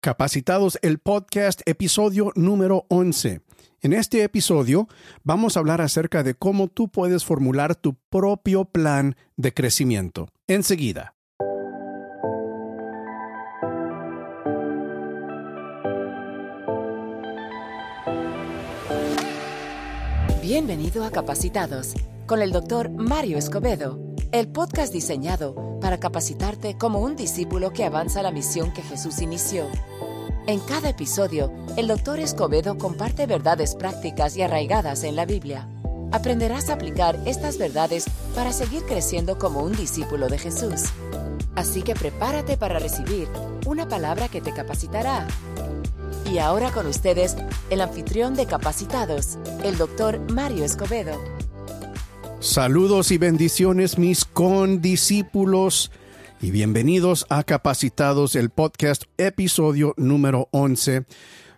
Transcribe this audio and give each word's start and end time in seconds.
Capacitados 0.00 0.78
el 0.82 1.00
podcast 1.00 1.60
episodio 1.66 2.30
número 2.36 2.86
11. 2.88 3.40
En 3.80 3.92
este 3.92 4.22
episodio 4.22 4.86
vamos 5.24 5.56
a 5.56 5.60
hablar 5.60 5.80
acerca 5.80 6.22
de 6.22 6.34
cómo 6.34 6.68
tú 6.68 6.88
puedes 6.88 7.24
formular 7.24 7.74
tu 7.74 7.94
propio 8.08 8.64
plan 8.64 9.16
de 9.36 9.52
crecimiento. 9.52 10.28
Enseguida. 10.46 11.16
Bienvenido 20.40 21.04
a 21.04 21.10
Capacitados 21.10 21.94
con 22.26 22.40
el 22.40 22.52
doctor 22.52 22.88
Mario 22.88 23.36
Escobedo, 23.36 23.98
el 24.30 24.48
podcast 24.48 24.92
diseñado 24.92 25.78
para 25.80 25.98
capacitarte 25.98 26.76
como 26.76 27.00
un 27.00 27.16
discípulo 27.16 27.72
que 27.72 27.84
avanza 27.84 28.22
la 28.22 28.30
misión 28.30 28.72
que 28.72 28.82
Jesús 28.82 29.20
inició. 29.22 29.66
En 30.46 30.60
cada 30.60 30.90
episodio, 30.90 31.50
el 31.76 31.88
doctor 31.88 32.20
Escobedo 32.20 32.76
comparte 32.76 33.26
verdades 33.26 33.74
prácticas 33.74 34.36
y 34.36 34.42
arraigadas 34.42 35.04
en 35.04 35.16
la 35.16 35.24
Biblia. 35.24 35.68
Aprenderás 36.12 36.68
a 36.68 36.74
aplicar 36.74 37.18
estas 37.26 37.58
verdades 37.58 38.06
para 38.34 38.52
seguir 38.52 38.82
creciendo 38.84 39.38
como 39.38 39.62
un 39.62 39.72
discípulo 39.72 40.28
de 40.28 40.38
Jesús. 40.38 40.84
Así 41.54 41.82
que 41.82 41.94
prepárate 41.94 42.56
para 42.56 42.78
recibir 42.78 43.28
una 43.66 43.88
palabra 43.88 44.28
que 44.28 44.40
te 44.40 44.52
capacitará. 44.52 45.26
Y 46.30 46.38
ahora 46.38 46.70
con 46.70 46.86
ustedes, 46.86 47.36
el 47.70 47.80
anfitrión 47.80 48.34
de 48.34 48.46
Capacitados, 48.46 49.38
el 49.64 49.78
doctor 49.78 50.20
Mario 50.32 50.64
Escobedo. 50.64 51.37
Saludos 52.40 53.10
y 53.10 53.18
bendiciones 53.18 53.98
mis 53.98 54.24
condiscípulos 54.24 55.90
y 56.40 56.52
bienvenidos 56.52 57.26
a 57.30 57.42
Capacitados, 57.42 58.36
el 58.36 58.50
podcast 58.50 59.06
episodio 59.16 59.92
número 59.96 60.48
11. 60.52 61.04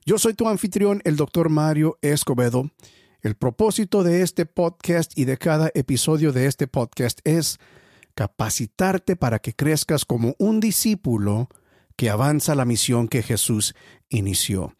Yo 0.06 0.16
soy 0.16 0.32
tu 0.32 0.48
anfitrión, 0.48 1.02
el 1.04 1.16
doctor 1.16 1.50
Mario 1.50 1.98
Escobedo. 2.00 2.70
El 3.20 3.34
propósito 3.34 4.02
de 4.02 4.22
este 4.22 4.46
podcast 4.46 5.12
y 5.18 5.26
de 5.26 5.36
cada 5.36 5.70
episodio 5.74 6.32
de 6.32 6.46
este 6.46 6.66
podcast 6.66 7.20
es 7.24 7.58
capacitarte 8.14 9.16
para 9.16 9.38
que 9.38 9.52
crezcas 9.52 10.06
como 10.06 10.34
un 10.38 10.60
discípulo 10.60 11.50
que 11.94 12.08
avanza 12.08 12.54
la 12.54 12.64
misión 12.64 13.06
que 13.06 13.22
Jesús 13.22 13.74
inició. 14.08 14.74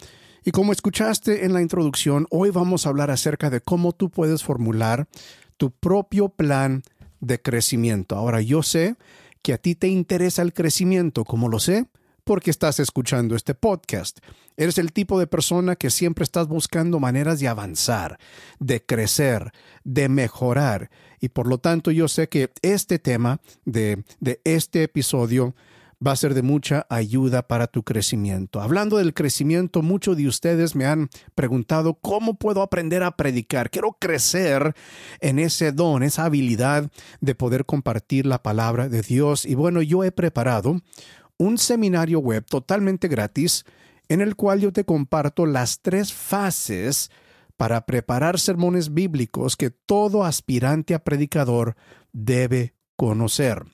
Y 0.47 0.53
como 0.53 0.73
escuchaste 0.73 1.45
en 1.45 1.53
la 1.53 1.61
introducción, 1.61 2.27
hoy 2.31 2.49
vamos 2.49 2.87
a 2.87 2.89
hablar 2.89 3.11
acerca 3.11 3.51
de 3.51 3.61
cómo 3.61 3.93
tú 3.93 4.09
puedes 4.09 4.43
formular 4.43 5.07
tu 5.61 5.71
propio 5.73 6.31
plan 6.31 6.83
de 7.21 7.39
crecimiento. 7.43 8.17
Ahora 8.17 8.41
yo 8.41 8.63
sé 8.63 8.97
que 9.43 9.53
a 9.53 9.59
ti 9.59 9.75
te 9.75 9.89
interesa 9.89 10.41
el 10.41 10.55
crecimiento, 10.55 11.27
como 11.27 11.51
lo 11.51 11.59
sé, 11.59 11.85
porque 12.25 12.51
estás 12.51 12.81
escuchando 12.81 13.37
este 13.37 13.55
podcast. 13.55 14.21
Eres 14.57 14.79
el 14.79 14.95
tipo 14.95 15.21
de 15.21 15.27
persona 15.27 15.77
que 15.77 15.91
siempre 15.91 16.23
estás 16.23 16.49
buscando 16.49 16.99
maneras 16.99 17.41
de 17.41 17.49
avanzar, 17.49 18.19
de 18.59 18.83
crecer, 18.83 19.53
de 19.85 20.09
mejorar. 20.09 20.91
Y 21.21 21.29
por 21.29 21.47
lo 21.47 21.59
tanto 21.59 21.91
yo 21.91 22.09
sé 22.09 22.31
que 22.31 22.51
este 22.63 22.99
tema 22.99 23.43
de, 23.67 24.03
de 24.19 24.41
este 24.45 24.85
episodio 24.85 25.55
va 26.05 26.13
a 26.13 26.17
ser 26.17 26.35
de 26.35 26.43
mucha 26.43 26.87
ayuda 26.89 27.47
para 27.47 27.67
tu 27.67 27.83
crecimiento. 27.83 28.61
Hablando 28.61 28.97
del 28.97 29.13
crecimiento, 29.13 29.83
muchos 29.83 30.17
de 30.17 30.27
ustedes 30.27 30.75
me 30.75 30.87
han 30.87 31.11
preguntado 31.35 31.95
cómo 31.95 32.35
puedo 32.35 32.63
aprender 32.63 33.03
a 33.03 33.17
predicar. 33.17 33.71
Quiero 33.71 33.97
crecer 33.99 34.75
en 35.21 35.39
ese 35.39 35.73
don, 35.73 36.03
esa 36.03 36.25
habilidad 36.25 36.91
de 37.21 37.35
poder 37.35 37.67
compartir 37.67 38.27
la 38.27 38.43
palabra 38.43 38.89
de 38.89 39.03
Dios. 39.03 39.45
Y 39.45 39.55
bueno, 39.55 39.83
yo 39.83 40.03
he 40.03 40.13
preparado 40.13 40.81
un 41.37 41.59
seminario 41.59 42.21
web 42.21 42.45
totalmente 42.47 43.09
gratis 43.09 43.65
en 44.09 44.21
el 44.21 44.37
cual 44.37 44.61
yo 44.61 44.73
te 44.73 44.85
comparto 44.85 45.47
las 45.47 45.81
tres 45.81 46.13
fases 46.13 47.11
para 47.57 47.85
preparar 47.85 48.41
sermones 48.41 48.95
bíblicos 48.95 49.57
que 49.57 49.71
todo 49.71 50.25
aspirante 50.25 50.95
a 50.95 51.05
predicador 51.05 51.77
debe 52.13 52.75
conocer. 52.97 53.65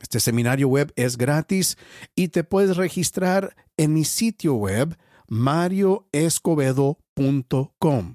Este 0.00 0.20
seminario 0.20 0.68
web 0.68 0.92
es 0.96 1.16
gratis 1.16 1.76
y 2.14 2.28
te 2.28 2.44
puedes 2.44 2.76
registrar 2.76 3.56
en 3.76 3.94
mi 3.94 4.04
sitio 4.04 4.54
web 4.54 4.96
marioescobedo.com. 5.28 8.14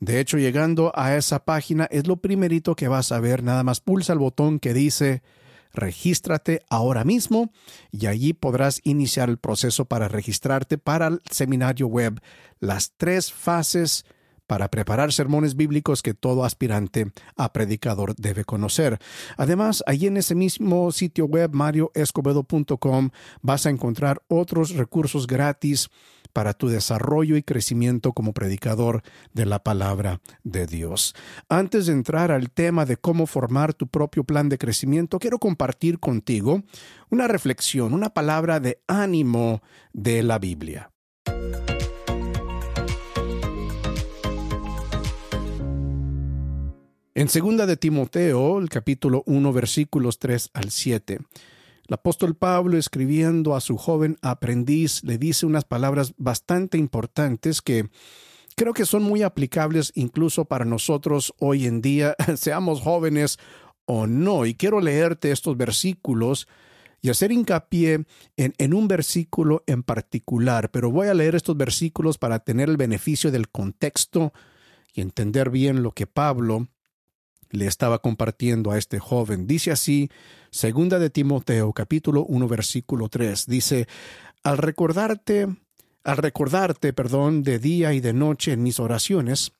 De 0.00 0.20
hecho, 0.20 0.38
llegando 0.38 0.92
a 0.94 1.16
esa 1.16 1.44
página 1.44 1.88
es 1.90 2.06
lo 2.06 2.18
primerito 2.18 2.76
que 2.76 2.86
vas 2.88 3.12
a 3.12 3.20
ver. 3.20 3.42
Nada 3.42 3.64
más 3.64 3.80
pulsa 3.80 4.12
el 4.12 4.20
botón 4.20 4.60
que 4.60 4.72
dice 4.72 5.22
regístrate 5.72 6.62
ahora 6.70 7.04
mismo 7.04 7.52
y 7.90 8.06
allí 8.06 8.32
podrás 8.32 8.80
iniciar 8.84 9.28
el 9.28 9.38
proceso 9.38 9.84
para 9.84 10.08
registrarte 10.08 10.78
para 10.78 11.08
el 11.08 11.20
seminario 11.30 11.86
web. 11.86 12.20
Las 12.58 12.92
tres 12.96 13.32
fases 13.32 14.04
para 14.48 14.68
preparar 14.68 15.12
sermones 15.12 15.54
bíblicos 15.54 16.02
que 16.02 16.14
todo 16.14 16.44
aspirante 16.44 17.12
a 17.36 17.52
predicador 17.52 18.16
debe 18.16 18.44
conocer. 18.44 18.98
Además, 19.36 19.84
allí 19.86 20.08
en 20.08 20.16
ese 20.16 20.34
mismo 20.34 20.90
sitio 20.90 21.26
web, 21.26 21.50
marioescobedo.com, 21.52 23.10
vas 23.42 23.66
a 23.66 23.70
encontrar 23.70 24.22
otros 24.26 24.70
recursos 24.70 25.26
gratis 25.26 25.90
para 26.32 26.54
tu 26.54 26.68
desarrollo 26.68 27.36
y 27.36 27.42
crecimiento 27.42 28.12
como 28.12 28.32
predicador 28.32 29.02
de 29.34 29.44
la 29.44 29.62
palabra 29.62 30.20
de 30.44 30.66
Dios. 30.66 31.14
Antes 31.48 31.86
de 31.86 31.92
entrar 31.92 32.32
al 32.32 32.50
tema 32.50 32.86
de 32.86 32.96
cómo 32.96 33.26
formar 33.26 33.74
tu 33.74 33.86
propio 33.86 34.24
plan 34.24 34.48
de 34.48 34.58
crecimiento, 34.58 35.18
quiero 35.18 35.38
compartir 35.38 35.98
contigo 35.98 36.62
una 37.10 37.28
reflexión, 37.28 37.92
una 37.92 38.10
palabra 38.10 38.60
de 38.60 38.80
ánimo 38.86 39.62
de 39.92 40.22
la 40.22 40.38
Biblia. 40.38 40.90
En 47.18 47.28
segunda 47.28 47.66
de 47.66 47.76
Timoteo, 47.76 48.60
el 48.60 48.68
capítulo 48.68 49.24
1, 49.26 49.52
versículos 49.52 50.20
3 50.20 50.50
al 50.54 50.70
7, 50.70 51.18
el 51.88 51.92
apóstol 51.92 52.36
Pablo, 52.36 52.78
escribiendo 52.78 53.56
a 53.56 53.60
su 53.60 53.76
joven 53.76 54.18
aprendiz, 54.22 55.02
le 55.02 55.18
dice 55.18 55.44
unas 55.44 55.64
palabras 55.64 56.14
bastante 56.16 56.78
importantes 56.78 57.60
que 57.60 57.90
creo 58.54 58.72
que 58.72 58.86
son 58.86 59.02
muy 59.02 59.22
aplicables 59.22 59.90
incluso 59.96 60.44
para 60.44 60.64
nosotros 60.64 61.34
hoy 61.40 61.66
en 61.66 61.82
día, 61.82 62.14
seamos 62.36 62.82
jóvenes 62.82 63.38
o 63.84 64.06
no. 64.06 64.46
Y 64.46 64.54
quiero 64.54 64.80
leerte 64.80 65.32
estos 65.32 65.56
versículos 65.56 66.46
y 67.02 67.10
hacer 67.10 67.32
hincapié 67.32 68.04
en, 68.36 68.54
en, 68.58 68.74
un 68.74 68.86
versículo 68.86 69.64
en 69.66 69.82
particular, 69.82 70.70
pero 70.70 70.92
voy 70.92 71.08
a 71.08 71.14
leer 71.14 71.34
estos 71.34 71.56
versículos 71.56 72.16
para 72.16 72.38
tener 72.38 72.68
el 72.68 72.76
beneficio 72.76 73.32
del 73.32 73.48
contexto 73.48 74.32
y 74.94 75.00
entender 75.00 75.50
bien 75.50 75.82
lo 75.82 75.90
que 75.90 76.06
Pablo 76.06 76.68
le 77.50 77.66
estaba 77.66 78.00
compartiendo 78.00 78.70
a 78.70 78.78
este 78.78 78.98
joven. 78.98 79.46
Dice 79.46 79.70
así, 79.70 80.10
segunda 80.50 80.98
de 80.98 81.10
Timoteo, 81.10 81.72
capítulo 81.72 82.24
1, 82.24 82.48
versículo 82.48 83.08
3, 83.08 83.46
dice, 83.46 83.88
al 84.42 84.58
recordarte, 84.58 85.48
al 86.04 86.16
recordarte, 86.16 86.92
perdón, 86.92 87.42
de 87.42 87.58
día 87.58 87.92
y 87.92 88.00
de 88.00 88.12
noche 88.12 88.52
en 88.52 88.62
mis 88.62 88.80
oraciones, 88.80 89.52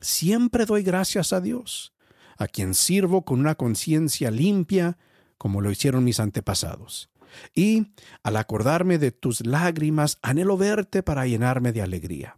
siempre 0.00 0.66
doy 0.66 0.82
gracias 0.82 1.32
a 1.32 1.40
Dios, 1.40 1.94
a 2.36 2.46
quien 2.46 2.74
sirvo 2.74 3.24
con 3.24 3.40
una 3.40 3.54
conciencia 3.54 4.30
limpia, 4.30 4.98
como 5.38 5.60
lo 5.60 5.70
hicieron 5.70 6.04
mis 6.04 6.20
antepasados. 6.20 7.10
Y, 7.54 7.94
al 8.22 8.36
acordarme 8.36 8.98
de 8.98 9.10
tus 9.10 9.46
lágrimas, 9.46 10.18
anhelo 10.20 10.58
verte 10.58 11.02
para 11.02 11.26
llenarme 11.26 11.72
de 11.72 11.80
alegría. 11.80 12.36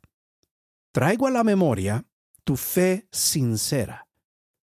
Traigo 0.92 1.26
a 1.26 1.32
la 1.32 1.42
memoria 1.42 2.06
tu 2.44 2.56
fe 2.56 3.08
sincera 3.10 4.04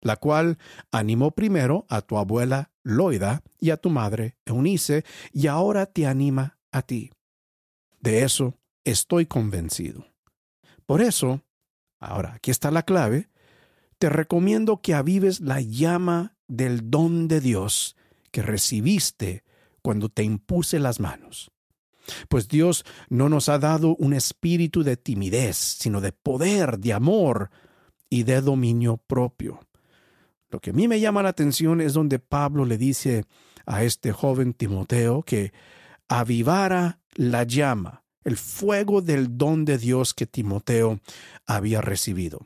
la 0.06 0.18
cual 0.18 0.60
animó 0.92 1.32
primero 1.32 1.88
a 1.90 2.02
tu 2.02 2.20
abuela 2.20 2.72
Loida 2.84 3.42
y 3.60 3.72
a 3.72 3.78
tu 3.78 3.90
madre 3.90 4.38
Eunice, 4.46 5.04
y 5.34 5.48
ahora 5.48 5.88
te 5.88 6.06
anima 6.06 6.60
a 6.72 6.84
ti. 6.84 7.12
De 8.02 8.22
eso 8.22 8.54
estoy 8.84 9.26
convencido. 9.26 10.06
Por 10.86 11.02
eso, 11.02 11.42
ahora 12.00 12.36
aquí 12.36 12.52
está 12.52 12.70
la 12.70 12.84
clave, 12.84 13.30
te 13.98 14.10
recomiendo 14.10 14.80
que 14.80 14.94
avives 14.94 15.40
la 15.40 15.60
llama 15.60 16.38
del 16.48 16.92
don 16.92 17.28
de 17.28 17.42
Dios 17.42 17.96
que 18.30 18.44
recibiste 18.44 19.44
cuando 19.82 20.10
te 20.10 20.22
impuse 20.22 20.78
las 20.78 21.00
manos. 21.00 21.52
Pues 22.30 22.48
Dios 22.48 22.86
no 23.10 23.28
nos 23.28 23.50
ha 23.50 23.58
dado 23.58 23.96
un 23.96 24.14
espíritu 24.14 24.84
de 24.84 24.98
timidez, 24.98 25.58
sino 25.58 26.00
de 26.00 26.12
poder, 26.12 26.78
de 26.78 26.94
amor 26.94 27.50
y 28.08 28.22
de 28.22 28.42
dominio 28.42 28.98
propio. 28.98 29.62
Lo 30.56 30.62
que 30.62 30.70
a 30.70 30.74
mí 30.74 30.88
me 30.88 31.02
llama 31.02 31.22
la 31.22 31.28
atención 31.28 31.82
es 31.82 31.92
donde 31.92 32.18
Pablo 32.18 32.64
le 32.64 32.78
dice 32.78 33.26
a 33.66 33.84
este 33.84 34.14
joven 34.14 34.54
Timoteo 34.54 35.22
que 35.22 35.52
avivara 36.08 37.02
la 37.14 37.44
llama, 37.44 38.06
el 38.24 38.38
fuego 38.38 39.02
del 39.02 39.38
don 39.38 39.66
de 39.66 39.78
Dios 39.78 40.14
que 40.14 40.26
Timoteo 40.26 41.02
había 41.46 41.82
recibido. 41.82 42.40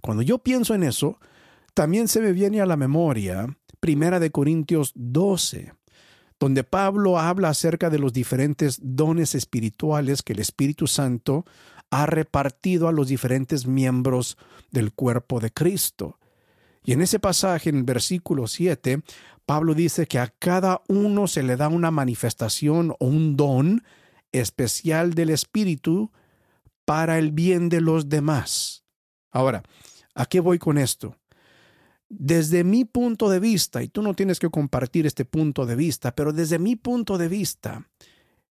Cuando 0.00 0.22
yo 0.22 0.38
pienso 0.38 0.74
en 0.74 0.82
eso, 0.82 1.18
también 1.74 2.08
se 2.08 2.22
me 2.22 2.32
viene 2.32 2.62
a 2.62 2.66
la 2.66 2.78
memoria 2.78 3.54
Primera 3.80 4.18
de 4.18 4.30
Corintios 4.30 4.92
12, 4.94 5.74
donde 6.40 6.64
Pablo 6.64 7.18
habla 7.18 7.50
acerca 7.50 7.90
de 7.90 7.98
los 7.98 8.14
diferentes 8.14 8.78
dones 8.80 9.34
espirituales 9.34 10.22
que 10.22 10.32
el 10.32 10.38
Espíritu 10.38 10.86
Santo 10.86 11.44
ha 11.90 12.06
repartido 12.06 12.88
a 12.88 12.92
los 12.92 13.08
diferentes 13.08 13.66
miembros 13.66 14.38
del 14.70 14.94
cuerpo 14.94 15.38
de 15.38 15.50
Cristo. 15.50 16.18
Y 16.84 16.92
en 16.92 17.00
ese 17.00 17.18
pasaje, 17.18 17.70
en 17.70 17.76
el 17.76 17.84
versículo 17.84 18.46
7, 18.46 19.02
Pablo 19.46 19.74
dice 19.74 20.06
que 20.06 20.18
a 20.18 20.28
cada 20.28 20.82
uno 20.86 21.26
se 21.26 21.42
le 21.42 21.56
da 21.56 21.68
una 21.68 21.90
manifestación 21.90 22.90
o 22.98 23.06
un 23.06 23.36
don 23.36 23.82
especial 24.32 25.14
del 25.14 25.30
Espíritu 25.30 26.12
para 26.84 27.18
el 27.18 27.32
bien 27.32 27.70
de 27.70 27.80
los 27.80 28.10
demás. 28.10 28.84
Ahora, 29.30 29.62
¿a 30.14 30.26
qué 30.26 30.40
voy 30.40 30.58
con 30.58 30.76
esto? 30.76 31.16
Desde 32.10 32.64
mi 32.64 32.84
punto 32.84 33.30
de 33.30 33.40
vista, 33.40 33.82
y 33.82 33.88
tú 33.88 34.02
no 34.02 34.14
tienes 34.14 34.38
que 34.38 34.50
compartir 34.50 35.06
este 35.06 35.24
punto 35.24 35.64
de 35.64 35.76
vista, 35.76 36.14
pero 36.14 36.34
desde 36.34 36.58
mi 36.58 36.76
punto 36.76 37.16
de 37.16 37.28
vista, 37.28 37.88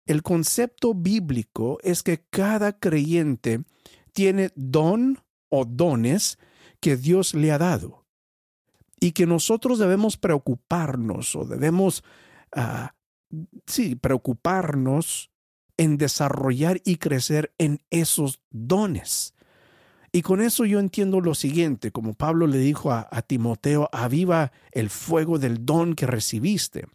el 0.04 0.22
concepto 0.22 0.94
bíblico 0.94 1.78
es 1.82 2.02
que 2.02 2.24
cada 2.28 2.78
creyente 2.78 3.62
tiene 4.12 4.50
don 4.56 5.20
o 5.48 5.64
dones 5.64 6.38
que 6.80 6.96
Dios 6.96 7.32
le 7.34 7.52
ha 7.52 7.58
dado 7.58 8.05
y 9.00 9.12
que 9.12 9.26
nosotros 9.26 9.78
debemos 9.78 10.16
preocuparnos 10.16 11.36
o 11.36 11.44
debemos, 11.44 12.02
uh, 12.56 12.88
sí, 13.66 13.94
preocuparnos 13.96 15.30
en 15.76 15.98
desarrollar 15.98 16.80
y 16.84 16.96
crecer 16.96 17.52
en 17.58 17.82
esos 17.90 18.40
dones. 18.50 19.34
Y 20.12 20.22
con 20.22 20.40
eso 20.40 20.64
yo 20.64 20.80
entiendo 20.80 21.20
lo 21.20 21.34
siguiente, 21.34 21.90
como 21.90 22.14
Pablo 22.14 22.46
le 22.46 22.58
dijo 22.58 22.90
a, 22.90 23.22
Timoteo, 23.22 23.90
aviva 23.92 24.52
el 24.72 24.88
fuego 24.88 25.38
del 25.38 25.66
don 25.66 25.94
que 25.94 26.06
recibiste. 26.06 26.86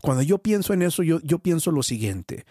Cuando 0.00 0.22
yo 0.22 0.38
pienso 0.38 0.72
en 0.72 0.82
eso, 0.82 1.02
yo, 1.02 1.20
yo 1.20 1.40
pienso 1.40 1.70
lo 1.70 1.82
siguiente, 1.82 2.46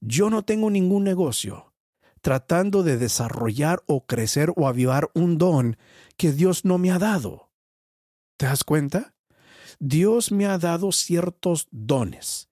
yo 0.00 0.28
no 0.28 0.42
tengo 0.42 0.70
ningún 0.70 1.04
negocio 1.04 1.72
tratando 2.20 2.82
de 2.82 2.98
desarrollar 2.98 3.82
o 3.86 4.06
crecer 4.06 4.52
o 4.56 4.68
avivar 4.68 5.10
un 5.14 5.38
don 5.38 5.78
que 6.16 6.32
Dios 6.32 6.64
no 6.64 6.76
me 6.76 6.90
ha 6.90 6.98
dado. 6.98 7.49
¿Te 8.40 8.46
das 8.46 8.64
cuenta? 8.64 9.12
Dios 9.80 10.32
me 10.32 10.46
ha 10.46 10.56
dado 10.56 10.92
ciertos 10.92 11.68
dones 11.72 12.48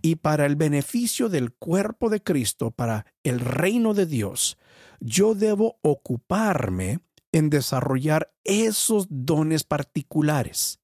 y 0.00 0.14
para 0.14 0.46
el 0.46 0.54
beneficio 0.54 1.28
del 1.28 1.50
cuerpo 1.50 2.08
de 2.08 2.22
Cristo, 2.22 2.70
para 2.70 3.06
el 3.24 3.40
reino 3.40 3.94
de 3.94 4.06
Dios, 4.06 4.58
yo 5.00 5.34
debo 5.34 5.80
ocuparme 5.82 7.00
en 7.32 7.50
desarrollar 7.50 8.32
esos 8.44 9.08
dones 9.10 9.64
particulares. 9.64 10.78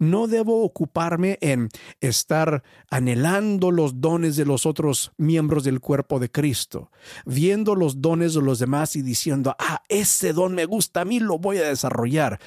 No 0.00 0.26
debo 0.26 0.64
ocuparme 0.64 1.38
en 1.40 1.68
estar 2.00 2.64
anhelando 2.90 3.70
los 3.70 4.00
dones 4.00 4.34
de 4.34 4.44
los 4.44 4.66
otros 4.66 5.12
miembros 5.18 5.62
del 5.62 5.78
cuerpo 5.78 6.18
de 6.18 6.32
Cristo, 6.32 6.90
viendo 7.26 7.76
los 7.76 8.00
dones 8.00 8.34
de 8.34 8.42
los 8.42 8.58
demás 8.58 8.96
y 8.96 9.02
diciendo, 9.02 9.54
ah, 9.56 9.84
ese 9.88 10.32
don 10.32 10.52
me 10.52 10.64
gusta, 10.64 11.02
a 11.02 11.04
mí 11.04 11.20
lo 11.20 11.38
voy 11.38 11.58
a 11.58 11.68
desarrollar. 11.68 12.40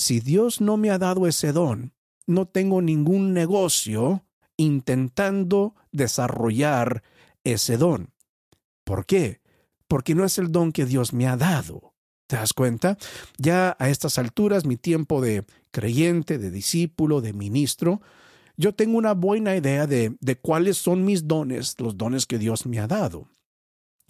Si 0.00 0.20
Dios 0.20 0.62
no 0.62 0.78
me 0.78 0.88
ha 0.88 0.96
dado 0.96 1.26
ese 1.26 1.52
don, 1.52 1.92
no 2.26 2.48
tengo 2.48 2.80
ningún 2.80 3.34
negocio 3.34 4.24
intentando 4.56 5.74
desarrollar 5.92 7.02
ese 7.44 7.76
don. 7.76 8.14
¿Por 8.82 9.04
qué? 9.04 9.42
Porque 9.88 10.14
no 10.14 10.24
es 10.24 10.38
el 10.38 10.50
don 10.50 10.72
que 10.72 10.86
Dios 10.86 11.12
me 11.12 11.26
ha 11.28 11.36
dado. 11.36 11.92
¿Te 12.28 12.36
das 12.36 12.54
cuenta? 12.54 12.96
Ya 13.36 13.76
a 13.78 13.90
estas 13.90 14.16
alturas, 14.16 14.64
mi 14.64 14.78
tiempo 14.78 15.20
de 15.20 15.44
creyente, 15.70 16.38
de 16.38 16.50
discípulo, 16.50 17.20
de 17.20 17.34
ministro, 17.34 18.00
yo 18.56 18.74
tengo 18.74 18.96
una 18.96 19.12
buena 19.12 19.54
idea 19.54 19.86
de, 19.86 20.16
de 20.18 20.36
cuáles 20.36 20.78
son 20.78 21.04
mis 21.04 21.28
dones, 21.28 21.78
los 21.78 21.98
dones 21.98 22.24
que 22.24 22.38
Dios 22.38 22.64
me 22.64 22.80
ha 22.80 22.86
dado. 22.86 23.28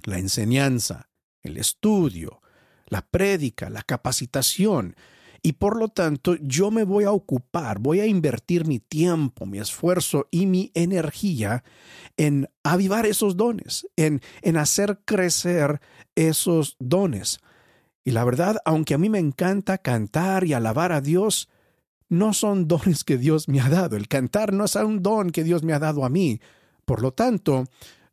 La 0.05 0.21
enseñanza, 0.21 1.11
el 1.43 1.57
estudio, 1.57 2.43
la 2.87 3.05
prédica, 3.09 3.69
la 3.71 3.83
capacitación, 3.83 4.95
y 5.43 5.53
por 5.53 5.77
lo 5.77 5.89
tanto 5.89 6.37
yo 6.37 6.71
me 6.71 6.85
voy 6.85 7.05
a 7.05 7.13
ocupar, 7.13 7.79
voy 7.79 8.01
a 8.01 8.07
invertir 8.07 8.67
mi 8.67 8.79
tiempo, 8.79 9.47
mi 9.47 9.59
esfuerzo 9.59 10.29
y 10.31 10.47
mi 10.47 10.71
energía 10.75 11.65
en 12.17 12.49
avivar 12.63 13.07
esos 13.07 13.37
dones, 13.37 13.87
en, 13.97 14.21
en 14.43 14.57
hacer 14.57 15.01
crecer 15.05 15.81
esos 16.15 16.77
dones. 16.79 17.39
Y 18.05 18.13
la 18.13 18.25
verdad, 18.25 18.59
aunque 18.65 18.95
a 18.95 18.99
mí 18.99 19.09
me 19.09 19.19
encanta 19.19 19.79
cantar 19.79 20.45
y 20.45 20.53
alabar 20.53 20.93
a 20.93 21.01
Dios, 21.01 21.49
no 22.09 22.35
son 22.35 22.69
dones 22.69 23.05
que 23.05 23.17
Dios 23.17 23.49
me 23.49 23.61
ha 23.61 23.69
dado. 23.69 23.97
El 23.97 24.09
cantar 24.09 24.53
no 24.53 24.65
es 24.65 24.75
un 24.77 25.03
don 25.03 25.31
que 25.31 25.45
Dios 25.45 25.63
me 25.63 25.73
ha 25.73 25.79
dado 25.79 26.05
a 26.05 26.11
mí. 26.11 26.41
Por 26.85 27.03
lo 27.03 27.13
tanto, 27.13 27.65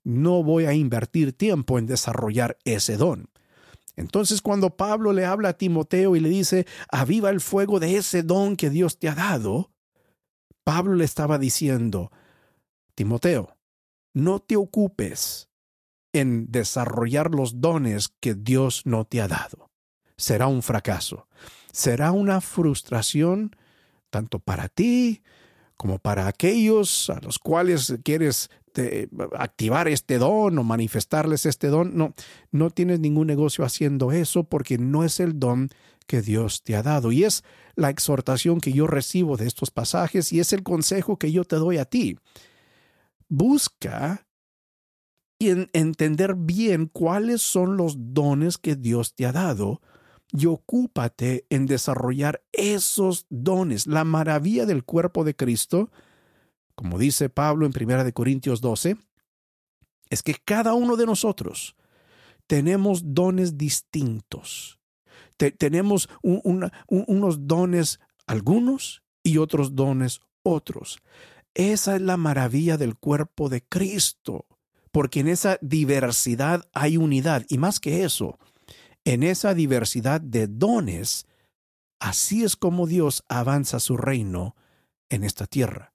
no 0.04 0.44
voy 0.44 0.66
a 0.66 0.74
invertir 0.74 1.34
tiempo 1.34 1.78
en 1.78 1.86
desarrollar 1.86 2.58
ese 2.64 2.96
don. 2.96 3.30
Entonces 3.98 4.42
cuando 4.42 4.78
Pablo 4.78 5.12
le 5.12 5.26
habla 5.26 5.50
a 5.50 5.58
Timoteo 5.58 6.16
y 6.16 6.20
le 6.20 6.30
dice, 6.30 6.66
aviva 6.90 7.30
el 7.32 7.42
fuego 7.42 7.80
de 7.80 7.98
ese 7.98 8.24
don 8.24 8.56
que 8.56 8.70
Dios 8.70 9.00
te 9.00 9.10
ha 9.10 9.16
dado, 9.16 9.72
Pablo 10.64 10.94
le 10.94 11.04
estaba 11.04 11.40
diciendo, 11.40 12.12
Timoteo, 12.96 13.58
no 14.14 14.40
te 14.40 14.56
ocupes 14.56 15.50
en 16.14 16.52
desarrollar 16.52 17.32
los 17.32 17.60
dones 17.60 18.14
que 18.20 18.36
Dios 18.36 18.84
no 18.86 19.06
te 19.06 19.20
ha 19.22 19.28
dado. 19.28 19.72
Será 20.16 20.48
un 20.48 20.62
fracaso, 20.62 21.28
será 21.72 22.12
una 22.12 22.40
frustración 22.40 23.56
tanto 24.10 24.40
para 24.40 24.70
ti 24.70 25.24
como 25.76 26.00
para 26.00 26.28
aquellos 26.28 27.10
a 27.10 27.20
los 27.20 27.40
cuales 27.40 27.96
quieres 28.04 28.50
este, 28.78 29.10
activar 29.38 29.88
este 29.88 30.20
don 30.20 30.58
o 30.58 30.64
manifestarles 30.64 31.46
este 31.46 31.68
don. 31.68 31.98
No, 31.98 32.14
no 32.52 32.70
tienes 32.70 33.00
ningún 33.00 33.28
negocio 33.28 33.66
haciendo 33.66 34.12
eso 34.12 34.44
porque 34.44 34.78
no 34.78 35.04
es 35.04 35.20
el 35.20 35.40
don 35.40 35.70
que 36.06 36.22
Dios 36.22 36.64
te 36.64 36.76
ha 36.76 36.84
dado. 36.84 37.12
Y 37.12 37.24
es 37.24 37.44
la 37.76 37.90
exhortación 37.90 38.60
que 38.60 38.72
yo 38.72 38.88
recibo 38.88 39.36
de 39.36 39.48
estos 39.48 39.72
pasajes 39.72 40.32
y 40.32 40.40
es 40.40 40.54
el 40.54 40.64
consejo 40.64 41.18
que 41.18 41.32
yo 41.32 41.44
te 41.44 41.58
doy 41.58 41.78
a 41.78 41.86
ti. 41.86 42.18
Busca 43.28 44.28
en 45.40 45.70
entender 45.74 46.36
bien 46.36 46.88
cuáles 46.88 47.42
son 47.42 47.78
los 47.78 47.96
dones 47.98 48.58
que 48.58 48.76
Dios 48.76 49.14
te 49.16 49.26
ha 49.26 49.32
dado 49.32 49.82
y 50.32 50.46
ocúpate 50.46 51.46
en 51.50 51.66
desarrollar 51.66 52.44
esos 52.52 53.26
dones. 53.30 53.88
La 53.88 54.04
maravilla 54.04 54.66
del 54.66 54.84
cuerpo 54.84 55.24
de 55.24 55.36
Cristo 55.36 55.90
como 56.78 57.00
dice 57.00 57.28
Pablo 57.28 57.66
en 57.66 57.74
1 57.76 58.14
Corintios 58.14 58.62
12, 58.62 58.98
es 60.12 60.22
que 60.22 60.36
cada 60.36 60.76
uno 60.76 60.96
de 60.96 61.08
nosotros 61.08 61.76
tenemos 62.46 63.16
dones 63.16 63.58
distintos. 63.58 64.80
tenemos 65.58 66.08
unos 66.22 67.48
dones 67.48 68.00
algunos 68.28 69.02
y 69.24 69.40
otros 69.40 69.76
dones 69.76 70.22
otros. 70.44 71.00
Esa 71.56 71.96
es 71.96 72.02
la 72.02 72.16
maravilla 72.16 72.78
del 72.78 72.96
cuerpo 72.96 73.50
de 73.50 73.64
Cristo, 73.64 74.46
porque 74.92 75.22
en 75.22 75.30
esa 75.30 75.58
diversidad 75.62 76.70
hay 76.74 76.98
unidad. 76.98 77.44
Y 77.50 77.58
más 77.58 77.80
que 77.80 78.04
eso, 78.04 78.38
en 79.04 79.24
esa 79.24 79.56
diversidad 79.56 80.22
de 80.22 80.46
dones, 80.46 81.26
así 82.00 82.44
es 82.44 82.56
como 82.56 82.86
Dios 82.86 83.24
avanza 83.30 83.80
su 83.80 83.98
reino 83.98 84.56
en 85.10 85.24
esta 85.24 85.48
tierra. 85.48 85.92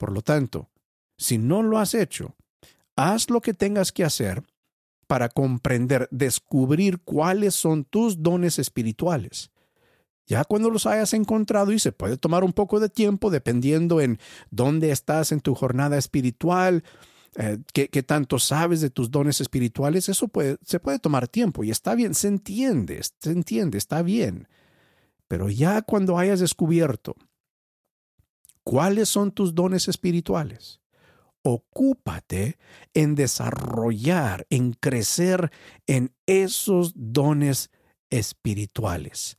Por 0.00 0.12
lo 0.12 0.22
tanto, 0.22 0.70
si 1.18 1.36
no 1.36 1.62
lo 1.62 1.78
has 1.78 1.92
hecho, 1.92 2.34
haz 2.96 3.28
lo 3.28 3.42
que 3.42 3.52
tengas 3.52 3.92
que 3.92 4.02
hacer 4.02 4.42
para 5.06 5.28
comprender, 5.28 6.08
descubrir 6.10 7.00
cuáles 7.00 7.54
son 7.54 7.84
tus 7.84 8.22
dones 8.22 8.58
espirituales. 8.58 9.50
Ya 10.26 10.42
cuando 10.44 10.70
los 10.70 10.86
hayas 10.86 11.12
encontrado, 11.12 11.70
y 11.70 11.78
se 11.78 11.92
puede 11.92 12.16
tomar 12.16 12.44
un 12.44 12.54
poco 12.54 12.80
de 12.80 12.88
tiempo 12.88 13.28
dependiendo 13.28 14.00
en 14.00 14.18
dónde 14.50 14.90
estás 14.90 15.32
en 15.32 15.42
tu 15.42 15.54
jornada 15.54 15.98
espiritual, 15.98 16.82
eh, 17.36 17.58
qué, 17.74 18.02
tanto 18.02 18.38
sabes 18.38 18.80
de 18.80 18.88
tus 18.88 19.10
dones 19.10 19.42
espirituales, 19.42 20.08
eso 20.08 20.30
se 20.64 20.80
puede 20.80 20.98
tomar 20.98 21.28
tiempo 21.28 21.62
y 21.62 21.70
está 21.70 21.94
bien, 21.94 22.14
se 22.14 22.28
entiende, 22.28 23.02
se 23.02 23.32
entiende, 23.32 23.76
está 23.76 24.00
bien. 24.00 24.48
Pero 25.28 25.50
ya 25.50 25.82
cuando 25.82 26.16
hayas 26.16 26.40
descubierto 26.40 27.16
¿Cuáles 28.70 29.08
son 29.08 29.32
tus 29.32 29.56
dones 29.56 29.88
espirituales? 29.88 30.80
Ocúpate 31.42 32.56
en 32.94 33.16
desarrollar, 33.16 34.46
en 34.48 34.74
crecer 34.74 35.50
en 35.88 36.14
esos 36.24 36.92
dones 36.94 37.72
espirituales. 38.10 39.38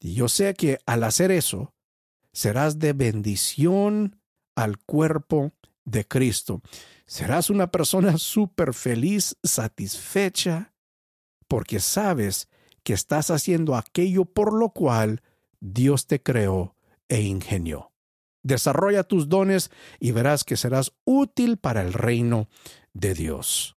Y 0.00 0.12
yo 0.12 0.28
sé 0.28 0.52
que 0.52 0.80
al 0.84 1.04
hacer 1.04 1.30
eso, 1.30 1.72
serás 2.34 2.78
de 2.78 2.92
bendición 2.92 4.20
al 4.54 4.76
cuerpo 4.76 5.52
de 5.86 6.06
Cristo. 6.06 6.60
Serás 7.06 7.48
una 7.48 7.70
persona 7.70 8.18
súper 8.18 8.74
feliz, 8.74 9.38
satisfecha, 9.42 10.74
porque 11.46 11.80
sabes 11.80 12.50
que 12.82 12.92
estás 12.92 13.30
haciendo 13.30 13.76
aquello 13.76 14.26
por 14.26 14.52
lo 14.52 14.74
cual 14.74 15.22
Dios 15.58 16.06
te 16.06 16.22
creó 16.22 16.76
e 17.08 17.22
ingenió. 17.22 17.92
Desarrolla 18.48 19.02
tus 19.02 19.28
dones 19.28 19.70
y 20.00 20.12
verás 20.12 20.42
que 20.42 20.56
serás 20.56 20.92
útil 21.04 21.58
para 21.58 21.82
el 21.82 21.92
reino 21.92 22.48
de 22.94 23.12
Dios. 23.12 23.76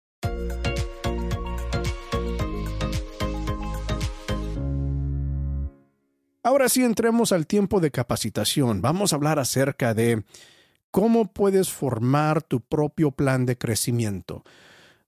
Ahora 6.45 6.69
sí 6.69 6.85
entremos 6.85 7.33
al 7.33 7.49
tiempo 7.49 7.81
de 7.81 7.91
capacitación. 7.91 8.81
Vamos 8.81 9.13
a 9.13 9.17
hablar 9.17 9.41
acerca 9.41 9.93
de 9.93 10.23
cómo 10.93 11.33
puedes 11.33 11.73
formar 11.73 12.41
tu 12.41 12.61
propio 12.61 13.11
plan 13.11 13.47
de 13.47 13.59
crecimiento. 13.59 14.45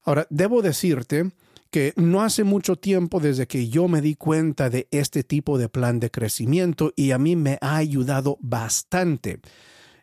Ahora, 0.03 0.27
debo 0.29 0.63
decirte 0.63 1.31
que 1.73 1.95
no 1.97 2.23
hace 2.23 2.45
mucho 2.45 2.77
tiempo 2.77 3.19
desde 3.19 3.47
que 3.47 3.71
yo 3.71 3.89
me 3.89 4.03
di 4.03 4.15
cuenta 4.15 4.69
de 4.69 4.89
este 4.91 5.25
tipo 5.25 5.57
de 5.57 5.71
plan 5.71 6.01
de 6.01 6.11
crecimiento 6.11 6.93
y 6.97 7.13
a 7.13 7.19
mí 7.19 7.35
me 7.35 7.57
ha 7.63 7.77
ayudado 7.77 8.37
bastante. 8.43 9.41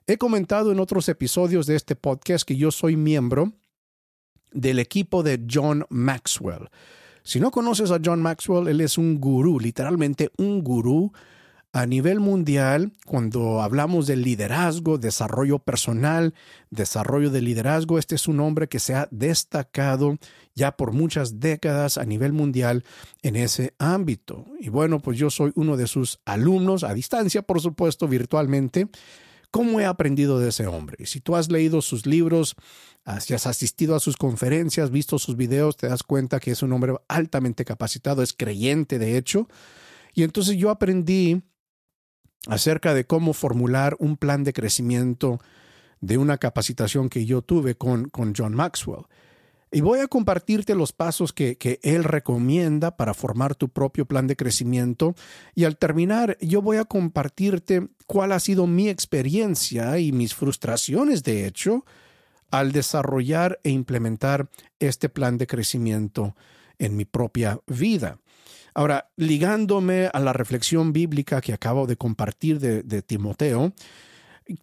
He 0.07 0.17
comentado 0.17 0.71
en 0.71 0.79
otros 0.79 1.07
episodios 1.09 1.67
de 1.67 1.75
este 1.75 1.95
podcast 1.95 2.43
que 2.43 2.57
yo 2.57 2.71
soy 2.71 2.97
miembro 2.97 3.53
del 4.51 4.79
equipo 4.79 5.21
de 5.21 5.45
John 5.47 5.85
Maxwell. 5.89 6.69
Si 7.21 7.39
no 7.39 7.51
conoces 7.51 7.91
a 7.91 7.99
John 8.03 8.23
Maxwell, 8.23 8.67
él 8.67 8.81
es 8.81 8.97
un 8.97 9.21
gurú, 9.21 9.59
literalmente 9.59 10.31
un 10.39 10.63
gurú 10.63 11.13
a 11.71 11.85
nivel 11.85 12.19
mundial, 12.19 12.93
cuando 13.05 13.61
hablamos 13.61 14.07
de 14.07 14.15
liderazgo, 14.15 14.97
desarrollo 14.97 15.59
personal, 15.59 16.33
desarrollo 16.71 17.29
de 17.29 17.41
liderazgo, 17.41 17.99
este 17.99 18.15
es 18.15 18.27
un 18.27 18.39
hombre 18.39 18.67
que 18.67 18.79
se 18.79 18.95
ha 18.95 19.07
destacado 19.11 20.17
ya 20.55 20.75
por 20.75 20.93
muchas 20.93 21.39
décadas 21.39 21.99
a 21.99 22.05
nivel 22.05 22.33
mundial 22.33 22.83
en 23.21 23.35
ese 23.35 23.75
ámbito. 23.77 24.45
Y 24.59 24.69
bueno, 24.69 24.99
pues 24.99 25.19
yo 25.19 25.29
soy 25.29 25.51
uno 25.55 25.77
de 25.77 25.85
sus 25.85 26.19
alumnos, 26.25 26.83
a 26.83 26.93
distancia, 26.95 27.43
por 27.43 27.61
supuesto, 27.61 28.07
virtualmente. 28.07 28.89
¿Cómo 29.51 29.79
he 29.79 29.85
aprendido 29.85 30.39
de 30.39 30.49
ese 30.49 30.65
hombre? 30.65 31.05
Si 31.05 31.21
tú 31.21 31.35
has 31.35 31.51
leído 31.51 31.81
sus 31.81 32.07
libros, 32.07 32.55
si 33.19 33.35
has 33.35 33.45
asistido 33.45 33.95
a 33.95 33.99
sus 33.99 34.17
conferencias, 34.17 34.89
visto 34.89 35.19
sus 35.19 35.35
videos, 35.35 35.77
te 35.77 35.87
das 35.87 36.01
cuenta 36.01 36.39
que 36.39 36.51
es 36.51 36.63
un 36.63 36.73
hombre 36.73 36.95
altamente 37.07 37.63
capacitado, 37.63 38.23
es 38.23 38.33
creyente 38.33 38.97
de 38.97 39.17
hecho. 39.17 39.47
Y 40.13 40.23
entonces 40.23 40.57
yo 40.57 40.71
aprendí 40.71 41.43
acerca 42.49 42.93
de 42.93 43.05
cómo 43.05 43.33
formular 43.33 43.95
un 43.99 44.17
plan 44.17 44.43
de 44.43 44.53
crecimiento 44.53 45.39
de 46.01 46.17
una 46.17 46.37
capacitación 46.37 47.09
que 47.09 47.25
yo 47.25 47.41
tuve 47.41 47.75
con, 47.75 48.09
con 48.09 48.33
John 48.35 48.53
Maxwell. 48.53 49.05
Y 49.71 49.81
voy 49.81 49.99
a 49.99 50.07
compartirte 50.07 50.73
los 50.73 50.93
pasos 50.93 51.31
que, 51.31 51.57
que, 51.57 51.79
él 51.83 52.03
recomienda 52.03 52.97
para 52.97 53.13
formar 53.13 53.53
tu 53.53 53.69
propio 53.69 54.05
plan 54.05 54.25
de 54.25 54.35
crecimiento. 54.35 55.13
Y 55.53 55.65
al 55.65 55.77
terminar, 55.77 56.37
yo 56.41 56.63
voy 56.63 56.77
a 56.77 56.85
compartirte 56.85 57.87
cuál 58.07 58.31
ha 58.31 58.39
sido 58.39 58.65
mi 58.65 58.89
experiencia 58.89 59.99
y 59.99 60.11
mis 60.11 60.33
frustraciones, 60.33 61.21
de 61.23 61.45
hecho, 61.45 61.85
al 62.49 62.71
desarrollar 62.71 63.59
e 63.63 63.69
implementar 63.69 64.49
este 64.79 65.07
plan 65.07 65.37
de 65.37 65.45
crecimiento 65.45 66.35
en 66.79 66.95
mi 66.95 67.05
propia 67.05 67.59
vida. 67.67 68.17
Ahora, 68.73 69.09
ligándome 69.17 70.09
a 70.13 70.19
la 70.19 70.33
reflexión 70.33 70.93
bíblica 70.93 71.41
que 71.41 71.53
acabo 71.53 71.85
de 71.85 71.97
compartir 71.97 72.59
de, 72.59 73.01
Timoteo, 73.01 73.73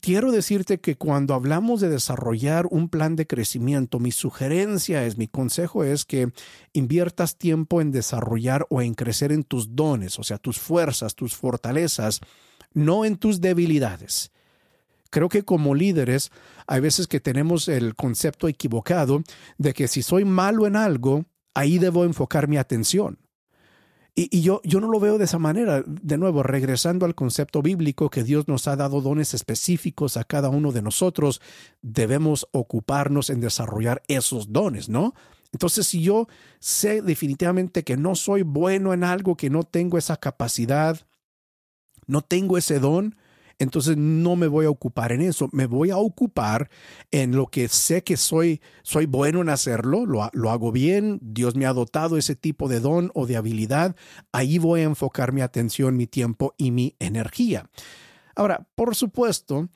quiero 0.01 0.33
decirte 0.33 0.79
que 0.79 0.97
cuando 0.97 1.35
hablamos 1.35 1.81
de 1.81 1.89
desarrollar 1.89 2.67
un 2.71 2.89
plan 2.89 3.17
de 3.17 3.27
crecimiento, 3.27 3.99
mi 3.99 4.13
sugerencia 4.13 5.05
es, 5.05 5.19
mi 5.19 5.29
consejo 5.29 5.85
es 5.85 6.05
que 6.05 6.33
inviertas 6.73 7.37
tiempo 7.37 7.81
en 7.81 7.93
desarrollar 7.93 8.67
o 8.71 8.81
en 8.81 8.95
crecer 8.95 9.33
en 9.33 9.45
tus 9.45 9.77
dones, 9.77 10.19
o 10.19 10.25
sea, 10.25 10.39
tus 10.39 10.59
fuerzas, 10.59 11.15
tus 11.15 11.35
fortalezas, 11.35 12.21
no 12.73 13.05
en 13.05 13.17
tus 13.17 13.41
debilidades. 13.41 14.31
Creo 15.11 15.29
que 15.29 15.45
como 15.45 15.75
líderes 15.75 16.31
hay 16.67 16.81
veces 16.81 17.07
que 17.07 17.21
tenemos 17.21 17.69
el 17.69 17.95
concepto 17.95 18.49
equivocado 18.49 19.23
de 19.57 19.73
que 19.73 19.89
si 19.89 20.03
soy 20.03 20.25
malo 20.25 20.67
en 20.67 20.77
algo, 20.77 21.25
ahí 21.57 21.79
debo 21.79 22.05
enfocar 22.05 22.49
mi 22.49 22.59
atención. 22.59 23.19
Y, 24.15 24.41
yo, 24.41 24.63
yo 24.65 24.81
no 24.81 24.89
lo 24.89 25.01
veo 25.01 25.19
de 25.19 25.25
esa 25.25 25.39
manera. 25.39 25.83
De 25.87 26.17
nuevo, 26.17 26.43
regresando 26.43 27.05
al 27.05 27.15
concepto 27.15 27.61
bíblico 27.61 28.09
que 28.09 28.25
Dios 28.25 28.49
nos 28.49 28.67
ha 28.67 28.77
dado 28.77 29.01
dones 29.01 29.35
específicos 29.35 30.17
a 30.17 30.25
cada 30.25 30.49
uno 30.49 30.73
de 30.73 30.81
nosotros, 30.81 31.43
debemos 31.83 32.47
ocuparnos 32.53 33.29
en 33.29 33.41
desarrollar 33.41 34.03
esos 34.09 34.53
dones, 34.53 34.89
¿no? 34.89 35.15
Entonces, 35.53 35.87
si 35.87 36.03
yo 36.03 36.29
sé 36.61 37.03
definitivamente 37.03 37.85
que 37.85 37.97
no 37.97 38.15
soy 38.15 38.43
bueno 38.43 38.95
en 38.95 39.05
algo, 39.05 39.37
que 39.37 39.51
no 39.51 39.65
tengo 39.65 39.99
esa 39.99 40.17
capacidad, 40.17 41.07
no 42.07 42.23
tengo 42.23 42.57
ese 42.57 42.81
don, 42.81 43.17
entonces 43.59 43.97
no 43.97 44.37
me 44.37 44.47
voy 44.47 44.67
a 44.67 44.71
ocupar 44.71 45.13
en 45.13 45.23
eso, 45.23 45.49
me 45.53 45.67
voy 45.67 45.91
a 45.91 45.97
ocupar 45.97 46.69
en 47.11 47.35
lo 47.37 47.47
que 47.47 47.69
sé 47.69 48.05
que 48.05 48.17
soy, 48.17 48.61
soy 48.83 49.07
bueno 49.07 49.41
en 49.41 49.49
hacerlo, 49.49 50.07
lo, 50.07 50.29
lo 50.33 50.51
hago 50.51 50.73
bien, 50.73 51.19
Dios 51.23 51.55
me 51.57 51.67
ha 51.67 51.73
dotado 51.73 52.17
ese 52.19 52.37
tipo 52.37 52.69
de 52.69 52.81
don 52.81 53.11
o 53.15 53.27
de 53.27 53.37
habilidad, 53.37 53.97
ahí 54.33 54.59
voy 54.59 54.81
a 54.81 54.85
enfocar 54.85 55.33
mi 55.33 55.41
atención, 55.41 55.97
mi 55.97 56.07
tiempo 56.07 56.55
y 56.59 56.71
mi 56.71 56.97
energía. 56.99 57.71
Ahora, 58.35 58.69
por 58.75 58.95
supuesto, 58.95 59.71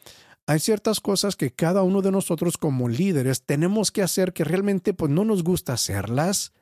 hay 0.47 0.59
ciertas 0.59 1.01
cosas 1.01 1.37
que 1.37 1.53
cada 1.53 1.83
uno 1.83 2.03
de 2.03 2.11
nosotros 2.11 2.59
como 2.59 2.89
líderes 2.89 3.45
tenemos 3.45 3.91
que 3.91 4.03
hacer 4.03 4.33
que 4.33 4.45
realmente 4.45 4.93
pues 4.93 5.11
no 5.11 5.25
nos 5.25 5.45
gusta 5.45 5.73
hacerlas, 5.73 6.53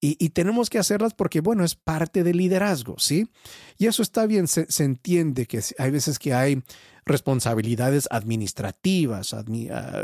y, 0.00 0.28
tenemos 0.28 0.70
que 0.70 0.78
hacerlas 0.78 1.12
porque, 1.12 1.40
bueno, 1.40 1.64
es 1.64 1.74
parte 1.74 2.22
del 2.22 2.36
liderazgo, 2.36 2.98
¿sí? 2.98 3.28
Y 3.78 3.86
eso 3.86 4.02
está 4.02 4.26
bien, 4.26 4.46
se, 4.46 4.66
entiende 4.84 5.46
que 5.46 5.60
hay 5.76 5.90
veces 5.90 6.20
que 6.20 6.34
hay 6.34 6.62
responsabilidades 7.04 8.06
administrativas, 8.10 9.34
ah, 9.34 9.42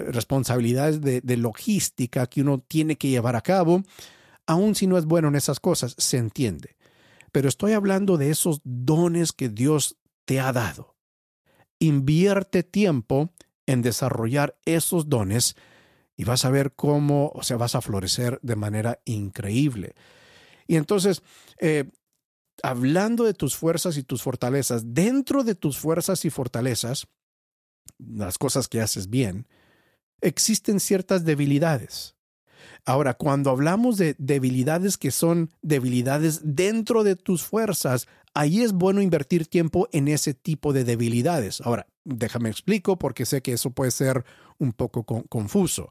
responsabilidades 0.08 1.00
de, 1.00 1.20
de 1.20 1.36
logística 1.36 2.26
que 2.26 2.40
uno 2.40 2.58
tiene 2.58 2.96
que 2.96 3.08
llevar 3.08 3.36
a 3.36 3.42
cabo, 3.42 3.84
aun 4.46 4.74
si 4.74 4.88
no 4.88 4.98
es 4.98 5.04
bueno 5.04 5.28
en 5.28 5.36
esas 5.36 5.60
cosas, 5.60 5.94
se 5.96 6.16
entiende. 6.16 6.76
Pero 7.30 7.48
estoy 7.48 7.72
hablando 7.72 8.16
de 8.16 8.30
esos 8.30 8.60
dones 8.64 9.32
que 9.32 9.48
Dios 9.48 9.96
te 10.24 10.40
ha 10.40 10.52
dado. 10.52 10.96
Invierte 11.78 12.64
tiempo 12.64 13.32
en 13.66 13.82
desarrollar 13.82 14.56
esos 14.64 15.08
dones 15.08 15.56
y 16.16 16.24
vas 16.24 16.44
a 16.44 16.50
ver 16.50 16.72
cómo, 16.74 17.32
o 17.34 17.42
sea, 17.42 17.56
vas 17.56 17.74
a 17.74 17.80
florecer 17.80 18.38
de 18.42 18.56
manera 18.56 19.00
increíble. 19.04 19.94
Y 20.66 20.76
entonces, 20.76 21.22
eh, 21.60 21.90
hablando 22.62 23.24
de 23.24 23.34
tus 23.34 23.56
fuerzas 23.56 23.96
y 23.96 24.02
tus 24.04 24.22
fortalezas, 24.22 24.94
dentro 24.94 25.44
de 25.44 25.54
tus 25.54 25.78
fuerzas 25.78 26.24
y 26.24 26.30
fortalezas, 26.30 27.08
las 27.98 28.38
cosas 28.38 28.68
que 28.68 28.80
haces 28.80 29.10
bien, 29.10 29.46
existen 30.20 30.80
ciertas 30.80 31.24
debilidades. 31.24 32.14
Ahora, 32.84 33.14
cuando 33.14 33.50
hablamos 33.50 33.96
de 33.96 34.14
debilidades 34.18 34.96
que 34.96 35.10
son 35.10 35.50
debilidades 35.62 36.40
dentro 36.44 37.04
de 37.04 37.16
tus 37.16 37.42
fuerzas, 37.42 38.06
ahí 38.34 38.62
es 38.62 38.72
bueno 38.72 39.00
invertir 39.00 39.46
tiempo 39.46 39.88
en 39.92 40.08
ese 40.08 40.34
tipo 40.34 40.72
de 40.72 40.84
debilidades. 40.84 41.60
Ahora, 41.60 41.86
déjame 42.04 42.50
explico 42.50 42.98
porque 42.98 43.26
sé 43.26 43.42
que 43.42 43.52
eso 43.52 43.70
puede 43.70 43.90
ser 43.90 44.24
un 44.58 44.72
poco 44.72 45.04
confuso. 45.04 45.90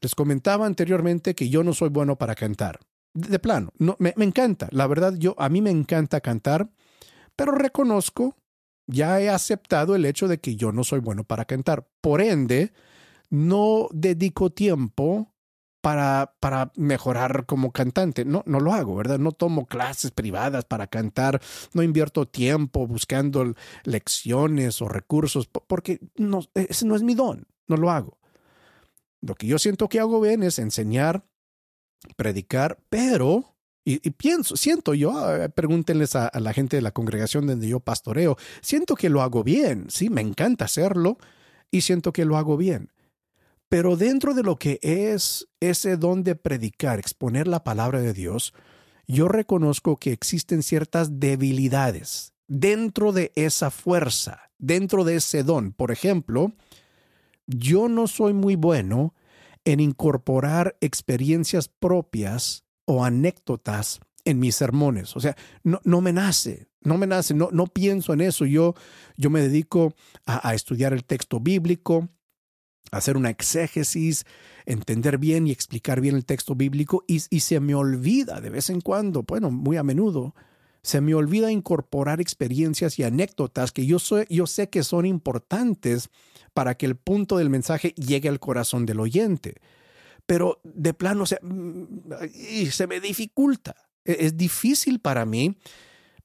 Les 0.00 0.14
comentaba 0.14 0.66
anteriormente 0.66 1.34
que 1.34 1.48
yo 1.48 1.62
no 1.62 1.74
soy 1.74 1.88
bueno 1.88 2.16
para 2.16 2.34
cantar. 2.34 2.80
De 3.14 3.38
plano, 3.38 3.72
no, 3.78 3.96
me, 3.98 4.14
me 4.16 4.24
encanta. 4.24 4.68
La 4.70 4.86
verdad, 4.86 5.14
yo, 5.18 5.34
a 5.38 5.48
mí 5.48 5.60
me 5.60 5.70
encanta 5.70 6.20
cantar, 6.20 6.70
pero 7.36 7.52
reconozco, 7.52 8.36
ya 8.86 9.20
he 9.20 9.28
aceptado 9.28 9.94
el 9.94 10.04
hecho 10.04 10.28
de 10.28 10.38
que 10.38 10.56
yo 10.56 10.72
no 10.72 10.82
soy 10.82 11.00
bueno 11.00 11.24
para 11.24 11.44
cantar. 11.44 11.86
Por 12.00 12.20
ende, 12.20 12.72
no 13.30 13.88
dedico 13.92 14.50
tiempo 14.50 15.31
para, 15.82 16.36
para 16.40 16.72
mejorar 16.76 17.44
como 17.44 17.72
cantante. 17.72 18.24
No, 18.24 18.42
no 18.46 18.60
lo 18.60 18.72
hago, 18.72 18.94
¿verdad? 18.94 19.18
No 19.18 19.32
tomo 19.32 19.66
clases 19.66 20.12
privadas 20.12 20.64
para 20.64 20.86
cantar, 20.86 21.42
no 21.74 21.82
invierto 21.82 22.26
tiempo 22.26 22.86
buscando 22.86 23.54
lecciones 23.84 24.80
o 24.80 24.88
recursos, 24.88 25.48
porque 25.48 26.00
no, 26.16 26.40
ese 26.54 26.86
no 26.86 26.96
es 26.96 27.02
mi 27.02 27.14
don, 27.14 27.46
no 27.66 27.76
lo 27.76 27.90
hago. 27.90 28.18
Lo 29.20 29.34
que 29.34 29.46
yo 29.48 29.58
siento 29.58 29.88
que 29.88 30.00
hago 30.00 30.20
bien 30.20 30.44
es 30.44 30.58
enseñar, 30.60 31.24
predicar, 32.16 32.78
pero, 32.88 33.56
y, 33.84 33.98
pienso, 34.10 34.56
siento 34.56 34.94
yo, 34.94 35.18
ah, 35.18 35.48
pregúntenles 35.48 36.14
a, 36.14 36.28
a 36.28 36.38
la 36.38 36.52
gente 36.52 36.76
de 36.76 36.82
la 36.82 36.92
congregación 36.92 37.48
donde 37.48 37.66
yo 37.66 37.80
pastoreo, 37.80 38.36
siento 38.60 38.94
que 38.94 39.10
lo 39.10 39.20
hago 39.20 39.42
bien, 39.42 39.86
sí, 39.90 40.10
me 40.10 40.20
encanta 40.20 40.64
hacerlo 40.64 41.18
y 41.72 41.80
siento 41.80 42.12
que 42.12 42.24
lo 42.24 42.36
hago 42.36 42.56
bien 42.56 42.91
pero 43.72 43.96
dentro 43.96 44.34
de 44.34 44.42
lo 44.42 44.58
que 44.58 44.78
es 44.82 45.48
ese 45.58 45.96
don 45.96 46.24
de 46.24 46.34
predicar, 46.34 46.98
exponer 46.98 47.48
la 47.48 47.64
palabra 47.64 48.02
de 48.02 48.12
Dios, 48.12 48.52
yo 49.06 49.28
reconozco 49.28 49.96
que 49.96 50.12
existen 50.12 50.62
ciertas 50.62 51.20
debilidades 51.20 52.34
dentro 52.46 53.12
de 53.12 53.32
esa 53.34 53.70
fuerza, 53.70 54.50
dentro 54.58 55.04
de 55.04 55.16
ese 55.16 55.42
don. 55.42 55.72
Por 55.72 55.90
ejemplo, 55.90 56.52
yo 57.46 57.88
no 57.88 58.08
soy 58.08 58.34
muy 58.34 58.56
bueno 58.56 59.14
en 59.64 59.80
incorporar 59.80 60.76
experiencias 60.82 61.68
propias 61.68 62.64
o 62.84 63.06
anécdotas 63.06 64.00
en 64.26 64.38
mis 64.38 64.54
sermones. 64.54 65.16
O 65.16 65.20
sea, 65.20 65.34
no, 65.62 65.80
no 65.84 66.02
me 66.02 66.12
nace, 66.12 66.66
no 66.82 66.98
me 66.98 67.06
nace, 67.06 67.32
no, 67.32 67.48
no 67.52 67.68
pienso 67.68 68.12
en 68.12 68.20
eso. 68.20 68.44
Yo, 68.44 68.74
yo 69.16 69.30
me 69.30 69.40
dedico 69.40 69.94
a, 70.26 70.54
estudiar 70.54 70.92
el 70.92 71.06
texto 71.06 71.40
bíblico, 71.40 72.10
a 72.20 72.21
hacer 72.92 73.16
una 73.16 73.30
exégesis, 73.30 74.24
entender 74.64 75.18
bien 75.18 75.48
y 75.48 75.50
explicar 75.50 76.00
bien 76.00 76.14
el 76.14 76.24
texto 76.24 76.54
bíblico 76.54 77.04
y, 77.08 77.20
y 77.30 77.40
se 77.40 77.58
me 77.58 77.74
olvida 77.74 78.40
de 78.40 78.50
vez 78.50 78.70
en 78.70 78.80
cuando, 78.80 79.24
bueno, 79.24 79.50
muy 79.50 79.76
a 79.76 79.82
menudo, 79.82 80.34
se 80.82 81.00
me 81.00 81.14
olvida 81.14 81.50
incorporar 81.50 82.20
experiencias 82.20 82.98
y 82.98 83.04
anécdotas 83.04 83.72
que 83.72 83.86
yo, 83.86 83.98
soy, 83.98 84.26
yo 84.28 84.46
sé 84.46 84.68
que 84.68 84.82
son 84.82 85.06
importantes 85.06 86.10
para 86.54 86.76
que 86.76 86.86
el 86.86 86.96
punto 86.96 87.38
del 87.38 87.50
mensaje 87.50 87.94
llegue 87.96 88.28
al 88.28 88.40
corazón 88.40 88.84
del 88.84 89.00
oyente. 89.00 89.56
Pero 90.26 90.60
de 90.64 90.92
plano 90.92 91.24
se, 91.26 91.38
mm, 91.42 92.68
se 92.70 92.86
me 92.86 93.00
dificulta. 93.00 93.74
E, 94.04 94.18
es 94.20 94.36
difícil 94.36 95.00
para 95.00 95.24
mí 95.24 95.56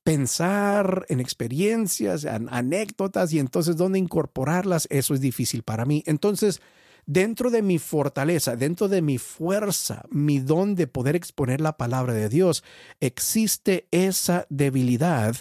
pensar 0.07 1.05
en 1.09 1.19
experiencias, 1.19 2.23
en 2.23 2.47
anécdotas 2.49 3.33
y 3.33 3.39
entonces 3.39 3.75
dónde 3.75 3.99
incorporarlas, 3.99 4.87
eso 4.89 5.13
es 5.13 5.19
difícil 5.19 5.63
para 5.63 5.83
mí. 5.83 6.01
Entonces, 6.05 6.61
dentro 7.05 7.51
de 7.51 7.61
mi 7.61 7.77
fortaleza, 7.77 8.55
dentro 8.55 8.87
de 8.87 9.01
mi 9.01 9.17
fuerza, 9.17 10.05
mi 10.09 10.39
don 10.39 10.75
de 10.75 10.87
poder 10.87 11.17
exponer 11.17 11.59
la 11.59 11.75
palabra 11.75 12.13
de 12.13 12.29
Dios, 12.29 12.63
existe 13.01 13.89
esa 13.91 14.47
debilidad 14.49 15.35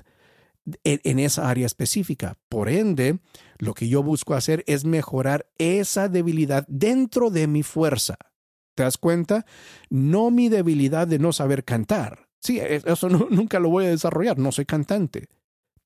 en, 0.82 1.18
esa 1.20 1.48
área 1.48 1.66
específica. 1.66 2.36
Por 2.48 2.68
ende, 2.68 3.20
lo 3.58 3.72
que 3.72 3.86
yo 3.88 4.02
busco 4.02 4.34
hacer 4.34 4.64
es 4.66 4.84
mejorar 4.84 5.46
esa 5.58 6.08
debilidad 6.08 6.66
dentro 6.66 7.30
de 7.30 7.46
mi 7.46 7.62
fuerza. 7.62 8.16
¿Te 8.74 8.82
das 8.82 8.98
cuenta? 8.98 9.46
No 9.90 10.32
mi 10.32 10.48
debilidad 10.48 11.06
de 11.06 11.20
no 11.20 11.32
saber 11.32 11.62
cantar. 11.62 12.25
Sí, 12.46 12.60
e, 12.60 12.80
eso 12.84 13.08
nunca 13.30 13.58
lo 13.58 13.70
voy 13.70 13.86
a 13.86 13.90
desarrollar, 13.90 14.38
no 14.38 14.52
soy 14.52 14.66
cantante. 14.66 15.28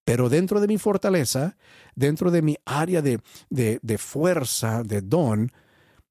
Pero 0.05 0.29
dentro 0.29 0.61
de 0.61 0.67
mi 0.69 0.77
fortaleza, 0.77 1.57
dentro 1.95 2.31
de 2.31 2.43
mi 2.43 2.57
área 2.67 3.01
de, 3.01 3.21
de 3.49 3.99
fuerza, 3.99 4.83
de 4.83 5.01
don, 5.01 5.51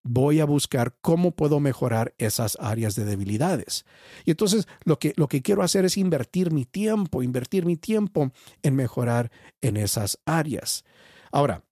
voy 0.01 0.39
a 0.39 0.45
buscar 0.45 0.95
cómo 1.01 1.31
puedo 1.31 1.59
mejorar 1.59 2.15
esas 2.17 2.57
áreas 2.59 2.95
de 2.95 3.05
debilidades. 3.05 3.85
Y 4.25 4.31
entonces 4.31 4.67
lo 4.85 4.97
que, 4.97 5.13
lo 5.17 5.27
que 5.27 5.41
quiero 5.41 5.61
hacer 5.61 5.85
es 5.85 5.97
invertir 5.97 6.51
mi 6.51 6.65
tiempo, 6.65 7.21
invertir 7.21 7.65
mi 7.65 7.77
tiempo 7.77 8.31
en 8.63 8.75
mejorar 8.75 9.31
en 9.61 9.77
esas 9.77 10.19
áreas. 10.25 10.83
Ahora, 11.31 11.63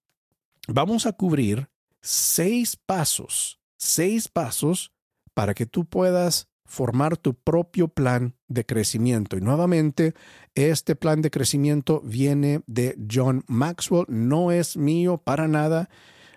vamos 0.68 1.06
a 1.06 1.12
cubrir 1.12 1.68
seis 2.00 2.76
pasos, 2.76 3.58
seis 3.76 4.28
pasos 4.28 4.92
para 5.34 5.54
que 5.54 5.66
tú 5.66 5.84
puedas 5.84 6.48
formar 6.68 7.16
tu 7.16 7.34
propio 7.34 7.88
plan 7.88 8.36
de 8.46 8.64
crecimiento. 8.64 9.36
Y 9.36 9.40
nuevamente, 9.40 10.14
este 10.54 10.94
plan 10.94 11.20
de 11.22 11.32
crecimiento 11.32 12.00
viene 12.04 12.60
de 12.68 12.96
John 13.10 13.42
Maxwell, 13.48 14.04
no 14.06 14.52
es 14.52 14.76
mío 14.76 15.18
para 15.18 15.48
nada 15.48 15.88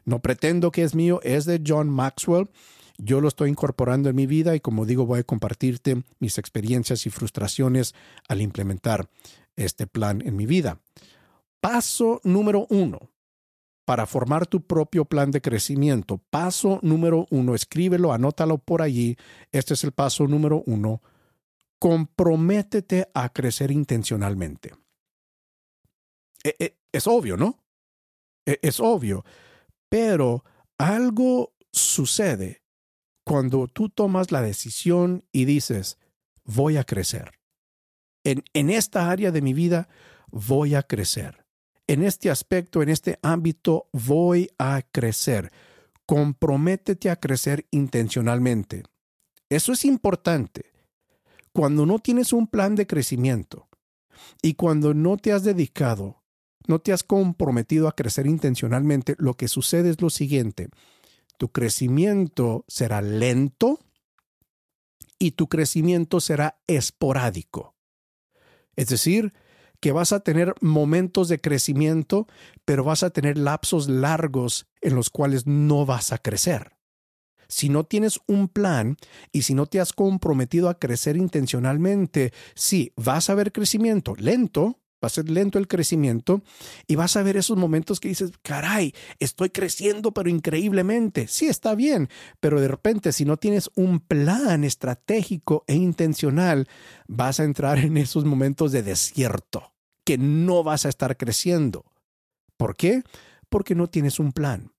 no 0.06 0.20
pretendo 0.20 0.72
que 0.72 0.84
es 0.84 0.96
mío, 0.96 1.20
es 1.24 1.46
de 1.46 1.62
John 1.66 1.90
Maxwell. 1.90 2.50
Yo 2.98 3.22
lo 3.22 3.28
estoy 3.28 3.50
incorporando 3.50 4.10
en 4.10 4.16
mi 4.16 4.28
vida 4.28 4.56
y 4.56 4.60
como 4.60 4.86
digo, 4.86 5.06
voy 5.06 5.20
a 5.20 5.24
compartirte 5.24 6.04
mis 6.20 6.38
experiencias 6.38 7.06
y 7.06 7.10
frustraciones 7.10 7.96
al 8.28 8.42
implementar 8.42 9.10
este 9.56 9.88
plan 9.88 10.22
en 10.26 10.36
mi 10.36 10.46
vida. 10.46 10.80
Paso 11.60 12.22
número 12.24 12.68
uno, 12.70 13.11
para 13.86 14.06
formar 14.06 14.48
tu 14.48 14.66
propio 14.66 15.06
plan 15.06 15.32
de 15.32 15.42
crecimiento. 15.42 16.20
Paso 16.30 16.80
número 16.82 17.28
uno, 17.30 17.56
escríbelo, 17.56 18.14
anótalo 18.14 18.58
por 18.58 18.82
allí. 18.82 19.18
Este 19.52 19.74
es 19.74 19.84
el 19.84 19.92
paso 19.92 20.28
número 20.28 20.64
uno. 20.66 21.02
Comprométete 21.80 23.10
a 23.14 23.30
crecer 23.30 23.72
intencionalmente. 23.72 24.74
E, 26.44 26.56
e, 26.60 26.78
es 26.92 27.08
obvio, 27.08 27.38
¿no? 27.38 27.64
E, 28.46 28.60
es 28.62 28.80
obvio. 28.80 29.26
Pero 29.90 30.44
algo 30.78 31.54
sucede 31.72 32.64
cuando 33.26 33.68
tú 33.68 33.90
tomas 33.90 34.32
la 34.32 34.42
decisión 34.42 35.26
y 35.32 35.46
dices, 35.46 35.98
voy 36.44 36.78
a 36.78 36.84
crecer. 36.84 37.32
En, 38.24 38.44
en, 38.54 38.70
esta 38.70 39.10
área 39.10 39.32
de 39.32 39.42
mi 39.42 39.54
vida 39.54 39.90
voy 40.32 40.76
a 40.76 40.84
crecer. 40.84 41.41
En 41.92 42.04
este 42.04 42.30
aspecto, 42.30 42.82
en 42.82 42.88
este 42.88 43.20
ámbito, 43.22 43.90
voy 43.92 44.50
a 44.58 44.82
crecer. 44.94 45.52
Comprométete 46.06 47.10
a 47.10 47.18
crecer 47.18 47.68
intencionalmente. 47.70 48.84
Eso 49.50 49.74
es 49.74 49.84
importante. 49.84 50.72
Cuando 51.52 51.86
no 51.86 52.00
tienes 52.00 52.32
un 52.32 52.48
plan 52.48 52.76
de 52.76 52.88
crecimiento 52.88 53.68
y 54.42 54.54
cuando 54.54 54.94
no 54.94 55.18
te 55.18 55.34
has 55.34 55.44
dedicado 55.44 56.24
no 56.66 56.80
te 56.80 56.94
has 56.94 57.04
comprometido 57.04 57.90
a 57.90 57.96
crecer 57.98 58.26
intencionalmente, 58.26 59.16
lo 59.18 59.34
que 59.34 59.50
sucede 59.50 59.90
es 59.90 60.00
lo 60.00 60.10
siguiente. 60.10 60.70
Tu 61.38 61.52
crecimiento 61.52 62.64
será 62.70 63.02
lento 63.02 63.82
y 65.20 65.32
tu 65.32 65.50
crecimiento 65.50 66.22
será 66.22 66.62
esporádico. 66.68 67.76
Es 68.78 68.88
decir, 68.88 69.34
que 69.82 69.92
vas 69.92 70.14
a 70.14 70.22
tener 70.22 70.56
momentos 70.62 71.28
de 71.28 71.42
crecimiento, 71.42 72.28
pero 72.64 72.84
vas 72.84 73.04
a 73.04 73.10
tener 73.10 73.38
lapsos 73.38 73.90
largos 73.90 74.68
en 74.80 74.96
los 74.96 75.10
cuales 75.10 75.48
no 75.48 75.86
vas 75.86 76.14
a 76.14 76.20
crecer. 76.20 76.78
Si 77.50 77.68
no 77.68 77.84
tienes 77.84 78.22
un 78.28 78.48
plan 78.48 78.96
y 79.34 79.42
si 79.42 79.54
no 79.54 79.66
te 79.66 79.82
has 79.82 79.92
comprometido 79.92 80.70
a 80.70 80.80
crecer 80.80 81.18
intencionalmente, 81.18 82.32
sí, 82.56 82.94
vas 82.96 83.30
a 83.30 83.36
ver 83.36 83.52
crecimiento 83.52 84.16
lento, 84.16 84.80
va 85.04 85.08
a 85.08 85.10
ser 85.10 85.30
lento 85.30 85.58
el 85.58 85.68
crecimiento 85.68 86.42
y 86.88 86.96
vas 86.96 87.16
a 87.16 87.24
ver 87.24 87.38
esos 87.38 87.58
momentos 87.58 88.00
que 88.00 88.10
dices, 88.10 88.32
caray, 88.42 88.94
estoy 89.20 89.50
creciendo 89.50 90.14
pero 90.14 90.30
increíblemente. 90.30 91.28
Sí, 91.28 91.48
está 91.48 91.74
bien, 91.76 92.10
pero 92.40 92.62
de 92.62 92.68
repente 92.68 93.12
si 93.12 93.26
no 93.26 93.38
tienes 93.38 93.72
un 93.76 94.00
plan 94.00 94.64
estratégico 94.64 95.64
e 95.68 95.76
intencional, 95.76 96.68
vas 97.08 97.40
a 97.40 97.44
entrar 97.44 97.80
en 97.80 97.98
esos 97.98 98.26
momentos 98.26 98.72
de 98.72 98.84
desierto, 98.84 99.74
que 100.06 100.18
no 100.18 100.64
vas 100.64 100.86
a 100.86 100.90
estar 100.90 101.18
creciendo. 101.18 101.86
¿Por 102.58 102.76
qué? 102.76 103.04
Porque 103.50 103.74
no 103.74 103.88
tienes 103.88 104.20
un 104.20 104.32
plan. 104.32 104.72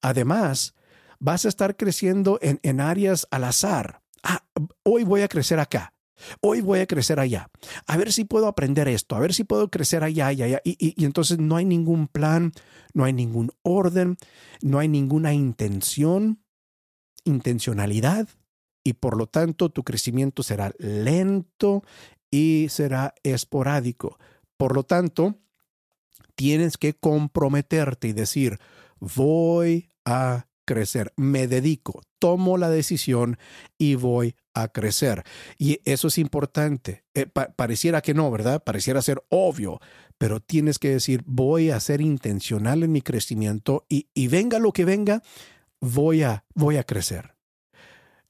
Además, 0.00 0.74
vas 1.18 1.44
a 1.44 1.48
estar 1.48 1.76
creciendo 1.76 2.38
en, 2.40 2.58
en 2.62 2.80
áreas 2.80 3.26
al 3.30 3.44
azar. 3.44 4.00
Ah, 4.22 4.44
hoy 4.82 5.04
voy 5.04 5.20
a 5.20 5.28
crecer 5.28 5.60
acá 5.60 5.92
Hoy 6.40 6.60
voy 6.60 6.80
a 6.80 6.86
crecer 6.86 7.20
allá. 7.20 7.50
A 7.86 7.96
ver 7.96 8.12
si 8.12 8.24
puedo 8.24 8.46
aprender 8.46 8.88
esto, 8.88 9.16
a 9.16 9.20
ver 9.20 9.34
si 9.34 9.44
puedo 9.44 9.70
crecer 9.70 10.04
allá 10.04 10.32
y 10.32 10.42
allá. 10.42 10.60
Y, 10.64 11.04
entonces 11.04 11.38
no 11.38 11.56
hay 11.56 11.64
ningún 11.64 12.08
plan, 12.08 12.52
no 12.94 13.04
hay 13.04 13.12
ningún 13.12 13.50
orden, 13.62 14.16
no 14.62 14.78
hay 14.78 14.88
ninguna 14.88 15.32
intención, 15.32 16.42
intencionalidad. 17.24 18.28
Y 18.84 18.94
por 18.94 19.16
lo 19.16 19.26
tanto 19.26 19.68
tu 19.68 19.84
crecimiento 19.84 20.42
será 20.42 20.72
lento 20.78 21.82
y 22.30 22.66
será 22.70 23.14
esporádico. 23.22 24.18
Por 24.56 24.74
lo 24.74 24.84
tanto, 24.84 25.38
tienes 26.34 26.78
que 26.78 26.94
comprometerte 26.94 28.08
y 28.08 28.12
decir, 28.12 28.58
voy 28.98 29.90
a 30.04 30.46
crecer, 30.64 31.12
me 31.16 31.48
dedico, 31.48 32.02
tomo 32.18 32.58
la 32.58 32.68
decisión 32.68 33.38
y 33.78 33.94
voy 33.94 34.36
a 34.62 34.68
crecer. 34.68 35.24
Y 35.58 35.80
eso 35.84 36.08
es 36.08 36.18
importante. 36.18 37.04
Eh, 37.14 37.26
pareciera 37.26 38.00
que 38.00 38.14
no, 38.14 38.30
¿verdad? 38.30 38.62
Pareciera 38.62 39.02
ser 39.02 39.22
obvio, 39.28 39.80
pero 40.18 40.40
tienes 40.40 40.78
que 40.78 40.90
decir, 40.90 41.22
voy 41.26 41.70
a 41.70 41.80
ser 41.80 42.00
intencional 42.00 42.82
en 42.82 42.92
mi 42.92 43.02
crecimiento 43.02 43.84
y, 43.88 44.08
y 44.14 44.28
venga 44.28 44.58
lo 44.58 44.72
que 44.72 44.84
venga, 44.84 45.22
voy 45.80 46.22
a, 46.22 46.44
voy 46.54 46.76
a 46.76 46.84
crecer. 46.84 47.34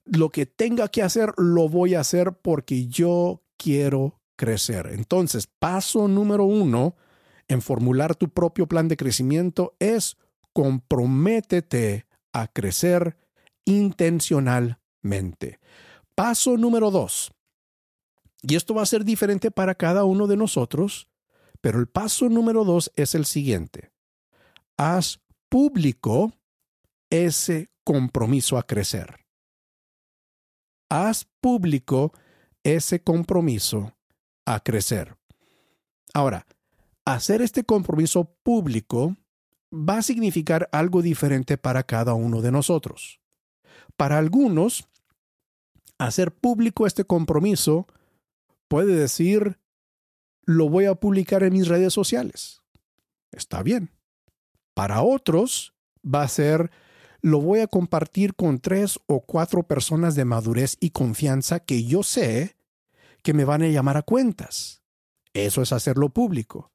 Lo 0.05 0.31
que 0.31 0.47
tenga 0.47 0.89
que 0.89 1.03
hacer, 1.03 1.33
lo 1.37 1.69
voy 1.69 1.95
a 1.95 2.01
hacer 2.01 2.33
porque 2.33 2.87
yo 2.87 3.43
quiero 3.57 4.21
crecer. 4.37 4.89
Entonces, 4.93 5.47
paso 5.47 6.09
número 6.09 6.45
uno 6.45 6.97
en 7.49 7.63
formular 7.63 8.15
tu 8.15 8.29
propio 8.29 8.67
plan 8.67 8.89
de 8.89 8.97
crecimiento 8.97 9.75
es 9.79 10.17
comprométete 10.53 12.07
a 12.33 12.47
crecer 12.49 13.17
intencionalmente. 13.65 15.59
Paso 16.19 16.57
número 16.57 16.91
dos. 16.91 17.31
Y 18.43 18.57
esto 18.57 18.75
va 18.75 18.83
a 18.83 18.87
ser 18.87 19.05
diferente 19.05 19.53
para 19.53 19.77
cada 19.77 20.03
uno 20.03 20.27
de 20.27 20.37
nosotros, 20.37 21.07
pero 21.61 21.79
el 21.79 21.87
paso 21.87 22.29
número 22.29 22.65
dos 22.65 22.91
es 22.97 23.15
el 23.15 23.25
siguiente. 23.25 23.93
Haz 24.77 25.21
público 25.49 26.33
ese 27.09 27.71
compromiso 27.85 28.59
a 28.59 28.65
crecer. 28.65 29.27
Haz 30.91 31.25
público 31.41 32.13
ese 32.65 33.01
compromiso 33.01 33.97
a 34.45 34.59
crecer. 34.59 35.17
Ahora, 36.15 36.49
hacer 37.05 37.43
este 37.43 37.63
compromiso 37.63 38.25
público 38.43 39.17
va 39.73 39.99
a 39.99 40.03
significar 40.03 40.69
algo 40.73 41.01
diferente 41.01 41.59
para 41.59 41.85
cada 41.85 42.15
uno 42.15 42.43
de 42.43 42.51
nosotros. 42.51 43.21
Para 43.97 44.19
algunos, 44.19 44.88
hacer 45.99 46.33
público 46.33 46.87
este 46.87 47.05
compromiso 47.05 47.87
puede 48.69 48.95
decir, 48.95 49.59
lo 50.45 50.69
voy 50.69 50.87
a 50.87 50.95
publicar 50.95 51.43
en 51.43 51.53
mis 51.53 51.69
redes 51.69 51.93
sociales. 51.93 52.63
Está 53.33 53.63
bien. 53.63 53.91
Para 54.75 55.03
otros 55.03 55.75
va 56.03 56.23
a 56.23 56.29
ser, 56.29 56.71
lo 57.21 57.41
voy 57.41 57.61
a 57.61 57.67
compartir 57.67 58.35
con 58.35 58.61
tres 58.61 58.99
o 59.07 59.21
cuatro 59.21 59.65
personas 59.65 60.15
de 60.15 60.25
madurez 60.25 60.77
y 60.81 60.91
confianza 60.91 61.61
que 61.61 61.85
yo 61.85 62.03
sé 62.03 62.57
que 63.23 63.35
me 63.35 63.45
van 63.45 63.63
a 63.63 63.69
llamar 63.69 63.97
a 63.97 64.03
cuentas. 64.03 64.83
Eso 65.35 65.63
es 65.63 65.73
hacerlo 65.73 66.11
público. 66.11 66.73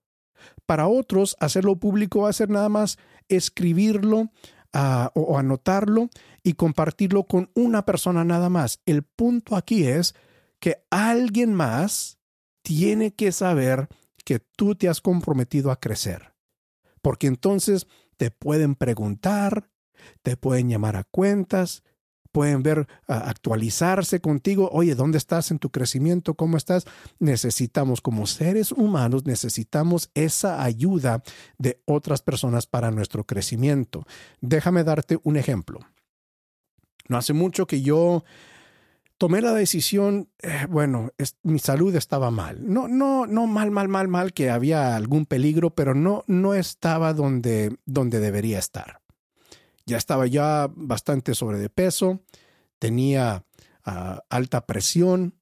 Para 0.66 0.88
otros, 0.88 1.36
hacerlo 1.40 1.78
público 1.78 2.22
va 2.22 2.30
a 2.30 2.34
ser 2.34 2.50
nada 2.50 2.70
más 2.70 2.98
escribirlo 3.30 4.32
o 4.74 5.38
anotarlo 5.38 6.10
y 6.42 6.54
compartirlo 6.54 7.26
con 7.26 7.52
una 7.54 7.86
persona 7.86 8.24
nada 8.24 8.50
más. 8.50 8.82
El 8.86 9.04
punto 9.04 9.56
aquí 9.56 9.86
es 9.86 10.16
que 10.60 10.84
alguien 10.90 11.54
más 11.54 12.18
tiene 12.64 13.14
que 13.14 13.32
saber 13.32 13.88
que 14.24 14.40
tú 14.40 14.76
te 14.76 14.90
has 14.90 15.02
comprometido 15.02 15.72
a 15.72 15.80
crecer. 15.80 16.34
Porque 17.02 17.28
entonces 17.28 17.88
te 18.18 18.32
pueden 18.32 18.76
preguntar, 18.76 19.70
te 20.22 20.38
pueden 20.38 20.70
llamar 20.70 20.96
a 20.96 21.04
cuentas, 21.04 21.84
pueden 22.34 22.64
ver, 22.64 22.88
actualizarse 23.08 24.20
contigo. 24.20 24.68
Oye, 24.74 24.96
¿dónde 24.96 25.20
estás 25.20 25.52
en 25.52 25.60
tu 25.60 25.70
crecimiento? 25.70 26.34
¿Cómo 26.34 26.58
estás? 26.58 26.86
Necesitamos, 27.20 28.02
como 28.02 28.26
seres 28.26 28.72
humanos, 28.74 29.26
necesitamos 29.26 30.10
esa 30.16 30.64
ayuda 30.64 31.24
de 31.60 31.82
otras 31.86 32.22
personas 32.22 32.66
para 32.66 32.92
nuestro 32.92 33.24
crecimiento. 33.24 34.06
Déjame 34.42 34.84
darte 34.84 35.20
un 35.24 35.38
ejemplo. 35.38 35.80
No 37.08 37.18
hace 37.18 37.34
mucho 37.34 37.68
que 37.68 37.82
yo 37.82 38.24
tomé 39.20 39.40
la 39.40 39.54
decisión, 39.54 40.28
eh, 40.42 40.66
bueno, 40.68 41.12
mi 41.44 41.60
salud 41.60 41.96
estaba 41.96 42.32
mal. 42.32 42.58
No, 42.62 42.88
no, 42.88 43.28
no 43.28 43.46
mal, 43.46 43.70
mal, 43.70 43.90
mal, 43.90 44.08
mal, 44.08 44.34
que 44.34 44.50
había 44.50 44.96
algún 44.96 45.28
peligro, 45.28 45.70
pero 45.70 45.94
no, 45.94 46.24
no 46.26 46.56
estaba 46.56 47.14
donde, 47.14 47.78
donde 47.86 48.20
debería 48.20 48.58
estar. 48.58 49.03
Ya 49.86 49.98
estaba 49.98 50.28
ya 50.28 50.70
bastante 50.74 51.36
sobre 51.36 51.60
de 51.60 51.70
peso, 51.70 52.22
tenía 52.80 53.46
ah, 53.84 54.24
alta 54.30 54.66
presión, 54.66 55.36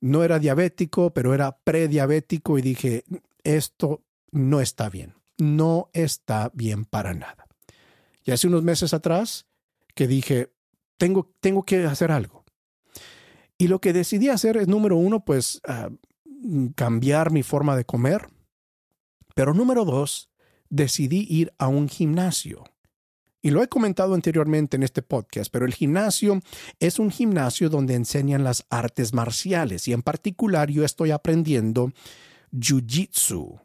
no 0.00 0.24
era 0.24 0.38
diabético, 0.38 1.12
pero 1.12 1.34
era 1.34 1.58
prediabético 1.58 2.58
y 2.58 2.62
dije, 2.62 3.04
esto 3.44 4.04
no 4.30 4.60
está 4.60 4.88
bien, 4.88 5.14
no 5.36 5.90
está 5.92 6.50
bien 6.54 6.84
para 6.84 7.14
nada. 7.14 7.46
Y 8.24 8.30
hace 8.30 8.46
unos 8.46 8.62
meses 8.62 8.94
atrás 8.94 9.46
que 9.94 10.06
dije, 10.06 10.52
tengo, 10.96 11.34
tengo 11.40 11.64
que 11.64 11.84
hacer 11.84 12.12
algo. 12.12 12.44
Y 13.56 13.68
lo 13.68 13.80
que 13.80 13.92
decidí 13.92 14.28
hacer 14.28 14.56
es, 14.56 14.68
número 14.68 14.96
uno, 14.96 15.24
pues 15.24 15.60
ah, 15.66 15.90
cambiar 16.76 17.32
mi 17.32 17.42
forma 17.42 17.76
de 17.76 17.84
comer. 17.84 18.28
Pero 19.34 19.54
número 19.54 19.84
dos, 19.84 20.30
decidí 20.68 21.26
ir 21.28 21.52
a 21.58 21.68
un 21.68 21.88
gimnasio. 21.88 22.64
Y 23.40 23.50
lo 23.50 23.62
he 23.62 23.68
comentado 23.68 24.14
anteriormente 24.14 24.76
en 24.76 24.82
este 24.82 25.02
podcast, 25.02 25.50
pero 25.52 25.64
el 25.64 25.74
gimnasio 25.74 26.40
es 26.80 26.98
un 26.98 27.10
gimnasio 27.10 27.68
donde 27.68 27.94
enseñan 27.94 28.42
las 28.42 28.66
artes 28.68 29.14
marciales 29.14 29.86
y 29.86 29.92
en 29.92 30.02
particular 30.02 30.70
yo 30.70 30.84
estoy 30.84 31.12
aprendiendo 31.12 31.92
Jiu-Jitsu. 32.52 33.60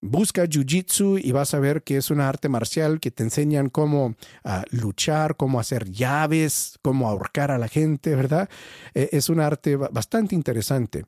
Busca 0.00 0.44
Jiu-Jitsu 0.44 1.20
y 1.22 1.32
vas 1.32 1.52
a 1.54 1.58
ver 1.58 1.82
que 1.82 1.96
es 1.96 2.10
una 2.10 2.28
arte 2.28 2.48
marcial 2.48 3.00
que 3.00 3.10
te 3.10 3.24
enseñan 3.24 3.70
cómo 3.70 4.14
ah, 4.44 4.64
luchar, 4.70 5.36
cómo 5.36 5.58
hacer 5.58 5.90
llaves, 5.90 6.78
cómo 6.82 7.08
ahorcar 7.08 7.50
a 7.50 7.58
la 7.58 7.66
gente, 7.66 8.14
¿verdad? 8.14 8.48
E, 8.94 9.08
es 9.12 9.28
un 9.28 9.40
arte 9.40 9.74
bastante 9.74 10.36
interesante. 10.36 11.06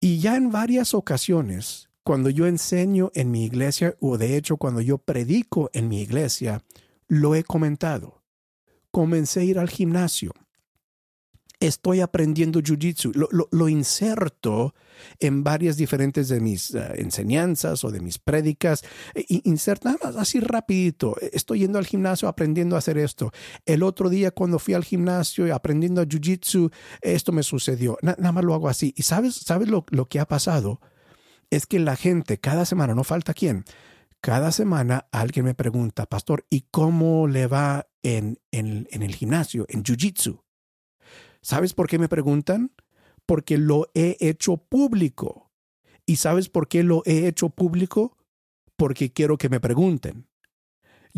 Y 0.00 0.18
ya 0.18 0.36
en 0.36 0.50
varias 0.50 0.94
ocasiones, 0.94 1.90
cuando 2.02 2.30
yo 2.30 2.46
enseño 2.46 3.12
en 3.14 3.30
mi 3.30 3.44
iglesia, 3.44 3.94
o 4.00 4.16
de 4.16 4.36
hecho 4.36 4.56
cuando 4.56 4.80
yo 4.80 4.98
predico 4.98 5.70
en 5.72 5.88
mi 5.88 6.00
iglesia, 6.00 6.62
lo 7.08 7.34
he 7.34 7.42
comentado. 7.42 8.22
Comencé 8.90 9.40
a 9.40 9.44
ir 9.44 9.58
al 9.58 9.68
gimnasio. 9.68 10.32
Estoy 11.60 12.00
aprendiendo 12.00 12.60
Jiu-Jitsu. 12.60 13.12
Lo, 13.50 13.68
inserto 13.68 14.74
en 15.18 15.42
varias 15.42 15.76
diferentes 15.76 16.28
de 16.28 16.40
mis 16.40 16.72
eh, 16.72 16.92
enseñanzas 16.98 17.82
o 17.82 17.90
de 17.90 18.00
mis 18.00 18.18
prédicas. 18.18 18.84
E, 19.12 19.24
inserta 19.42 19.90
nada 19.90 19.98
más 20.04 20.16
así 20.16 20.38
rapidito. 20.38 21.16
Estoy 21.32 21.60
yendo 21.60 21.78
al 21.78 21.86
gimnasio 21.86 22.28
aprendiendo 22.28 22.76
a 22.76 22.78
hacer 22.78 22.96
esto. 22.96 23.32
El 23.66 23.82
otro 23.82 24.08
día 24.08 24.30
cuando 24.30 24.60
fui 24.60 24.74
al 24.74 24.84
gimnasio 24.84 25.52
aprendiendo 25.52 26.04
Jiu-Jitsu, 26.04 26.70
esto 27.00 27.32
me 27.32 27.42
sucedió. 27.42 27.98
nada 28.02 28.30
más 28.30 28.44
lo 28.44 28.54
hago 28.54 28.68
así. 28.68 28.94
¿Y 28.96 29.02
sabes, 29.02 29.34
sabes 29.34 29.68
lo, 29.68 29.84
lo 29.90 30.06
que 30.06 30.20
ha 30.20 30.26
pasado? 30.26 30.80
Es 31.50 31.66
que 31.66 31.80
la 31.80 31.96
gente 31.96 32.38
cada 32.38 32.66
semana, 32.66 32.94
no 32.94 33.02
falta 33.02 33.34
quién, 33.34 33.64
cada 34.20 34.52
semana 34.52 35.08
alguien 35.12 35.44
me 35.44 35.54
pregunta, 35.54 36.06
pastor, 36.06 36.46
¿y 36.50 36.62
cómo 36.70 37.28
le 37.28 37.46
va 37.46 37.88
en, 38.02 38.38
el 38.50 39.14
gimnasio, 39.14 39.66
en 39.68 39.82
Jiu-Jitsu? 39.82 40.42
¿Sabes 41.40 41.72
por 41.72 41.88
qué 41.88 41.98
me 41.98 42.08
preguntan? 42.08 42.72
Porque 43.26 43.58
lo 43.58 43.90
he 43.94 44.16
hecho 44.20 44.56
público. 44.56 45.52
¿Y 46.06 46.16
sabes 46.16 46.48
por 46.48 46.68
qué 46.68 46.82
lo 46.82 47.02
he 47.04 47.28
hecho 47.28 47.50
público? 47.50 48.16
Porque 48.76 49.12
quiero 49.12 49.38
que 49.38 49.48
me 49.48 49.60
pregunten 49.60 50.28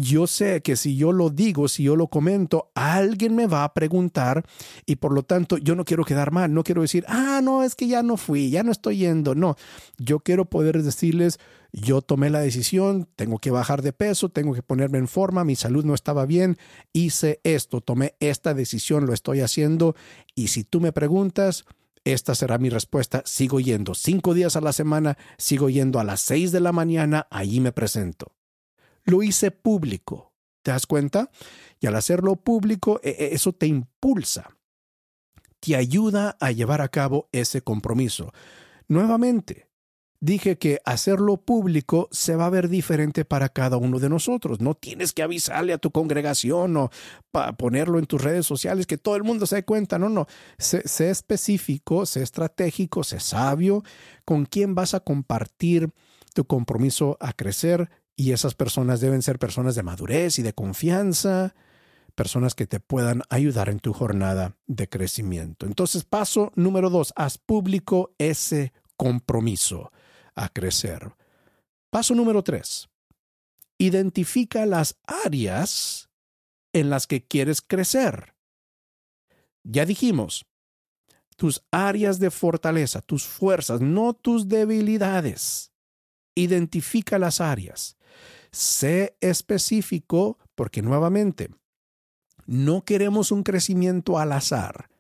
yo 0.01 0.27
sé 0.27 0.63
que 0.63 0.77
si 0.77 0.97
yo 0.97 1.13
lo 1.13 1.31
digo, 1.31 1.69
si 1.69 1.85
yo 1.85 1.97
lo 1.97 2.09
comento, 2.09 2.71
alguien 2.75 3.35
me 3.35 3.47
va 3.47 3.65
a 3.65 3.75
preguntar 3.75 4.45
y 4.87 4.97
por 4.97 5.13
lo 5.13 5.23
tanto 5.25 5.59
yo 5.59 5.75
no 5.75 5.85
quiero 5.85 6.05
quedar 6.05 6.31
mal, 6.31 6.53
no 6.53 6.65
quiero 6.65 6.83
decir, 6.83 7.05
ah, 7.09 7.41
no, 7.43 7.63
es 7.63 7.75
que 7.75 7.87
ya 7.87 8.03
no 8.03 8.17
fui, 8.17 8.51
ya 8.51 8.63
no 8.63 8.73
estoy 8.73 8.99
yendo, 8.99 9.35
no, 9.35 9.57
yo 9.99 10.21
quiero 10.21 10.47
poder 10.47 10.83
decirles, 10.83 11.39
yo 11.73 12.03
tomé 12.03 12.31
la 12.31 12.41
decisión, 12.41 13.09
tengo 13.17 13.39
que 13.39 13.51
bajar 13.51 13.83
de 13.83 13.93
peso, 13.93 14.29
tengo 14.29 14.55
que 14.55 14.63
ponerme 14.63 14.99
en 14.99 15.09
forma, 15.09 15.45
mi 15.45 15.57
salud 15.57 15.85
no 15.85 15.95
estaba 15.95 16.27
bien, 16.27 16.57
hice 16.93 17.41
esto, 17.45 17.81
tomé 17.81 18.17
esta 18.21 18.55
decisión, 18.55 19.07
lo 19.07 19.13
estoy 19.13 19.41
haciendo 19.41 19.95
y 20.35 20.49
si 20.49 20.65
tú 20.65 20.81
me 20.81 20.93
preguntas, 20.93 21.65
esta 22.05 22.35
será 22.35 22.59
mi 22.59 22.71
respuesta. 22.71 23.23
Sigo 23.27 23.61
yendo 23.61 23.95
cinco 23.95 24.33
días 24.33 24.57
a 24.57 24.63
la 24.63 24.73
semana, 24.73 25.19
sigo 25.37 25.69
yendo 25.69 26.01
a 26.01 26.05
las 26.05 26.21
seis 26.21 26.51
de 26.51 26.61
la 26.61 26.73
mañana, 26.73 27.27
allí 27.31 27.61
me 27.61 27.73
presento 27.73 28.35
lo 29.05 29.23
hice 29.23 29.51
público. 29.51 30.33
¿Te 30.63 30.71
das 30.71 30.87
cuenta? 30.87 31.31
Y 31.81 31.87
al 31.87 31.97
hacerlo 31.97 32.37
público, 32.37 33.01
e, 33.03 33.11
e, 33.11 33.35
eso 33.35 33.53
te 33.53 33.67
impulsa, 33.67 34.57
te 35.59 35.77
ayuda 35.77 36.37
a 36.41 36.53
llevar 36.53 36.83
a 36.83 36.89
cabo 36.89 37.29
ese 37.33 37.63
compromiso. 37.63 38.33
Nuevamente, 38.89 39.69
dije 40.21 40.59
que 40.59 40.81
hacerlo 40.85 41.39
público 41.39 42.09
se 42.13 42.37
va 42.37 42.47
a 42.47 42.51
ver 42.51 42.69
diferente 42.69 43.25
para 43.25 43.49
cada 43.49 43.77
uno 43.79 43.99
de 43.99 44.09
nosotros. 44.09 44.61
No 44.61 44.75
tienes 44.75 45.13
que 45.13 45.23
avisarle 45.23 45.73
a 45.73 45.79
tu 45.79 45.91
congregación 45.91 46.77
o 46.77 46.91
ponerlo 47.59 47.99
en 47.99 48.07
tus 48.07 48.23
redes 48.23 48.47
sociales 48.47 48.87
que 48.87 48.99
todo 48.99 49.17
el 49.17 49.25
mundo 49.25 49.47
se 49.47 49.57
dé 49.57 49.65
cuenta. 49.65 49.99
No, 49.99 50.09
no. 50.09 50.27
Sé, 50.59 50.87
sé 50.87 51.11
específico, 51.11 52.07
sé 52.07 52.23
estratégico, 52.23 53.03
sé 53.03 53.21
sabio 53.21 53.83
con 54.25 54.47
quién 54.47 54.75
vas 54.75 54.95
a 54.95 55.01
compartir 55.01 55.91
tu 56.35 56.45
compromiso 56.45 57.17
a 57.21 57.33
crecer, 57.33 57.91
y 58.21 58.33
esas 58.33 58.55
personas 58.55 59.01
deben 59.01 59.23
ser 59.23 59.39
personas 59.39 59.75
de 59.75 59.83
madurez 59.83 60.39
y 60.39 60.43
de 60.43 60.53
confianza, 60.53 61.55
personas 62.15 62.55
que 62.55 62.67
te 62.67 62.79
puedan 62.79 63.23
ayudar 63.31 63.71
en 63.71 63.81
tu 63.81 63.95
jornada 63.95 64.57
de 64.67 64.91
crecimiento. 64.91 65.65
Entonces, 65.65 66.05
paso 66.05 66.53
número 66.55 66.91
dos, 66.91 67.15
haz 67.17 67.39
público 67.39 68.13
ese 68.19 68.75
compromiso 68.99 69.91
a 70.35 70.49
crecer. 70.49 71.15
Paso 71.91 72.15
número 72.15 72.43
tres, 72.43 72.89
identifica 73.79 74.67
las 74.67 74.99
áreas 75.07 76.11
en 76.73 76.91
las 76.91 77.07
que 77.07 77.27
quieres 77.27 77.63
crecer. 77.63 78.35
Ya 79.65 79.85
dijimos, 79.85 80.47
tus 81.37 81.63
áreas 81.71 82.19
de 82.19 82.31
fortaleza, 82.31 83.01
tus 83.01 83.27
fuerzas, 83.27 83.81
no 83.81 84.13
tus 84.13 84.49
debilidades. 84.49 85.73
Identifica 86.35 87.19
las 87.19 87.41
áreas. 87.41 87.97
Sé 88.53 89.17
específico 89.21 90.39
porque 90.55 90.83
nuevamente, 90.83 91.49
no 92.47 92.85
queremos 92.85 93.33
un 93.33 93.43
crecimiento 93.43 94.19
al 94.19 94.33
azar, 94.33 94.91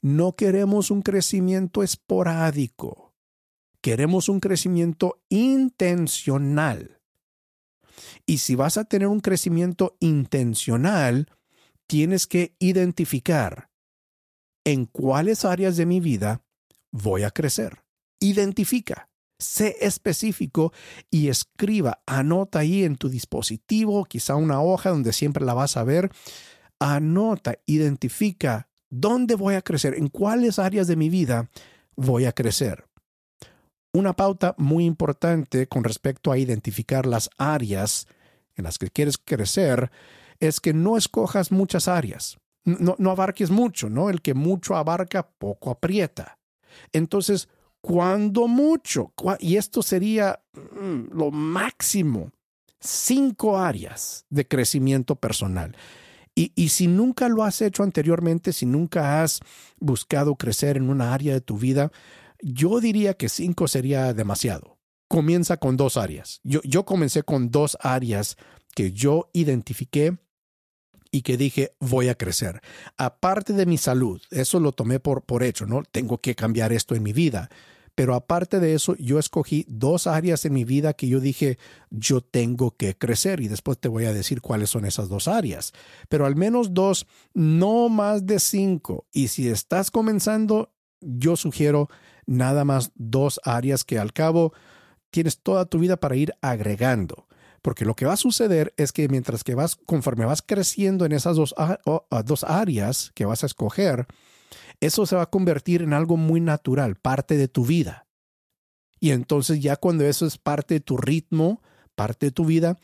no 0.00 0.36
queremos 0.36 0.90
un 0.90 1.02
crecimiento 1.02 1.82
esporádico, 1.82 3.09
queremos 3.80 4.28
un 4.28 4.40
crecimiento 4.40 5.22
intencional. 5.28 7.00
Y 8.26 8.38
si 8.38 8.54
vas 8.54 8.76
a 8.76 8.84
tener 8.84 9.08
un 9.08 9.20
crecimiento 9.20 9.96
intencional, 10.00 11.28
tienes 11.86 12.26
que 12.26 12.54
identificar 12.58 13.70
en 14.64 14.86
cuáles 14.86 15.44
áreas 15.44 15.76
de 15.76 15.86
mi 15.86 16.00
vida 16.00 16.42
voy 16.92 17.22
a 17.22 17.30
crecer. 17.30 17.82
Identifica. 18.20 19.08
Sé 19.38 19.76
específico 19.80 20.72
y 21.10 21.28
escriba, 21.28 22.02
anota 22.04 22.58
ahí 22.58 22.84
en 22.84 22.96
tu 22.96 23.08
dispositivo, 23.08 24.04
quizá 24.04 24.36
una 24.36 24.60
hoja 24.60 24.90
donde 24.90 25.14
siempre 25.14 25.46
la 25.46 25.54
vas 25.54 25.78
a 25.78 25.84
ver. 25.84 26.10
Anota, 26.78 27.58
identifica 27.64 28.68
dónde 28.90 29.36
voy 29.36 29.54
a 29.54 29.62
crecer, 29.62 29.94
en 29.94 30.08
cuáles 30.08 30.58
áreas 30.58 30.86
de 30.88 30.96
mi 30.96 31.08
vida 31.08 31.48
voy 31.96 32.26
a 32.26 32.32
crecer. 32.32 32.89
Una 33.92 34.14
pauta 34.14 34.54
muy 34.56 34.84
importante 34.84 35.66
con 35.66 35.82
respecto 35.82 36.30
a 36.30 36.38
identificar 36.38 37.06
las 37.06 37.28
áreas 37.38 38.06
en 38.54 38.64
las 38.64 38.78
que 38.78 38.90
quieres 38.90 39.18
crecer 39.18 39.90
es 40.38 40.60
que 40.60 40.72
no 40.72 40.96
escojas 40.96 41.50
muchas 41.50 41.88
áreas. 41.88 42.38
No, 42.64 43.10
abarques 43.10 43.50
mucho, 43.50 43.88
¿no? 43.88 44.10
El 44.10 44.22
que 44.22 44.34
mucho 44.34 44.76
abarca, 44.76 45.28
poco 45.28 45.70
aprieta. 45.70 46.38
Entonces, 46.92 47.48
cuando 47.80 48.46
mucho, 48.46 49.12
y 49.40 49.56
esto 49.56 49.82
sería 49.82 50.40
mm, 50.52 51.16
lo 51.16 51.30
máximo, 51.30 52.30
cinco 52.78 53.58
áreas 53.58 54.24
de 54.28 54.46
crecimiento 54.46 55.16
personal. 55.16 55.76
Y, 56.34 56.52
y, 56.54 56.68
si 56.68 56.86
nunca 56.86 57.28
lo 57.28 57.42
has 57.42 57.60
hecho 57.60 57.82
anteriormente, 57.82 58.52
si 58.52 58.64
nunca 58.64 59.22
has 59.22 59.40
buscado 59.80 60.36
crecer 60.36 60.76
en 60.76 60.88
una 60.88 61.12
área 61.12 61.34
de 61.34 61.40
tu 61.40 61.58
vida, 61.58 61.90
yo 62.42 62.80
diría 62.80 63.14
que 63.14 63.28
cinco 63.28 63.68
sería 63.68 64.12
demasiado. 64.14 64.78
Comienza 65.08 65.56
con 65.56 65.76
dos 65.76 65.96
áreas. 65.96 66.40
Yo, 66.44 66.84
comencé 66.84 67.22
con 67.22 67.50
dos 67.50 67.76
áreas 67.80 68.36
que 68.74 68.92
yo 68.92 69.28
identifiqué 69.32 70.16
y 71.10 71.22
que 71.22 71.36
dije 71.36 71.74
voy 71.80 72.08
a 72.08 72.14
crecer. 72.14 72.60
Aparte 72.96 73.52
de 73.52 73.66
mi 73.66 73.76
salud, 73.76 74.22
eso 74.30 74.60
lo 74.60 74.72
tomé 74.72 75.00
por, 75.00 75.24
por 75.24 75.42
hecho, 75.42 75.66
¿no? 75.66 75.82
Tengo 75.82 76.18
que 76.18 76.36
cambiar 76.36 76.72
esto 76.72 76.94
en 76.94 77.02
mi 77.02 77.12
vida. 77.12 77.50
Pero 77.96 78.14
aparte 78.14 78.60
de 78.60 78.74
eso, 78.74 78.96
yo 78.96 79.18
escogí 79.18 79.66
dos 79.68 80.06
áreas 80.06 80.44
en 80.44 80.54
mi 80.54 80.64
vida 80.64 80.94
que 80.94 81.08
yo 81.08 81.20
dije, 81.20 81.58
yo 81.90 82.20
tengo 82.20 82.70
que 82.76 82.96
crecer 82.96 83.40
y 83.40 83.48
después 83.48 83.78
te 83.78 83.88
voy 83.88 84.04
a 84.06 84.14
decir 84.14 84.40
cuáles 84.40 84.70
son 84.70 84.84
esas 84.86 85.08
dos 85.08 85.28
áreas. 85.28 85.72
Pero 86.08 86.24
al 86.24 86.36
menos 86.36 86.72
dos, 86.72 87.06
no 87.34 87.88
más 87.88 88.24
de 88.24 88.38
cinco. 88.38 89.06
Y 89.12 89.28
si 89.28 89.48
estás 89.48 89.90
comenzando, 89.90 90.72
yo 91.00 91.36
sugiero 91.36 91.90
nada 92.30 92.64
más 92.64 92.92
dos 92.94 93.40
áreas 93.44 93.84
que 93.84 93.98
al 93.98 94.12
cabo 94.12 94.52
tienes 95.10 95.40
toda 95.40 95.66
tu 95.66 95.80
vida 95.80 95.96
para 95.96 96.16
ir 96.16 96.32
agregando. 96.40 97.26
Porque 97.60 97.84
lo 97.84 97.94
que 97.94 98.06
va 98.06 98.14
a 98.14 98.16
suceder 98.16 98.72
es 98.76 98.92
que 98.92 99.08
mientras 99.08 99.44
que 99.44 99.54
vas, 99.54 99.76
conforme 99.76 100.24
vas 100.24 100.40
creciendo 100.40 101.04
en 101.04 101.12
esas 101.12 101.36
dos, 101.36 101.54
dos 102.24 102.44
áreas 102.44 103.10
que 103.14 103.26
vas 103.26 103.42
a 103.42 103.46
escoger, 103.46 104.06
eso 104.80 105.04
se 105.04 105.16
va 105.16 105.22
a 105.22 105.30
convertir 105.30 105.82
en 105.82 105.92
algo 105.92 106.16
muy 106.16 106.40
natural, 106.40 106.94
parte 106.94 107.36
de 107.36 107.48
tu 107.48 107.66
vida. 107.66 108.06
Y 109.00 109.10
entonces 109.10 109.60
ya 109.60 109.76
cuando 109.76 110.04
eso 110.04 110.24
es 110.24 110.38
parte 110.38 110.74
de 110.74 110.80
tu 110.80 110.96
ritmo, 110.96 111.60
parte 111.96 112.26
de 112.26 112.32
tu 112.32 112.44
vida, 112.46 112.78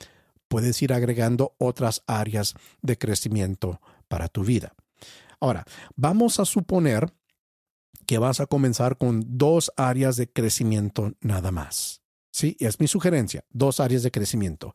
puedes 0.48 0.82
ir 0.82 0.92
agregando 0.92 1.54
otras 1.58 2.02
áreas 2.06 2.54
de 2.82 2.98
crecimiento 2.98 3.80
para 4.08 4.28
tu 4.28 4.44
vida. 4.44 4.74
Ahora, 5.40 5.64
vamos 5.94 6.40
a 6.40 6.44
suponer 6.44 7.12
que 8.06 8.18
vas 8.18 8.40
a 8.40 8.46
comenzar 8.46 8.96
con 8.96 9.22
dos 9.26 9.72
áreas 9.76 10.16
de 10.16 10.30
crecimiento 10.30 11.12
nada 11.20 11.50
más. 11.50 12.02
Sí, 12.32 12.56
es 12.60 12.80
mi 12.80 12.86
sugerencia, 12.86 13.44
dos 13.50 13.80
áreas 13.80 14.02
de 14.02 14.10
crecimiento. 14.10 14.74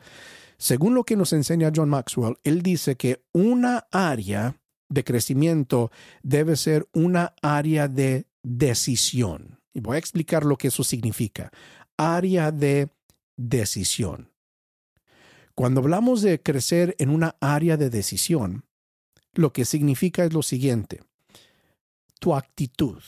Según 0.57 0.93
lo 0.93 1.03
que 1.03 1.15
nos 1.15 1.33
enseña 1.33 1.71
John 1.75 1.89
Maxwell, 1.89 2.37
él 2.43 2.61
dice 2.61 2.95
que 2.95 3.23
una 3.33 3.87
área 3.91 4.61
de 4.89 5.03
crecimiento 5.03 5.91
debe 6.21 6.55
ser 6.55 6.87
una 6.93 7.33
área 7.41 7.87
de 7.87 8.27
decisión. 8.43 9.59
Y 9.73 9.79
voy 9.79 9.95
a 9.95 9.99
explicar 9.99 10.45
lo 10.45 10.57
que 10.57 10.67
eso 10.67 10.83
significa. 10.83 11.51
Área 11.97 12.51
de 12.51 12.89
decisión. 13.37 14.31
Cuando 15.55 15.81
hablamos 15.81 16.21
de 16.21 16.41
crecer 16.41 16.95
en 16.99 17.09
una 17.09 17.35
área 17.39 17.77
de 17.77 17.89
decisión, 17.89 18.65
lo 19.33 19.53
que 19.53 19.65
significa 19.65 20.23
es 20.25 20.33
lo 20.33 20.43
siguiente. 20.43 21.01
Tu 22.19 22.35
actitud, 22.35 23.01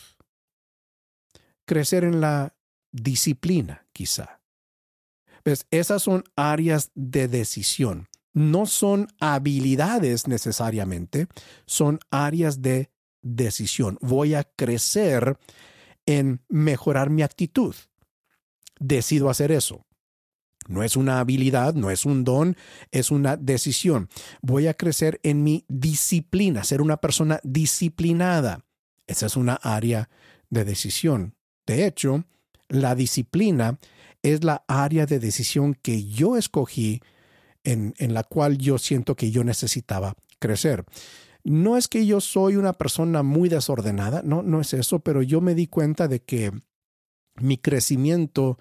crecer 1.74 2.04
en 2.04 2.22
la 2.22 2.56
disciplina, 2.92 3.88
quizá. 3.94 4.42
¿Ves? 5.44 5.66
Esas 5.72 6.04
son 6.04 6.24
áreas 6.36 6.92
de 6.94 7.28
decisión. 7.28 8.08
No 8.32 8.68
son 8.68 9.08
habilidades 9.20 10.28
necesariamente, 10.28 11.28
son 11.66 12.00
áreas 12.12 12.62
de 12.62 12.92
decisión. 13.24 13.98
Voy 14.02 14.36
a 14.36 14.44
crecer 14.44 15.40
en 16.06 16.42
mejorar 16.48 17.10
mi 17.10 17.24
actitud. 17.24 17.74
Decido 18.80 19.32
hacer 19.32 19.52
eso. 19.52 19.84
No 20.68 20.84
es 20.84 20.96
una 20.96 21.20
habilidad, 21.20 21.74
no 21.74 21.90
es 21.90 22.06
un 22.06 22.24
don, 22.24 22.56
es 22.92 23.10
una 23.10 23.36
decisión. 23.36 24.10
Voy 24.44 24.68
a 24.68 24.76
crecer 24.76 25.20
en 25.24 25.44
mi 25.44 25.66
disciplina, 25.68 26.64
ser 26.64 26.82
una 26.82 26.98
persona 26.98 27.40
disciplinada. 27.44 28.64
Esa 29.08 29.26
es 29.26 29.36
una 29.36 29.56
área 29.56 30.10
de 30.52 30.66
decisión. 30.66 31.36
De 31.66 31.86
hecho, 31.86 32.26
la 32.70 32.96
disciplina 32.96 33.80
es 34.22 34.44
la 34.44 34.64
área 34.68 35.06
de 35.06 35.20
decisión 35.20 35.76
que 35.76 36.06
yo 36.06 36.38
escogí 36.38 37.02
en, 37.64 37.94
en, 37.98 38.14
la 38.14 38.24
cual 38.24 38.58
yo 38.58 38.78
siento 38.78 39.16
que 39.16 39.32
yo 39.32 39.44
necesitaba 39.44 40.16
crecer. 40.40 40.86
No 41.44 41.78
es 41.78 41.88
que 41.88 42.06
yo 42.06 42.22
soy 42.22 42.56
una 42.56 42.74
persona 42.74 43.24
muy 43.24 43.50
desordenada, 43.50 44.22
no, 44.24 44.44
no 44.44 44.62
es 44.62 44.74
eso, 44.74 45.00
pero 45.00 45.22
yo 45.22 45.42
me 45.42 45.56
di 45.56 45.68
cuenta 45.68 46.08
de 46.08 46.22
que 46.22 46.52
mi 47.36 47.58
crecimiento 47.58 48.58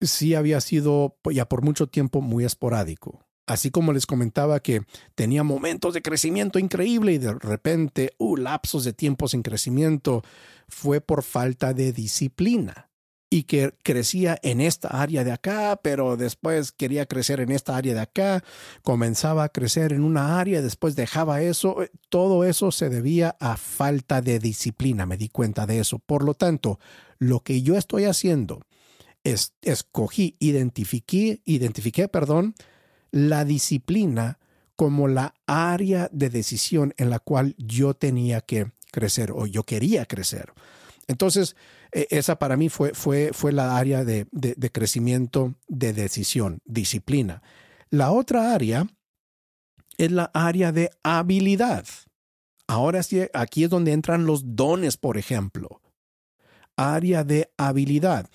sí 0.00 0.34
había 0.34 0.60
sido 0.60 1.16
ya 1.30 1.48
por 1.48 1.62
mucho 1.62 1.86
tiempo 1.86 2.20
muy 2.20 2.44
esporádico. 2.44 3.24
Así 3.46 3.70
como 3.70 3.92
les 3.92 4.06
comentaba 4.06 4.60
que 4.60 4.82
tenía 5.14 5.42
momentos 5.42 5.92
de 5.92 6.00
crecimiento 6.00 6.58
increíble 6.58 7.12
y 7.12 7.18
de 7.18 7.34
repente, 7.34 8.14
uh, 8.18 8.36
lapsos 8.36 8.84
de 8.84 8.94
tiempo 8.94 9.28
sin 9.28 9.42
crecimiento, 9.42 10.22
fue 10.68 11.00
por 11.00 11.22
falta 11.22 11.74
de 11.74 11.92
disciplina 11.92 12.90
y 13.34 13.42
que 13.44 13.74
crecía 13.82 14.38
en 14.42 14.60
esta 14.60 14.88
área 14.88 15.24
de 15.24 15.32
acá, 15.32 15.80
pero 15.82 16.16
después 16.16 16.70
quería 16.70 17.06
crecer 17.06 17.40
en 17.40 17.50
esta 17.50 17.76
área 17.76 17.92
de 17.92 18.00
acá, 18.00 18.44
comenzaba 18.82 19.42
a 19.42 19.48
crecer 19.48 19.92
en 19.92 20.04
una 20.04 20.38
área, 20.38 20.62
después 20.62 20.94
dejaba 20.94 21.42
eso, 21.42 21.82
eh, 21.82 21.90
todo 22.10 22.44
eso 22.44 22.70
se 22.70 22.88
debía 22.88 23.36
a 23.40 23.56
falta 23.56 24.22
de 24.22 24.38
disciplina, 24.38 25.04
me 25.04 25.16
di 25.16 25.30
cuenta 25.30 25.66
de 25.66 25.80
eso. 25.80 25.98
Por 25.98 26.22
lo 26.22 26.34
tanto, 26.34 26.78
lo 27.18 27.40
que 27.40 27.62
yo 27.62 27.76
estoy 27.76 28.04
haciendo 28.04 28.60
es 29.24 29.54
escogí, 29.62 30.36
identifiqué, 30.38 31.40
identifiqué, 31.44 32.06
perdón, 32.06 32.54
la 33.10 33.44
disciplina 33.44 34.38
como 34.76 35.08
la 35.08 35.34
área 35.46 36.08
de 36.12 36.30
decisión 36.30 36.94
en 36.98 37.10
la 37.10 37.18
cual 37.18 37.54
yo 37.58 37.94
tenía 37.94 38.40
que 38.40 38.70
crecer 38.94 39.32
o 39.32 39.46
yo 39.46 39.64
quería 39.64 40.06
crecer. 40.06 40.52
Entonces, 41.08 41.56
e, 41.92 42.06
esa 42.10 42.38
para 42.38 42.56
mí 42.56 42.68
fue, 42.68 42.94
fue, 42.94 43.32
fue 43.32 43.52
la 43.52 43.76
área 43.76 44.04
de, 44.04 44.26
de, 44.30 44.70
crecimiento 44.70 45.54
de 45.68 45.92
decisión, 45.92 46.60
disciplina. 46.64 47.42
La 47.90 48.12
otra 48.12 48.54
área 48.54 48.86
es 49.98 50.12
la 50.12 50.30
área 50.32 50.70
de 50.70 50.90
habilidad. 51.02 51.84
Ahora 52.68 53.02
sí, 53.02 53.22
aquí 53.34 53.64
es 53.64 53.70
donde 53.70 53.92
entran 53.92 54.24
los 54.24 54.56
dones, 54.56 54.96
por 54.96 55.18
ejemplo. 55.18 55.82
Área 56.76 57.24
de 57.24 57.52
habilidad 57.58 58.30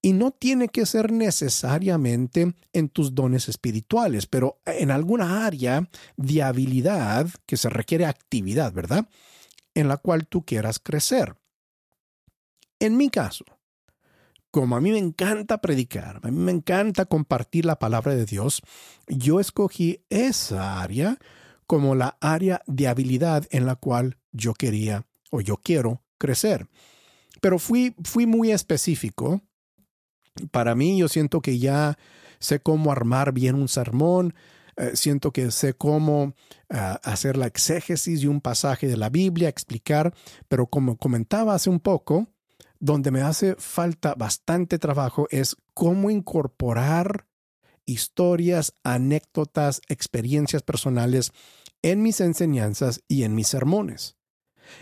y 0.00 0.12
no 0.12 0.30
tiene 0.30 0.68
que 0.68 0.86
ser 0.86 1.12
necesariamente 1.12 2.54
en 2.72 2.88
tus 2.88 3.14
dones 3.14 3.48
espirituales, 3.48 4.26
pero 4.26 4.60
en 4.64 4.90
alguna 4.90 5.44
área 5.44 5.88
de 6.16 6.42
habilidad 6.42 7.28
que 7.46 7.56
se 7.56 7.68
requiere 7.68 8.06
actividad, 8.06 8.72
¿verdad? 8.72 9.08
En 9.78 9.88
la 9.88 9.96
cual 9.96 10.26
tú 10.26 10.44
quieras 10.44 10.78
crecer. 10.78 11.36
En 12.80 12.96
mi 12.96 13.10
caso, 13.10 13.44
como 14.50 14.76
a 14.76 14.80
mí 14.80 14.90
me 14.90 14.98
encanta 14.98 15.60
predicar, 15.60 16.20
a 16.22 16.30
mí 16.30 16.38
me 16.38 16.52
encanta 16.52 17.06
compartir 17.06 17.64
la 17.64 17.78
palabra 17.78 18.14
de 18.14 18.24
Dios, 18.24 18.62
yo 19.06 19.40
escogí 19.40 20.04
esa 20.10 20.80
área 20.80 21.18
como 21.66 21.94
la 21.94 22.16
área 22.20 22.62
de 22.66 22.88
habilidad 22.88 23.46
en 23.50 23.66
la 23.66 23.76
cual 23.76 24.18
yo 24.32 24.54
quería 24.54 25.06
o 25.30 25.40
yo 25.40 25.56
quiero 25.58 26.02
crecer. 26.18 26.68
Pero 27.40 27.58
fui, 27.58 27.94
fui 28.02 28.26
muy 28.26 28.52
específico 28.52 29.42
para 30.50 30.74
mí 30.74 30.98
yo 30.98 31.08
siento 31.08 31.40
que 31.40 31.58
ya 31.58 31.98
sé 32.38 32.60
cómo 32.60 32.92
armar 32.92 33.32
bien 33.32 33.54
un 33.54 33.68
sermón, 33.68 34.34
eh, 34.78 34.92
siento 34.94 35.32
que 35.32 35.50
sé 35.50 35.74
cómo 35.74 36.34
ah, 36.70 37.00
hacer 37.02 37.36
la 37.36 37.46
exégesis 37.46 38.22
de 38.22 38.28
un 38.28 38.40
pasaje 38.40 38.86
de 38.86 38.96
la 38.96 39.10
Biblia, 39.10 39.48
explicar, 39.48 40.14
pero 40.48 40.66
como 40.66 40.96
comentaba 40.96 41.54
hace 41.54 41.70
un 41.70 41.80
poco, 41.80 42.28
donde 42.80 43.10
me 43.10 43.22
hace 43.22 43.54
falta 43.56 44.14
bastante 44.14 44.78
trabajo 44.78 45.26
es 45.30 45.56
cómo 45.74 46.10
incorporar 46.10 47.26
historias, 47.84 48.74
anécdotas, 48.84 49.80
experiencias 49.88 50.62
personales 50.62 51.32
en 51.82 52.02
mis 52.02 52.20
enseñanzas 52.20 53.02
y 53.08 53.24
en 53.24 53.34
mis 53.34 53.48
sermones. 53.48 54.16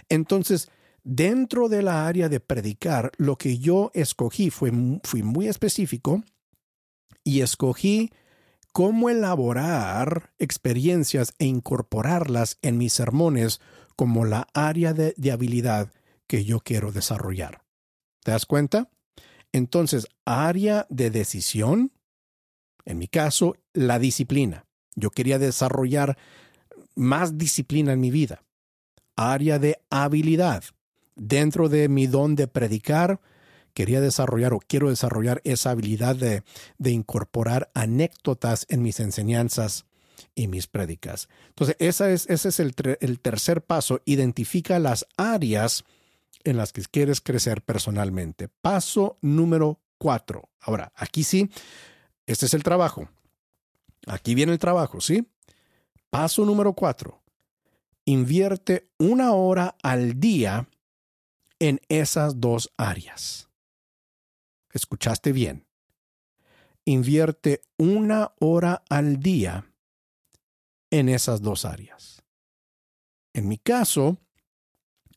Entonces, 0.08 0.68
Dentro 1.08 1.68
de 1.68 1.82
la 1.82 2.08
área 2.08 2.28
de 2.28 2.40
predicar, 2.40 3.12
lo 3.16 3.36
que 3.36 3.58
yo 3.58 3.92
escogí 3.94 4.50
fue, 4.50 4.72
fui 5.04 5.22
muy 5.22 5.46
específico 5.46 6.24
y 7.22 7.42
escogí 7.42 8.10
cómo 8.76 9.08
elaborar 9.08 10.34
experiencias 10.38 11.32
e 11.38 11.46
incorporarlas 11.46 12.58
en 12.60 12.76
mis 12.76 12.92
sermones 12.92 13.58
como 13.96 14.26
la 14.26 14.48
área 14.52 14.92
de, 14.92 15.14
de 15.16 15.32
habilidad 15.32 15.90
que 16.26 16.44
yo 16.44 16.60
quiero 16.60 16.92
desarrollar. 16.92 17.62
¿Te 18.22 18.32
das 18.32 18.44
cuenta? 18.44 18.90
Entonces, 19.50 20.08
área 20.26 20.86
de 20.90 21.08
decisión, 21.08 21.90
en 22.84 22.98
mi 22.98 23.08
caso, 23.08 23.56
la 23.72 23.98
disciplina. 23.98 24.66
Yo 24.94 25.08
quería 25.08 25.38
desarrollar 25.38 26.18
más 26.94 27.38
disciplina 27.38 27.94
en 27.94 28.00
mi 28.00 28.10
vida. 28.10 28.42
Área 29.16 29.58
de 29.58 29.80
habilidad. 29.88 30.64
Dentro 31.14 31.70
de 31.70 31.88
mi 31.88 32.08
don 32.08 32.34
de 32.34 32.46
predicar, 32.46 33.22
quería 33.76 34.00
desarrollar 34.00 34.54
o 34.54 34.58
quiero 34.58 34.88
desarrollar 34.88 35.42
esa 35.44 35.70
habilidad 35.70 36.16
de, 36.16 36.42
incorporar 36.90 37.70
anécdotas 37.74 38.64
en 38.70 38.82
mis 38.82 39.00
enseñanzas 39.00 39.84
y 40.34 40.48
mis 40.48 40.66
prédicas. 40.66 41.28
Entonces, 41.48 41.76
esa 41.78 42.10
es, 42.10 42.26
ese 42.30 42.48
es 42.48 42.58
el, 42.58 42.74
el 43.00 43.20
tercer 43.20 43.62
paso. 43.62 44.00
Identifica 44.06 44.78
las 44.78 45.06
áreas 45.18 45.84
en 46.42 46.56
las 46.56 46.72
que 46.72 46.80
quieres 46.90 47.20
crecer 47.20 47.60
personalmente. 47.60 48.48
Paso 48.48 49.18
número 49.20 49.78
cuatro. 49.98 50.48
Ahora, 50.58 50.90
aquí 50.96 51.22
sí, 51.22 51.50
este 52.24 52.46
es 52.46 52.54
el 52.54 52.62
trabajo. 52.62 53.10
Aquí 54.06 54.34
viene 54.34 54.52
el 54.52 54.58
trabajo, 54.58 55.02
¿sí? 55.02 55.28
Paso 56.08 56.46
número 56.46 56.72
cuatro. 56.72 57.20
Invierte 58.06 58.88
una 58.98 59.32
hora 59.32 59.76
al 59.82 60.18
día 60.18 60.66
en 61.58 61.78
esas 61.90 62.40
dos 62.40 62.72
áreas. 62.78 63.45
¿Escuchaste 64.76 65.32
bien? 65.32 65.66
Invierte 66.84 67.62
una 67.78 68.32
hora 68.38 68.84
al 68.88 69.18
día 69.18 69.72
en 70.90 71.08
esas 71.08 71.40
dos 71.40 71.64
áreas. 71.64 72.22
En 73.32 73.48
mi 73.48 73.58
caso, 73.58 74.18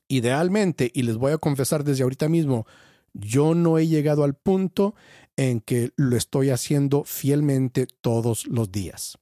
idealmente, 0.08 0.92
y 0.94 1.04
les 1.04 1.18
voy 1.18 1.34
a 1.34 1.38
confesar 1.38 1.84
desde 1.84 2.04
ahorita 2.04 2.30
mismo, 2.30 2.66
yo 3.14 3.54
no 3.54 3.78
he 3.78 3.88
llegado 3.88 4.24
al 4.24 4.34
punto 4.34 4.96
en 5.36 5.60
que 5.60 5.92
lo 5.98 6.16
estoy 6.16 6.50
haciendo 6.50 7.04
fielmente 7.04 7.86
todos 8.02 8.48
los 8.48 8.72
días. 8.72 9.18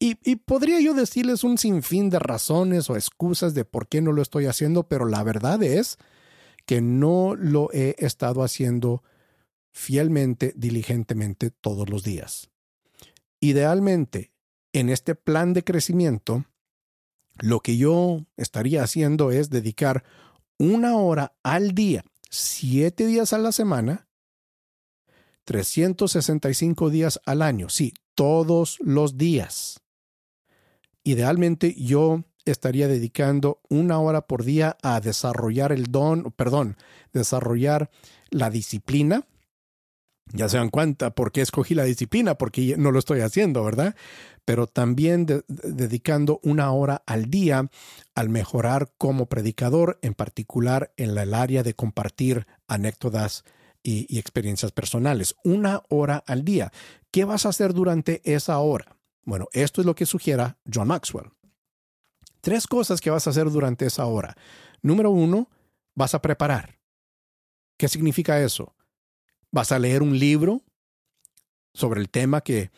Y, 0.00 0.14
podría 0.36 0.78
yo 0.80 0.94
decirles 0.94 1.42
un 1.42 1.58
sinfín 1.58 2.08
de 2.10 2.20
razones 2.20 2.88
o 2.88 2.94
excusas 2.94 3.54
de 3.54 3.64
por 3.64 3.88
qué 3.88 4.00
no 4.00 4.12
lo 4.12 4.22
estoy 4.22 4.46
haciendo, 4.46 4.86
pero 4.86 5.06
la 5.06 5.24
verdad 5.24 5.60
es 5.64 5.98
que 6.64 6.80
no 6.80 7.34
lo 7.34 7.70
he 7.72 7.96
estado 7.98 8.44
haciendo 8.44 9.02
fielmente, 9.78 10.52
diligentemente 10.56 11.50
todos 11.52 11.88
los 11.88 12.02
días. 12.02 12.50
Idealmente, 13.38 14.32
en 14.72 14.90
este 14.90 15.14
plan 15.14 15.52
de 15.52 15.62
crecimiento, 15.62 16.44
lo 17.38 17.60
que 17.60 17.76
yo 17.76 18.26
estaría 18.36 18.82
haciendo 18.82 19.30
es 19.30 19.50
dedicar 19.50 20.02
una 20.58 20.96
hora 20.96 21.36
al 21.44 21.76
día, 21.76 22.04
siete 22.28 23.06
días 23.06 23.32
a 23.32 23.38
la 23.38 23.52
semana, 23.52 24.08
365 25.44 26.90
días 26.90 27.20
al 27.24 27.40
año, 27.40 27.68
sí, 27.68 27.94
todos 28.16 28.78
los 28.80 29.16
días. 29.16 29.80
Idealmente 31.04 31.74
yo 31.78 32.24
estaría 32.44 32.88
dedicando 32.88 33.60
una 33.70 34.00
hora 34.00 34.26
por 34.26 34.42
día 34.42 34.76
a 34.82 35.00
desarrollar 35.00 35.70
el 35.70 35.84
don, 35.84 36.32
perdón, 36.32 36.76
desarrollar 37.12 37.90
la 38.30 38.50
disciplina. 38.50 39.24
Ya 40.32 40.48
se 40.48 40.58
dan 40.58 40.68
cuenta 40.68 41.10
por 41.14 41.32
qué 41.32 41.40
escogí 41.40 41.74
la 41.74 41.84
disciplina, 41.84 42.36
porque 42.36 42.76
no 42.76 42.90
lo 42.90 42.98
estoy 42.98 43.20
haciendo, 43.20 43.64
¿verdad? 43.64 43.94
pero 44.48 44.66
también 44.66 45.26
dedicando 45.26 46.40
una 46.42 46.72
hora 46.72 47.02
al 47.04 47.28
día 47.28 47.68
al 48.14 48.30
mejorar 48.30 48.90
como 48.96 49.26
predicador, 49.26 49.98
en 50.00 50.14
particular 50.14 50.90
en 50.96 51.18
el 51.18 51.34
área 51.34 51.62
de 51.62 51.74
compartir 51.74 52.46
anécdotas 52.66 53.44
y, 53.82 54.06
y 54.08 54.18
experiencias 54.18 54.72
personales. 54.72 55.34
Una 55.44 55.82
hora 55.90 56.24
al 56.26 56.46
día. 56.46 56.72
¿Qué 57.10 57.26
vas 57.26 57.44
a 57.44 57.50
hacer 57.50 57.74
durante 57.74 58.22
esa 58.24 58.58
hora? 58.60 58.96
Bueno, 59.22 59.48
esto 59.52 59.82
es 59.82 59.86
lo 59.86 59.94
que 59.94 60.06
sugiera 60.06 60.56
John 60.72 60.88
Maxwell. 60.88 61.30
Tres 62.40 62.66
cosas 62.66 63.02
que 63.02 63.10
vas 63.10 63.26
a 63.26 63.30
hacer 63.30 63.50
durante 63.50 63.84
esa 63.84 64.06
hora. 64.06 64.34
Número 64.80 65.10
uno, 65.10 65.50
vas 65.94 66.14
a 66.14 66.22
preparar. 66.22 66.78
¿Qué 67.76 67.86
significa 67.86 68.40
eso? 68.40 68.74
Vas 69.50 69.72
a 69.72 69.78
leer 69.78 70.02
un 70.02 70.18
libro 70.18 70.62
sobre 71.78 72.00
el 72.00 72.10
tema 72.10 72.42
eh, 72.46 72.70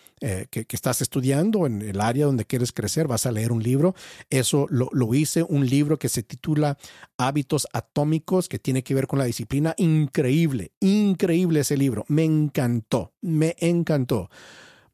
que, 0.51 0.65
que, 0.67 0.77
estás 0.77 1.01
estudiando, 1.01 1.67
en 1.67 1.81
el 1.81 2.03
área 2.03 2.27
donde 2.27 2.45
quieres 2.45 2.71
crecer, 2.71 3.09
vas 3.09 3.25
a 3.25 3.33
leer 3.33 3.51
un 3.51 3.63
libro. 3.63 3.95
Eso 4.29 4.67
lo, 4.69 5.15
hice, 5.15 5.43
un 5.43 5.67
libro 5.67 5.99
que 5.99 6.11
se 6.11 6.23
titula 6.23 6.77
Hábitos 7.17 7.67
Atómicos, 7.73 8.49
que 8.49 8.59
tiene 8.59 8.83
que 8.83 8.95
ver 8.95 9.07
con 9.07 9.19
la 9.19 9.25
disciplina. 9.25 9.75
Increíble, 9.79 10.73
increíble 10.81 11.61
ese 11.61 11.79
libro. 11.79 12.05
Me 12.09 12.25
encantó, 12.25 13.15
me 13.23 13.57
encantó. 13.59 14.29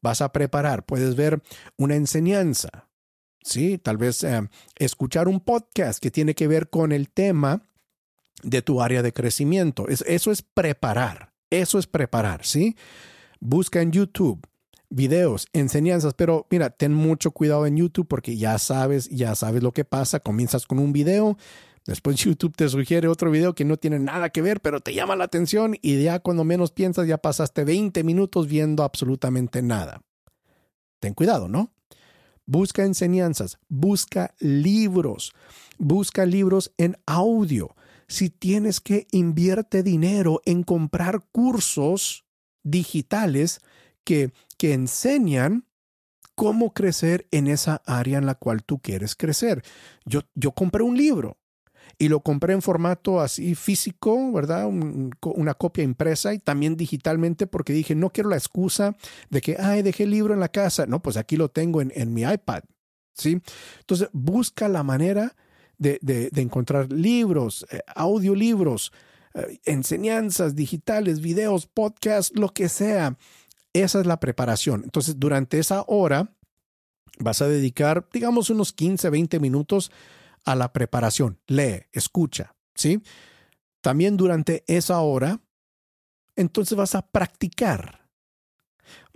Vas 0.01 0.21
a 0.21 0.31
preparar, 0.31 0.85
puedes 0.85 1.15
ver 1.17 1.41
una 1.75 1.95
enseñanza, 1.95 2.87
¿sí? 3.41 3.77
Tal 3.77 3.97
vez 3.97 4.23
eh, 4.23 4.47
escuchar 4.77 5.27
un 5.27 5.41
podcast 5.41 5.99
que 5.99 6.11
tiene 6.11 6.33
que 6.33 6.47
ver 6.47 6.69
con 6.69 6.93
el 6.93 7.09
tema 7.09 7.61
de 8.41 8.61
tu 8.61 8.81
área 8.81 9.01
de 9.01 9.11
crecimiento. 9.11 9.87
eso 9.89 10.31
es 10.31 10.41
preparar, 10.43 11.33
eso 11.49 11.79
es 11.79 11.87
preparar, 11.87 12.45
¿sí? 12.45 12.75
Busca 13.39 13.81
en 13.81 13.91
YouTube 13.91 14.47
videos, 14.89 15.47
enseñanzas, 15.53 16.13
pero 16.13 16.47
mira, 16.49 16.69
ten 16.69 16.93
mucho 16.93 17.31
cuidado 17.31 17.65
en 17.65 17.77
YouTube 17.77 18.07
porque 18.07 18.37
ya 18.37 18.57
sabes, 18.57 19.09
ya 19.09 19.35
sabes 19.35 19.63
lo 19.63 19.73
que 19.73 19.85
pasa. 19.85 20.19
Comienzas 20.19 20.65
con 20.65 20.79
un 20.79 20.93
video, 20.93 21.37
después 21.85 22.15
YouTube 22.23 22.55
te 22.55 22.69
sugiere 22.69 23.07
otro 23.07 23.31
video 23.31 23.53
que 23.53 23.65
no 23.65 23.77
tiene 23.77 23.99
nada 23.99 24.29
que 24.29 24.41
ver, 24.41 24.61
pero 24.61 24.81
te 24.81 24.93
llama 24.93 25.15
la 25.15 25.25
atención 25.25 25.75
y 25.81 26.01
ya 26.01 26.19
cuando 26.19 26.43
menos 26.43 26.71
piensas 26.71 27.07
ya 27.07 27.17
pasaste 27.17 27.63
20 27.63 28.03
minutos 28.03 28.47
viendo 28.47 28.83
absolutamente 28.83 29.61
nada. 29.61 30.01
Ten 30.99 31.13
cuidado, 31.13 31.47
¿no? 31.47 31.73
Busca 32.45 32.85
enseñanzas, 32.85 33.59
busca 33.67 34.33
libros, 34.39 35.33
busca 35.77 36.25
libros 36.25 36.71
en 36.77 36.97
audio. 37.05 37.75
Si 38.07 38.29
tienes 38.29 38.79
que 38.79 39.07
invierte 39.11 39.83
dinero 39.83 40.41
en 40.45 40.63
comprar 40.63 41.25
cursos, 41.31 42.25
digitales 42.63 43.59
que, 44.03 44.31
que 44.57 44.73
enseñan 44.73 45.65
cómo 46.35 46.73
crecer 46.73 47.27
en 47.31 47.47
esa 47.47 47.81
área 47.85 48.19
en 48.19 48.25
la 48.25 48.35
cual 48.35 48.63
tú 48.63 48.79
quieres 48.79 49.15
crecer. 49.15 49.63
Yo, 50.05 50.21
yo 50.35 50.51
compré 50.51 50.83
un 50.83 50.95
libro 50.95 51.37
y 51.97 52.09
lo 52.09 52.19
compré 52.19 52.53
en 52.53 52.61
formato 52.61 53.19
así 53.21 53.55
físico, 53.55 54.31
¿verdad? 54.31 54.67
una 54.67 55.53
copia 55.55 55.83
impresa 55.83 56.33
y 56.33 56.39
también 56.39 56.77
digitalmente 56.77 57.47
porque 57.47 57.73
dije, 57.73 57.95
no 57.95 58.11
quiero 58.11 58.29
la 58.29 58.37
excusa 58.37 58.95
de 59.29 59.41
que, 59.41 59.57
ay, 59.59 59.81
dejé 59.81 60.03
el 60.03 60.11
libro 60.11 60.33
en 60.33 60.39
la 60.39 60.49
casa. 60.49 60.85
No, 60.85 61.01
pues 61.01 61.17
aquí 61.17 61.37
lo 61.37 61.49
tengo 61.49 61.81
en, 61.81 61.91
en 61.95 62.13
mi 62.13 62.21
iPad, 62.21 62.63
¿sí? 63.15 63.41
Entonces, 63.79 64.09
busca 64.13 64.69
la 64.69 64.83
manera 64.83 65.35
de, 65.77 65.99
de, 66.01 66.29
de 66.29 66.41
encontrar 66.41 66.91
libros, 66.91 67.65
eh, 67.71 67.81
audiolibros, 67.95 68.91
eh, 69.33 69.59
enseñanzas 69.65 70.55
digitales, 70.55 71.21
videos, 71.21 71.67
podcasts, 71.67 72.37
lo 72.37 72.49
que 72.49 72.69
sea. 72.69 73.17
Esa 73.73 73.99
es 73.99 74.05
la 74.05 74.19
preparación. 74.19 74.81
Entonces, 74.83 75.19
durante 75.19 75.59
esa 75.59 75.83
hora 75.87 76.33
vas 77.19 77.41
a 77.41 77.47
dedicar, 77.47 78.07
digamos, 78.11 78.49
unos 78.49 78.73
15, 78.73 79.09
20 79.09 79.39
minutos 79.39 79.91
a 80.45 80.55
la 80.55 80.71
preparación. 80.73 81.39
Lee, 81.47 81.83
escucha, 81.91 82.55
¿sí? 82.75 83.01
También 83.81 84.17
durante 84.17 84.63
esa 84.67 84.99
hora, 84.99 85.39
entonces 86.35 86.77
vas 86.77 86.95
a 86.95 87.01
practicar. 87.01 87.96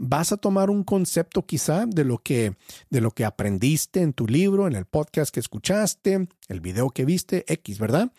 Vas 0.03 0.31
a 0.31 0.37
tomar 0.37 0.69
un 0.69 0.83
concepto 0.83 1.45
quizá 1.45 1.85
de 1.85 2.03
lo 2.03 2.17
que 2.17 2.55
de 2.89 3.01
lo 3.01 3.11
que 3.11 3.23
aprendiste 3.23 4.01
en 4.01 4.13
tu 4.13 4.27
libro, 4.27 4.67
en 4.67 4.75
el 4.75 4.85
podcast 4.85 5.33
que 5.33 5.39
escuchaste, 5.39 6.27
el 6.47 6.59
video 6.59 6.89
que 6.89 7.05
viste, 7.05 7.45
X, 7.47 7.77
¿verdad? 7.77 8.11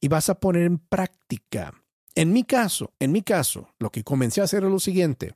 y 0.00 0.08
vas 0.08 0.28
a 0.28 0.40
poner 0.40 0.62
en 0.62 0.78
práctica. 0.78 1.74
En 2.14 2.32
mi 2.32 2.44
caso, 2.44 2.92
en 2.98 3.12
mi 3.12 3.22
caso, 3.22 3.68
lo 3.78 3.90
que 3.90 4.04
comencé 4.04 4.40
a 4.40 4.44
hacer 4.44 4.64
es 4.64 4.70
lo 4.70 4.80
siguiente, 4.80 5.34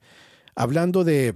hablando 0.55 1.05
de 1.05 1.35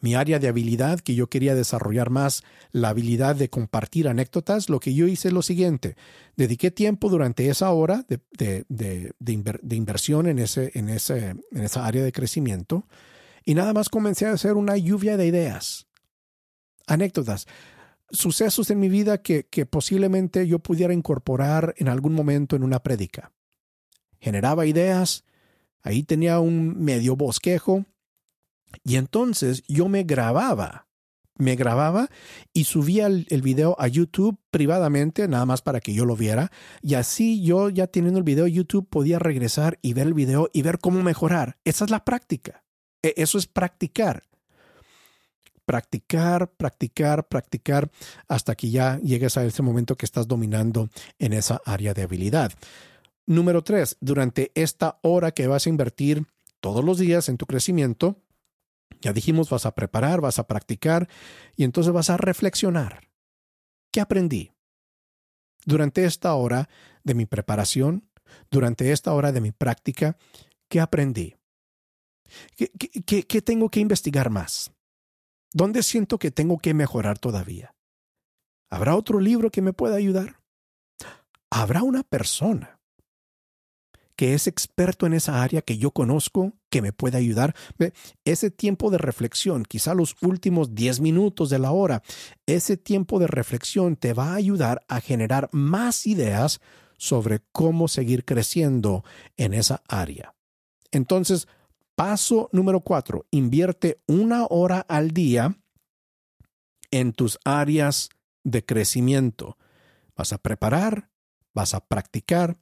mi 0.00 0.14
área 0.14 0.38
de 0.38 0.48
habilidad, 0.48 1.00
que 1.00 1.14
yo 1.14 1.28
quería 1.28 1.54
desarrollar 1.54 2.10
más 2.10 2.44
la 2.70 2.90
habilidad 2.90 3.34
de 3.36 3.50
compartir 3.50 4.08
anécdotas, 4.08 4.68
lo 4.68 4.80
que 4.80 4.94
yo 4.94 5.06
hice 5.06 5.28
es 5.28 5.34
lo 5.34 5.42
siguiente, 5.42 5.96
dediqué 6.36 6.70
tiempo 6.70 7.08
durante 7.08 7.48
esa 7.48 7.70
hora 7.72 8.06
de, 8.08 9.14
inversión 9.68 10.28
en, 10.28 10.38
ese, 10.38 10.70
en, 10.74 10.88
ese, 10.88 11.30
en 11.50 11.62
esa 11.62 11.84
área 11.84 12.04
de 12.04 12.12
crecimiento 12.12 12.86
y 13.48 13.54
nada 13.54 13.72
más 13.72 13.88
comencé 13.88 14.26
a 14.26 14.32
hacer 14.32 14.58
una 14.58 14.76
lluvia 14.76 15.16
de 15.16 15.26
ideas, 15.26 15.86
anécdotas 16.86 17.46
sucesos 18.10 18.70
en 18.70 18.78
mi 18.78 18.90
vida 18.90 19.22
que, 19.22 19.46
que 19.46 19.64
posiblemente 19.64 20.46
yo 20.46 20.58
pudiera 20.58 20.92
incorporar 20.92 21.74
en 21.78 21.88
algún 21.88 22.12
momento 22.12 22.56
en 22.56 22.62
una 22.62 22.82
prédica. 22.82 23.32
Generaba 24.20 24.66
ideas, 24.66 25.24
ahí 25.80 26.02
tenía 26.02 26.40
un 26.40 26.78
medio 26.78 27.16
bosquejo, 27.16 27.86
y 28.84 28.96
entonces 28.96 29.62
yo 29.66 29.88
me 29.88 30.02
grababa 30.02 30.86
me 31.40 31.54
grababa 31.54 32.10
y 32.52 32.64
subía 32.64 33.06
el, 33.06 33.26
el, 33.30 33.42
video 33.42 33.76
a 33.78 33.86
YouTube 33.86 34.40
privadamente, 34.50 35.26
nada 35.28 35.46
más 35.46 35.62
para 35.62 35.80
que 35.80 35.94
yo 35.94 36.04
lo 36.04 36.16
viera. 36.16 36.50
Y 36.82 36.94
así 36.94 37.44
yo 37.44 37.70
ya 37.70 37.86
teniendo 37.86 38.18
el 38.18 38.24
video 38.24 38.48
YouTube 38.48 38.88
podía 38.90 39.20
regresar 39.20 39.78
y 39.80 39.94
ver 39.94 40.08
el 40.08 40.14
video 40.14 40.50
y 40.52 40.62
ver 40.62 40.80
cómo 40.80 41.00
mejorar. 41.00 41.56
Esa 41.64 41.84
es 41.84 41.92
la 41.92 42.04
práctica. 42.04 42.64
E, 43.02 43.14
eso 43.16 43.38
es 43.38 43.46
practicar. 43.46 44.24
Practicar, 45.64 46.50
practicar, 46.50 47.28
practicar 47.28 47.90
hasta 48.26 48.54
que 48.54 48.70
ya 48.70 48.98
llegues 49.00 49.36
a 49.36 49.44
ese 49.44 49.62
momento 49.62 49.96
que 49.96 50.06
estás 50.06 50.26
dominando 50.26 50.88
en 51.18 51.34
esa 51.34 51.60
área 51.64 51.92
de 51.92 52.02
habilidad. 52.02 52.52
Número 53.26 53.62
tres, 53.62 53.96
durante 54.00 54.50
esta 54.54 54.98
hora 55.02 55.32
que 55.32 55.46
vas 55.46 55.66
a 55.66 55.68
invertir 55.68 56.24
todos 56.60 56.82
los 56.82 56.98
días 56.98 57.28
en 57.28 57.36
tu 57.36 57.44
crecimiento, 57.44 58.22
ya 59.00 59.12
dijimos, 59.12 59.50
vas 59.50 59.66
a 59.66 59.74
preparar, 59.74 60.20
vas 60.20 60.38
a 60.38 60.46
practicar 60.46 61.08
y 61.56 61.64
entonces 61.64 61.92
vas 61.92 62.10
a 62.10 62.16
reflexionar. 62.16 63.08
¿Qué 63.92 64.00
aprendí? 64.00 64.52
Durante 65.64 66.04
esta 66.04 66.34
hora 66.34 66.68
de 67.04 67.14
mi 67.14 67.26
preparación, 67.26 68.08
durante 68.50 68.92
esta 68.92 69.12
hora 69.12 69.32
de 69.32 69.40
mi 69.40 69.52
práctica, 69.52 70.16
¿qué 70.68 70.80
aprendí? 70.80 71.37
¿Qué, 72.56 73.42
tengo 73.42 73.70
que 73.70 73.80
investigar 73.80 74.30
más? 74.30 74.72
¿Dónde 75.52 75.82
siento 75.82 76.18
que 76.18 76.30
tengo 76.30 76.58
que 76.58 76.74
mejorar 76.74 77.18
todavía? 77.18 77.74
¿Habrá 78.70 78.96
otro 78.96 79.20
libro 79.20 79.50
que 79.50 79.62
me 79.62 79.72
pueda 79.72 79.96
ayudar? 79.96 80.40
¿Habrá 81.50 81.82
una 81.82 82.02
persona 82.02 82.78
que 84.18 84.34
es 84.34 84.48
experto 84.48 85.06
en 85.06 85.14
esa 85.14 85.44
área 85.44 85.62
que 85.62 85.78
yo 85.78 85.92
conozco, 85.92 86.52
que 86.70 86.82
me 86.82 86.92
puede 86.92 87.16
ayudar. 87.16 87.54
Ese 88.24 88.50
tiempo 88.50 88.90
de 88.90 88.98
reflexión, 88.98 89.62
quizá 89.62 89.94
los 89.94 90.16
últimos 90.20 90.74
10 90.74 90.98
minutos 90.98 91.50
de 91.50 91.60
la 91.60 91.70
hora, 91.70 92.02
ese 92.44 92.76
tiempo 92.76 93.20
de 93.20 93.28
reflexión 93.28 93.94
te 93.94 94.14
va 94.14 94.32
a 94.32 94.34
ayudar 94.34 94.84
a 94.88 95.00
generar 95.00 95.48
más 95.52 96.04
ideas 96.04 96.60
sobre 96.96 97.42
cómo 97.52 97.86
seguir 97.86 98.24
creciendo 98.24 99.04
en 99.36 99.54
esa 99.54 99.84
área. 99.86 100.34
Entonces, 100.90 101.46
paso 101.98 102.48
número 102.52 102.78
cuatro, 102.78 103.26
invierte 103.32 104.00
una 104.06 104.46
hora 104.46 104.86
al 104.88 105.10
día 105.10 105.58
en 106.92 107.12
tus 107.12 107.40
áreas 107.44 108.10
de 108.44 108.64
crecimiento. 108.64 109.58
Vas 110.14 110.32
a 110.32 110.38
preparar, 110.38 111.10
vas 111.54 111.74
a 111.74 111.80
practicar 111.80 112.56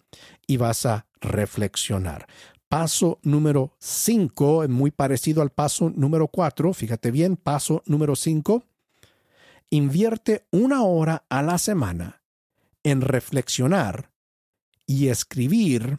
y 0.46 0.56
vas 0.56 0.86
a 0.86 1.06
reflexionar. 1.20 2.26
Paso 2.70 3.20
número 3.22 3.76
5, 3.78 4.68
muy 4.70 4.90
parecido 4.90 5.42
al 5.42 5.50
paso 5.50 5.90
número 5.90 6.28
4, 6.28 6.72
fíjate 6.72 7.10
bien, 7.10 7.36
paso 7.36 7.82
número 7.84 8.16
5, 8.16 8.64
invierte 9.68 10.46
una 10.50 10.82
hora 10.82 11.26
a 11.28 11.42
la 11.42 11.58
semana 11.58 12.22
en 12.82 13.02
reflexionar 13.02 14.12
y 14.86 15.08
escribir 15.08 15.98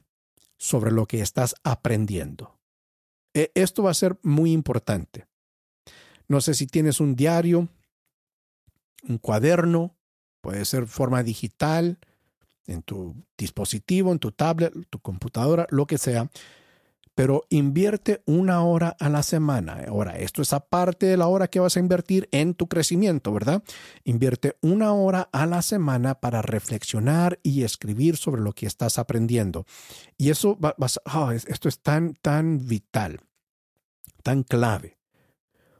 sobre 0.57 0.91
lo 0.91 1.05
que 1.05 1.21
estás 1.21 1.53
aprendiendo. 1.63 2.56
E, 3.37 3.51
esto 3.53 3.83
va 3.83 3.91
a 3.91 3.93
ser 3.93 4.17
muy 4.23 4.51
importante. 4.51 5.27
No 6.27 6.41
sé 6.41 6.55
si 6.55 6.65
tienes 6.65 6.99
un 6.99 7.15
diario, 7.15 7.67
un 9.07 9.19
cuaderno, 9.19 9.95
puede 10.41 10.65
ser 10.65 10.87
forma 10.87 11.21
digital, 11.21 11.99
en 12.65 12.81
tu 12.81 13.15
dispositivo, 13.37 14.11
en 14.11 14.17
tu 14.17 14.31
tablet, 14.31 14.73
tu 14.89 14.99
computadora, 14.99 15.67
lo 15.69 15.85
que 15.85 15.99
sea, 15.99 16.31
pero 17.13 17.45
invierte 17.49 18.23
una 18.25 18.63
hora 18.63 18.95
a 18.99 19.07
la 19.07 19.21
semana. 19.21 19.83
Ahora, 19.87 20.17
esto 20.17 20.41
es 20.41 20.51
aparte 20.51 21.05
de 21.05 21.17
la 21.17 21.27
hora 21.27 21.47
que 21.47 21.59
vas 21.59 21.77
a 21.77 21.79
invertir 21.79 22.27
en 22.31 22.55
tu 22.55 22.67
crecimiento, 22.67 23.31
¿verdad? 23.33 23.63
Invierte 24.03 24.57
una 24.61 24.93
hora 24.93 25.29
a 25.31 25.45
la 25.45 25.61
semana 25.61 26.15
para 26.15 26.41
reflexionar 26.41 27.39
y 27.43 27.63
escribir 27.63 28.17
sobre 28.17 28.41
lo 28.41 28.53
que 28.53 28.65
estás 28.65 28.97
aprendiendo. 28.97 29.65
Y 30.17 30.31
eso, 30.31 30.59
va, 30.59 30.75
oh, 31.13 31.31
esto 31.31 31.69
es 31.69 31.79
tan, 31.79 32.15
tan 32.15 32.67
vital, 32.67 33.19
tan 34.27 34.43
clave, 34.43 34.97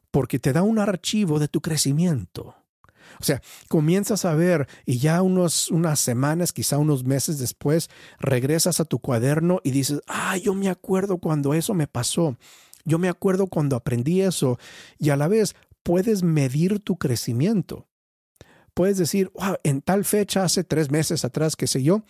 porque 0.10 0.40
te 0.40 0.54
da 0.54 0.64
un 0.64 0.80
archivo 0.80 1.38
de 1.38 1.50
tu 1.50 1.60
crecimiento. 1.60 2.56
O 3.20 3.26
sea, 3.26 3.42
comienzas 3.68 4.24
a 4.24 4.36
ver 4.36 4.70
y 4.86 5.00
ya 5.00 5.22
unos, 5.22 5.70
unas 5.70 6.00
semanas, 6.00 6.54
quizá 6.54 6.78
unos 6.78 7.04
meses 7.04 7.40
después, 7.40 7.90
regresas 8.22 8.80
a 8.80 8.86
tu 8.86 9.00
cuaderno 9.00 9.60
y 9.66 9.72
dices, 9.72 10.00
ah, 10.08 10.38
yo 10.38 10.54
me 10.54 10.70
acuerdo 10.70 11.18
cuando 11.18 11.54
eso 11.54 11.74
me 11.74 11.88
pasó. 11.88 12.38
Yo 12.86 13.00
me 13.00 13.10
acuerdo 13.10 13.48
cuando 13.48 13.76
aprendí 13.76 14.22
eso. 14.22 14.58
Y 14.98 15.10
a 15.10 15.18
la 15.18 15.28
vez 15.28 15.54
puedes 15.84 16.24
medir 16.24 16.80
tu 16.80 16.96
crecimiento. 16.96 17.90
Puedes 18.74 18.98
decir, 18.98 19.30
wow, 19.34 19.58
en 19.64 19.82
tal 19.82 20.06
fecha, 20.06 20.46
hace 20.46 20.64
tres 20.64 20.90
meses 20.90 21.26
atrás, 21.26 21.58
qué 21.58 21.68
sé 21.68 21.84
yo, 21.84 22.06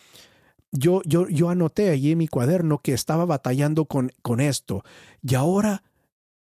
yo, 0.72 1.02
yo, 1.04 1.28
yo 1.30 1.50
anoté 1.50 1.90
allí 1.90 2.12
en 2.12 2.20
mi 2.20 2.28
cuaderno 2.28 2.78
que 2.84 2.94
estaba 2.94 3.26
batallando 3.26 3.86
con, 3.86 4.12
con 4.22 4.40
esto. 4.40 4.84
Y 5.24 5.34
ahora 5.34 5.82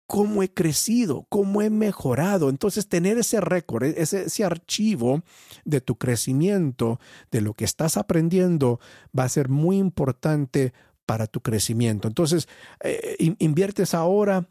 cómo 0.09 0.43
he 0.43 0.53
crecido, 0.53 1.27
cómo 1.29 1.61
he 1.61 1.69
mejorado. 1.69 2.49
Entonces, 2.49 2.89
tener 2.89 3.19
ese 3.19 3.41
récord, 3.43 3.85
e-, 3.85 3.95
ese, 3.99 4.45
archivo 4.45 5.23
de 5.67 5.83
tu 5.83 5.97
crecimiento, 5.97 6.99
de 7.31 7.43
lo 7.43 7.53
que 7.53 7.67
estás 7.67 7.99
aprendiendo, 7.99 8.81
va 9.17 9.25
a 9.25 9.29
ser 9.29 9.51
muy 9.51 9.77
importante 9.77 10.73
para 11.05 11.27
tu 11.27 11.43
crecimiento. 11.43 12.09
Entonces, 12.09 12.49
eh, 12.83 13.35
inviertes 13.39 13.93
ahora 13.93 14.49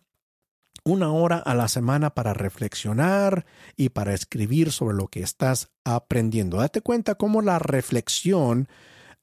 una 0.83 1.11
hora 1.11 1.37
a 1.37 1.55
la 1.55 1.67
semana 1.67 2.11
para 2.11 2.35
reflexionar 2.35 3.47
y 3.75 3.89
para 3.89 4.13
escribir 4.13 4.71
sobre 4.71 4.95
lo 4.95 5.07
que 5.07 5.21
estás 5.21 5.71
aprendiendo. 5.83 6.57
Date 6.57 6.81
cuenta 6.81 7.15
cómo 7.15 7.41
la 7.41 7.57
reflexión 7.57 8.69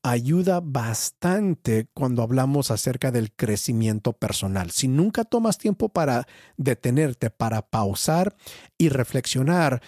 ayuda 0.04 0.60
bastante 0.62 1.88
cuando 1.94 2.22
hablamos 2.22 2.70
acerca 2.70 3.10
del 3.10 3.32
crecimiento 3.32 4.12
personal. 4.12 4.70
Si 4.70 4.86
nunca 4.86 5.24
tomas 5.24 5.56
tiempo 5.56 5.88
para 5.88 6.26
detenerte, 6.58 7.30
para 7.30 7.62
pausar 7.62 8.36
y 8.76 8.90
reflexionar, 8.90 9.82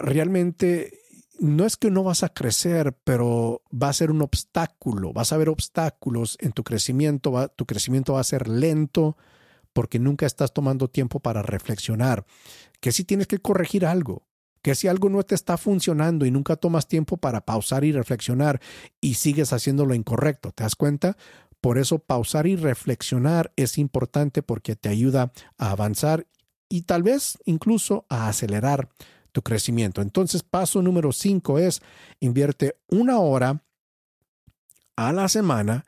realmente 0.00 1.00
no 1.40 1.66
es 1.66 1.76
que 1.76 1.90
no 1.90 2.04
vas 2.04 2.22
a 2.22 2.28
crecer, 2.28 2.96
pero 3.02 3.62
va 3.70 3.88
a 3.88 3.92
ser 3.92 4.12
un 4.12 4.22
obstáculo, 4.22 5.12
vas 5.12 5.32
a 5.32 5.36
ver 5.36 5.48
obstáculos 5.48 6.36
en 6.40 6.52
tu 6.52 6.62
crecimiento, 6.62 7.52
tu 7.56 7.66
crecimiento 7.66 8.12
va 8.12 8.20
a 8.20 8.24
ser 8.24 8.46
lento 8.46 9.16
porque 9.72 9.98
nunca 9.98 10.24
estás 10.24 10.52
tomando 10.52 10.88
tiempo 10.88 11.18
para 11.18 11.42
reflexionar, 11.42 12.24
que 12.80 12.92
si 12.92 13.02
tienes 13.02 13.26
que 13.26 13.38
corregir 13.38 13.84
algo, 13.84 14.27
que 14.62 14.74
si 14.74 14.88
algo 14.88 15.08
no 15.08 15.22
te 15.22 15.34
está 15.34 15.56
funcionando 15.56 16.26
y 16.26 16.30
nunca 16.30 16.56
tomas 16.56 16.88
tiempo 16.88 17.16
para 17.16 17.44
pausar 17.44 17.84
y 17.84 17.92
reflexionar 17.92 18.60
y 19.00 19.14
sigues 19.14 19.52
haciendo 19.52 19.86
lo 19.86 19.94
incorrecto, 19.94 20.52
¿te 20.52 20.64
das 20.64 20.74
cuenta? 20.74 21.16
Por 21.60 21.78
eso 21.78 21.98
pausar 21.98 22.46
y 22.46 22.56
reflexionar 22.56 23.52
es 23.56 23.78
importante 23.78 24.42
porque 24.42 24.76
te 24.76 24.88
ayuda 24.88 25.32
a 25.56 25.70
avanzar 25.70 26.26
y 26.68 26.82
tal 26.82 27.02
vez 27.02 27.38
incluso 27.44 28.06
a 28.08 28.28
acelerar 28.28 28.88
tu 29.32 29.42
crecimiento. 29.42 30.02
Entonces, 30.02 30.42
paso 30.42 30.82
número 30.82 31.12
cinco 31.12 31.58
es 31.58 31.80
invierte 32.20 32.76
una 32.88 33.18
hora 33.18 33.62
a 34.96 35.12
la 35.12 35.28
semana 35.28 35.84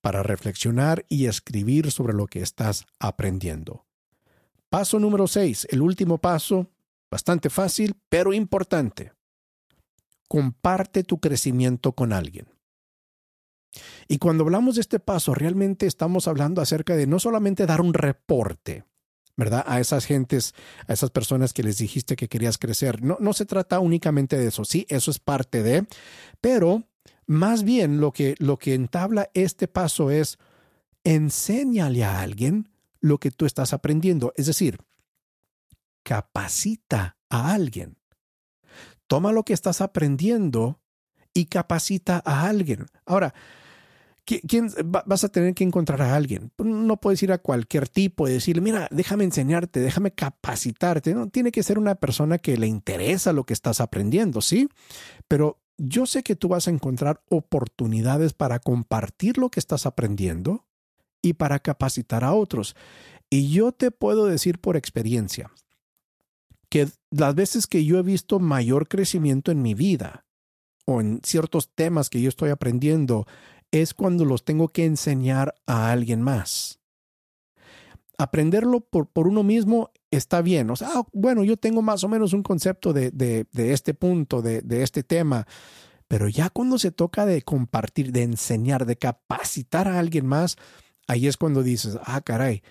para 0.00 0.22
reflexionar 0.22 1.06
y 1.08 1.26
escribir 1.26 1.90
sobre 1.90 2.12
lo 2.12 2.26
que 2.26 2.40
estás 2.40 2.86
aprendiendo. 2.98 3.86
Paso 4.68 4.98
número 4.98 5.26
seis, 5.26 5.66
el 5.70 5.80
último 5.82 6.18
paso, 6.18 6.68
Bastante 7.12 7.50
fácil, 7.50 7.94
pero 8.08 8.32
importante. 8.32 9.12
Comparte 10.28 11.04
tu 11.04 11.20
crecimiento 11.20 11.92
con 11.92 12.10
alguien. 12.10 12.46
Y 14.08 14.16
cuando 14.16 14.44
hablamos 14.44 14.76
de 14.76 14.80
este 14.80 14.98
paso, 14.98 15.34
realmente 15.34 15.86
estamos 15.86 16.26
hablando 16.26 16.62
acerca 16.62 16.96
de 16.96 17.06
no 17.06 17.18
solamente 17.18 17.66
dar 17.66 17.82
un 17.82 17.92
reporte, 17.92 18.86
¿verdad? 19.36 19.62
A 19.66 19.78
esas 19.78 20.06
gentes, 20.06 20.54
a 20.86 20.94
esas 20.94 21.10
personas 21.10 21.52
que 21.52 21.62
les 21.62 21.76
dijiste 21.76 22.16
que 22.16 22.28
querías 22.28 22.56
crecer. 22.56 23.02
No, 23.02 23.18
no 23.20 23.34
se 23.34 23.44
trata 23.44 23.78
únicamente 23.78 24.38
de 24.38 24.46
eso, 24.46 24.64
sí, 24.64 24.86
eso 24.88 25.10
es 25.10 25.18
parte 25.18 25.62
de, 25.62 25.86
pero 26.40 26.84
más 27.26 27.62
bien 27.62 28.00
lo 28.00 28.12
que, 28.12 28.36
lo 28.38 28.58
que 28.58 28.72
entabla 28.72 29.28
este 29.34 29.68
paso 29.68 30.10
es 30.10 30.38
enséñale 31.04 32.04
a 32.04 32.22
alguien 32.22 32.70
lo 33.00 33.18
que 33.18 33.30
tú 33.30 33.44
estás 33.44 33.74
aprendiendo. 33.74 34.32
Es 34.34 34.46
decir, 34.46 34.78
capacita 36.12 37.16
a 37.30 37.54
alguien. 37.54 37.96
Toma 39.06 39.32
lo 39.32 39.44
que 39.44 39.54
estás 39.54 39.80
aprendiendo 39.80 40.78
y 41.32 41.46
capacita 41.46 42.22
a 42.26 42.46
alguien. 42.46 42.84
Ahora, 43.06 43.32
¿quién, 44.26 44.70
vas 44.84 45.24
a 45.24 45.30
tener 45.30 45.54
que 45.54 45.64
encontrar 45.64 46.02
a 46.02 46.14
alguien? 46.14 46.52
No 46.58 46.98
puedes 46.98 47.22
ir 47.22 47.32
a 47.32 47.38
cualquier 47.38 47.88
tipo 47.88 48.28
y 48.28 48.32
decirle, 48.32 48.60
mira, 48.60 48.88
déjame 48.90 49.24
enseñarte, 49.24 49.80
déjame 49.80 50.10
capacitarte. 50.10 51.14
No, 51.14 51.30
tiene 51.30 51.50
que 51.50 51.62
ser 51.62 51.78
una 51.78 51.94
persona 51.94 52.36
que 52.36 52.58
le 52.58 52.66
interesa 52.66 53.32
lo 53.32 53.44
que 53.44 53.54
estás 53.54 53.80
aprendiendo, 53.80 54.42
¿sí? 54.42 54.68
Pero 55.28 55.62
yo 55.78 56.04
sé 56.04 56.22
que 56.22 56.36
tú 56.36 56.48
vas 56.48 56.68
a 56.68 56.72
encontrar 56.72 57.22
oportunidades 57.30 58.34
para 58.34 58.58
compartir 58.58 59.38
lo 59.38 59.48
que 59.48 59.60
estás 59.60 59.86
aprendiendo 59.86 60.66
y 61.22 61.32
para 61.32 61.58
capacitar 61.60 62.22
a 62.22 62.34
otros. 62.34 62.76
Y 63.30 63.48
yo 63.48 63.72
te 63.72 63.90
puedo 63.90 64.26
decir 64.26 64.58
por 64.58 64.76
experiencia, 64.76 65.50
que 66.72 66.88
las 67.10 67.34
veces 67.34 67.66
que 67.66 67.84
yo 67.84 67.98
he 67.98 68.02
visto 68.02 68.38
mayor 68.38 68.88
crecimiento 68.88 69.52
en 69.52 69.60
mi 69.60 69.74
vida 69.74 70.24
o 70.86 71.02
en 71.02 71.20
ciertos 71.22 71.68
temas 71.74 72.08
que 72.08 72.22
yo 72.22 72.30
estoy 72.30 72.48
aprendiendo 72.48 73.26
es 73.72 73.92
cuando 73.92 74.24
los 74.24 74.46
tengo 74.46 74.68
que 74.68 74.86
enseñar 74.86 75.54
a 75.66 75.92
alguien 75.92 76.22
más. 76.22 76.80
Aprenderlo 78.16 78.80
por, 78.80 79.06
por 79.06 79.28
uno 79.28 79.42
mismo 79.42 79.90
está 80.10 80.40
bien. 80.40 80.70
O 80.70 80.76
sea, 80.76 80.88
ah, 80.94 81.06
bueno, 81.12 81.44
yo 81.44 81.58
tengo 81.58 81.82
más 81.82 82.04
o 82.04 82.08
menos 82.08 82.32
un 82.32 82.42
concepto 82.42 82.94
de, 82.94 83.10
de, 83.10 83.46
este 83.74 83.92
punto, 83.92 84.40
de, 84.40 84.62
de 84.62 84.82
este 84.82 85.02
tema, 85.02 85.46
pero 86.08 86.26
ya 86.26 86.48
cuando 86.48 86.78
se 86.78 86.90
toca 86.90 87.26
de 87.26 87.42
compartir, 87.42 88.12
de 88.12 88.22
enseñar, 88.22 88.86
de 88.86 88.96
capacitar 88.96 89.88
a 89.88 89.98
alguien 89.98 90.24
más, 90.24 90.56
ahí 91.06 91.26
es 91.26 91.36
cuando 91.36 91.62
dices, 91.62 91.98
ah, 92.02 92.22
caray, 92.22 92.62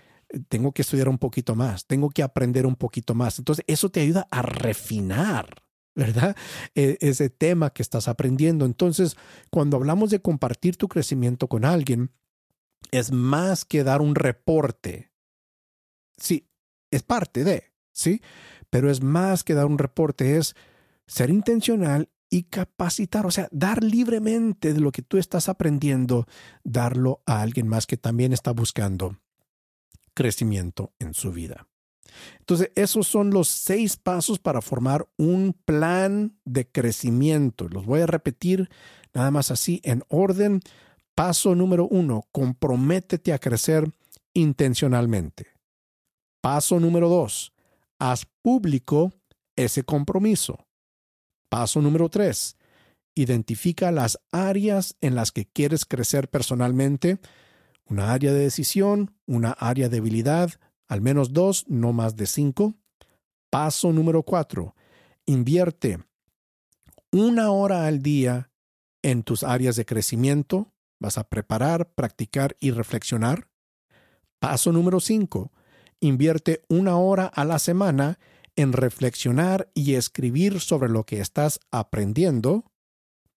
tengo 0.49 0.71
que 0.71 0.81
estudiar 0.81 1.09
un 1.09 1.17
poquito 1.17 1.55
más, 1.55 1.85
tengo 1.85 2.09
que 2.09 2.23
aprender 2.23 2.65
un 2.65 2.75
poquito 2.75 3.15
más. 3.15 3.39
Entonces, 3.39 3.65
eso 3.67 3.89
te 3.89 4.01
ayuda 4.01 4.27
a 4.31 4.41
refinar, 4.41 5.63
¿verdad? 5.95 6.35
E, 6.75 6.97
ese 7.01 7.29
tema 7.29 7.71
que 7.71 7.81
estás 7.81 8.07
aprendiendo. 8.07 8.65
Entonces, 8.65 9.17
cuando 9.49 9.77
hablamos 9.77 10.09
de 10.09 10.21
compartir 10.21 10.77
tu 10.77 10.87
crecimiento 10.87 11.47
con 11.47 11.65
alguien, 11.65 12.11
es 12.91 13.11
más 13.11 13.65
que 13.65 13.83
dar 13.83 14.01
un 14.01 14.15
reporte. 14.15 15.11
Sí, 16.17 16.49
es 16.91 17.03
parte 17.03 17.43
de, 17.43 17.73
¿sí? 17.91 18.21
Pero 18.69 18.89
es 18.89 19.01
más 19.01 19.43
que 19.43 19.53
dar 19.53 19.65
un 19.65 19.77
reporte, 19.77 20.37
es 20.37 20.55
ser 21.07 21.29
intencional 21.29 22.09
y 22.29 22.43
capacitar, 22.43 23.25
o 23.25 23.31
sea, 23.31 23.49
dar 23.51 23.83
libremente 23.83 24.73
de 24.73 24.79
lo 24.79 24.93
que 24.93 25.01
tú 25.01 25.17
estás 25.17 25.49
aprendiendo, 25.49 26.25
darlo 26.63 27.21
a 27.25 27.41
alguien 27.41 27.67
más 27.67 27.85
que 27.85 27.97
también 27.97 28.31
está 28.31 28.51
buscando 28.51 29.17
crecimiento 30.13 30.93
en 30.99 31.13
su 31.13 31.31
vida. 31.31 31.67
Entonces, 32.39 32.71
esos 32.75 33.07
son 33.07 33.31
los 33.31 33.47
seis 33.47 33.97
pasos 33.97 34.39
para 34.39 34.61
formar 34.61 35.07
un 35.17 35.53
plan 35.65 36.37
de 36.45 36.67
crecimiento. 36.67 37.69
Los 37.69 37.85
voy 37.85 38.01
a 38.01 38.07
repetir 38.07 38.69
nada 39.13 39.31
más 39.31 39.51
así 39.51 39.81
en 39.83 40.03
orden. 40.09 40.61
Paso 41.15 41.55
número 41.55 41.87
uno, 41.87 42.27
comprométete 42.31 43.33
a 43.33 43.39
crecer 43.39 43.89
intencionalmente. 44.33 45.47
Paso 46.41 46.79
número 46.79 47.09
dos, 47.09 47.53
haz 47.99 48.25
público 48.41 49.13
ese 49.55 49.83
compromiso. 49.83 50.67
Paso 51.49 51.81
número 51.81 52.09
tres, 52.09 52.55
identifica 53.13 53.91
las 53.91 54.19
áreas 54.31 54.95
en 55.01 55.15
las 55.15 55.31
que 55.31 55.45
quieres 55.45 55.85
crecer 55.85 56.29
personalmente 56.29 57.19
una 57.91 58.13
área 58.13 58.31
de 58.31 58.39
decisión, 58.39 59.13
una 59.27 59.51
área 59.51 59.89
de 59.89 59.97
habilidad, 59.97 60.51
al 60.87 61.01
menos 61.01 61.33
dos, 61.33 61.65
no 61.67 61.91
más 61.91 62.15
de 62.15 62.25
cinco. 62.25 62.73
Paso 63.49 63.91
número 63.91 64.23
cuatro, 64.23 64.75
invierte 65.25 66.01
una 67.11 67.51
hora 67.51 67.87
al 67.87 68.01
día 68.01 68.49
en 69.01 69.23
tus 69.23 69.43
áreas 69.43 69.75
de 69.75 69.85
crecimiento. 69.85 70.71
Vas 71.01 71.17
a 71.17 71.25
preparar, 71.25 71.91
practicar 71.93 72.55
y 72.61 72.71
reflexionar. 72.71 73.49
Paso 74.39 74.71
número 74.71 75.01
cinco, 75.01 75.51
invierte 75.99 76.63
una 76.69 76.95
hora 76.95 77.25
a 77.25 77.43
la 77.43 77.59
semana 77.59 78.19
en 78.55 78.71
reflexionar 78.71 79.69
y 79.73 79.95
escribir 79.95 80.61
sobre 80.61 80.87
lo 80.87 81.05
que 81.05 81.19
estás 81.19 81.59
aprendiendo. 81.71 82.71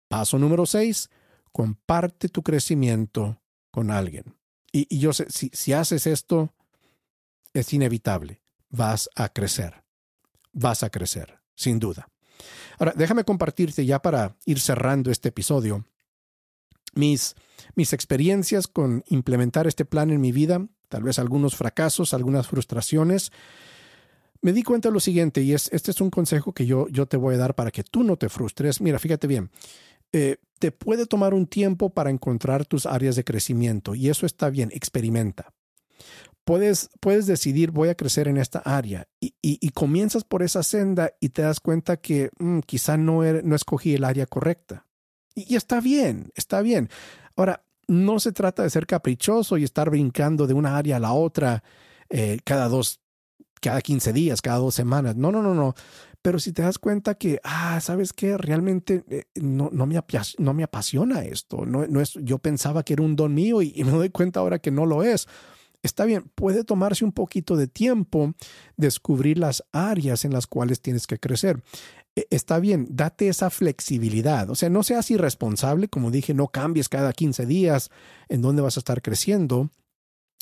Paso 0.10 0.38
número 0.38 0.68
seis, 0.68 1.10
comparte 1.51 2.30
tu 2.30 2.43
crecimiento 2.43 3.41
con 3.72 3.89
alguien. 3.89 4.36
Y, 4.74 4.98
yo 4.98 5.14
sé, 5.14 5.28
si, 5.30 5.50
si 5.54 5.72
haces 5.72 6.06
esto, 6.08 6.54
es 7.54 7.72
inevitable. 7.72 8.42
Vas 8.70 9.10
a 9.16 9.30
crecer. 9.30 9.84
Vas 10.52 10.84
a 10.84 10.90
crecer, 10.90 11.40
sin 11.56 11.80
duda. 11.80 12.10
Ahora, 12.80 12.94
déjame 12.96 13.24
compartirte 13.24 13.86
ya 13.86 14.02
para 14.02 14.36
ir 14.46 14.60
cerrando 14.60 15.12
este 15.12 15.30
episodio 15.30 15.86
mis, 16.96 17.36
mis 17.76 17.94
experiencias 17.94 18.68
con 18.68 19.04
implementar 19.08 19.68
este 19.68 19.86
plan 19.86 20.12
en 20.12 20.22
mi 20.22 20.32
vida, 20.32 20.68
tal 20.90 21.04
vez 21.04 21.20
algunos 21.20 21.56
fracasos, 21.56 22.14
algunas 22.14 22.48
frustraciones. 22.48 23.32
Me 24.42 24.54
di 24.54 24.64
cuenta 24.64 24.90
de 24.90 24.94
lo 24.94 25.00
siguiente, 25.00 25.42
y 25.42 25.54
es, 25.54 25.70
este 25.72 25.92
es 25.92 26.02
un 26.02 26.10
consejo 26.10 26.54
que 26.54 26.66
yo, 26.66 26.88
yo 26.90 27.06
te 27.06 27.18
voy 27.18 27.36
a 27.36 27.38
dar 27.38 27.56
para 27.56 27.72
que 27.72 27.84
tú 27.84 28.04
no 28.04 28.18
te 28.18 28.30
frustres. 28.30 28.82
Mira, 28.82 29.00
fíjate 29.00 29.26
bien, 29.28 29.50
eh, 30.14 30.38
te 30.59 30.72
puede 30.72 31.05
tomar 31.05 31.34
un 31.34 31.45
tiempo 31.47 31.89
para 31.89 32.09
encontrar 32.09 32.66
tus 32.66 32.86
áreas 32.86 33.18
de 33.18 33.26
crecimiento 33.26 33.95
y 33.95 34.09
eso 34.09 34.26
está 34.26 34.49
bien, 34.49 34.70
experimenta. 34.72 35.53
Puedes, 36.45 36.89
puedes 36.99 37.26
decidir 37.26 37.72
voy 37.72 37.89
a 37.89 37.95
crecer 37.95 38.28
en 38.28 38.38
esta 38.38 38.59
área 38.59 39.07
y, 39.20 39.34
y, 39.41 39.70
comienzas 39.70 40.24
por 40.24 40.43
esa 40.43 40.61
senda 40.61 41.11
y 41.20 41.30
te 41.30 41.41
das 41.41 41.59
cuenta 41.59 41.97
que 41.97 42.30
mm, 42.38 42.59
quizá 42.59 42.97
no, 42.97 43.24
er, 43.24 43.43
no 43.45 43.55
escogí 43.55 43.93
el 43.95 44.03
área 44.03 44.26
correcta. 44.26 44.86
Y, 45.36 45.55
está 45.55 45.82
bien, 45.82 46.32
está 46.36 46.61
bien. 46.61 46.89
Ahora, 47.36 47.64
no 47.88 48.20
se 48.20 48.32
trata 48.32 48.64
de 48.64 48.70
ser 48.70 48.86
caprichoso 48.86 49.57
y 49.57 49.64
estar 49.64 49.89
brincando 49.89 50.47
de 50.47 50.53
una 50.53 50.78
área 50.78 50.97
a 50.97 50.99
la 50.99 51.14
otra 51.14 51.64
eh, 52.09 52.39
cada 52.43 52.68
dos, 52.70 53.01
cada 53.61 53.82
15 53.82 54.14
días, 54.14 54.41
cada 54.41 54.57
dos 54.57 54.76
semanas. 54.76 55.16
No, 55.16 55.32
no, 55.32 55.41
no, 55.41 55.53
no. 55.53 55.76
Pero 56.24 56.40
si 56.40 56.54
te 56.54 56.62
das 56.62 56.80
cuenta 56.80 57.16
que, 57.16 57.42
ah, 57.44 57.82
¿sabes 57.82 58.14
qué? 58.14 58.38
Realmente 58.38 59.04
eh, 59.10 59.26
no, 59.36 59.70
no, 59.74 59.86
me 59.86 60.00
no 60.38 60.54
me 60.54 60.64
apasiona 60.64 61.26
esto. 61.26 61.66
No, 61.66 61.86
no 61.86 62.00
es, 62.00 62.14
yo 62.14 62.40
pensaba 62.40 62.84
que 62.84 62.94
era 62.94 63.04
un 63.04 63.18
don 63.18 63.34
mío 63.34 63.62
y, 63.62 63.84
me 63.84 63.92
doy 63.92 64.10
cuenta 64.10 64.40
ahora 64.40 64.60
que 64.60 64.72
no 64.72 64.86
lo 64.86 65.04
es. 65.04 65.28
Está 65.82 66.06
bien, 66.06 66.32
puede 66.34 66.64
tomarse 66.64 67.04
un 67.04 67.12
poquito 67.12 67.58
de 67.58 67.68
tiempo 67.68 68.34
descubrir 68.78 69.38
las 69.38 69.66
áreas 69.74 70.24
en 70.24 70.32
las 70.32 70.48
cuales 70.48 70.80
tienes 70.80 71.08
que 71.08 71.20
crecer. 71.20 71.62
E, 72.16 72.26
está 72.30 72.58
bien, 72.60 72.88
date 72.90 73.28
esa 73.28 73.50
flexibilidad. 73.50 74.50
O 74.50 74.56
sea, 74.56 74.70
no 74.70 74.84
seas 74.84 75.12
irresponsable, 75.12 75.90
como 75.90 76.10
dije, 76.10 76.34
no 76.34 76.48
cambies 76.48 76.88
cada 76.88 77.12
15 77.12 77.46
días 77.46 77.90
en 78.30 78.42
dónde 78.42 78.62
vas 78.62 78.78
a 78.78 78.80
estar 78.80 79.02
creciendo, 79.02 79.72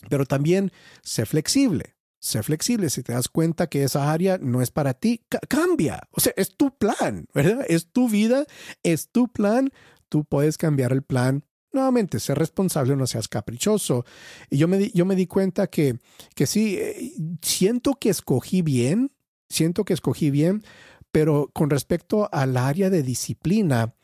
pero 0.09 0.27
también 0.27 0.71
sé 1.01 1.25
flexible. 1.25 1.95
Sé 2.21 2.43
flexible. 2.43 2.91
Si 2.91 3.01
te 3.01 3.13
das 3.13 3.27
cuenta 3.27 3.67
que 3.67 3.83
esa 3.83 4.11
área 4.11 4.37
no 4.37 4.61
es 4.61 4.69
para 4.69 4.93
ti, 4.93 5.25
cambia. 5.49 6.07
O 6.11 6.21
sea, 6.21 6.33
es 6.37 6.55
tu 6.55 6.77
plan, 6.77 7.25
¿verdad? 7.33 7.65
Es 7.67 7.87
tu 7.87 8.07
vida, 8.07 8.45
es 8.83 9.09
tu 9.09 9.27
plan. 9.27 9.71
Tú 10.07 10.23
puedes 10.23 10.59
cambiar 10.59 10.91
el 10.91 11.01
plan. 11.01 11.43
Nuevamente, 11.73 12.19
ser 12.19 12.37
responsable, 12.37 12.95
no 12.95 13.07
seas 13.07 13.27
caprichoso. 13.27 14.05
Y 14.51 14.59
yo 14.59 14.67
me 14.67 14.77
di, 14.77 14.91
yo 14.93 15.03
me 15.03 15.15
di 15.15 15.25
cuenta 15.25 15.65
que, 15.65 15.97
que 16.35 16.45
sí, 16.45 16.77
eh, 16.79 17.13
siento 17.41 17.95
que 17.95 18.09
escogí 18.09 18.61
bien, 18.61 19.11
siento 19.49 19.83
que 19.83 19.93
escogí 19.93 20.29
bien, 20.29 20.63
pero 21.11 21.49
con 21.51 21.71
respecto 21.71 22.29
al 22.31 22.55
área 22.55 22.91
de 22.91 23.01
disciplina, 23.01 23.95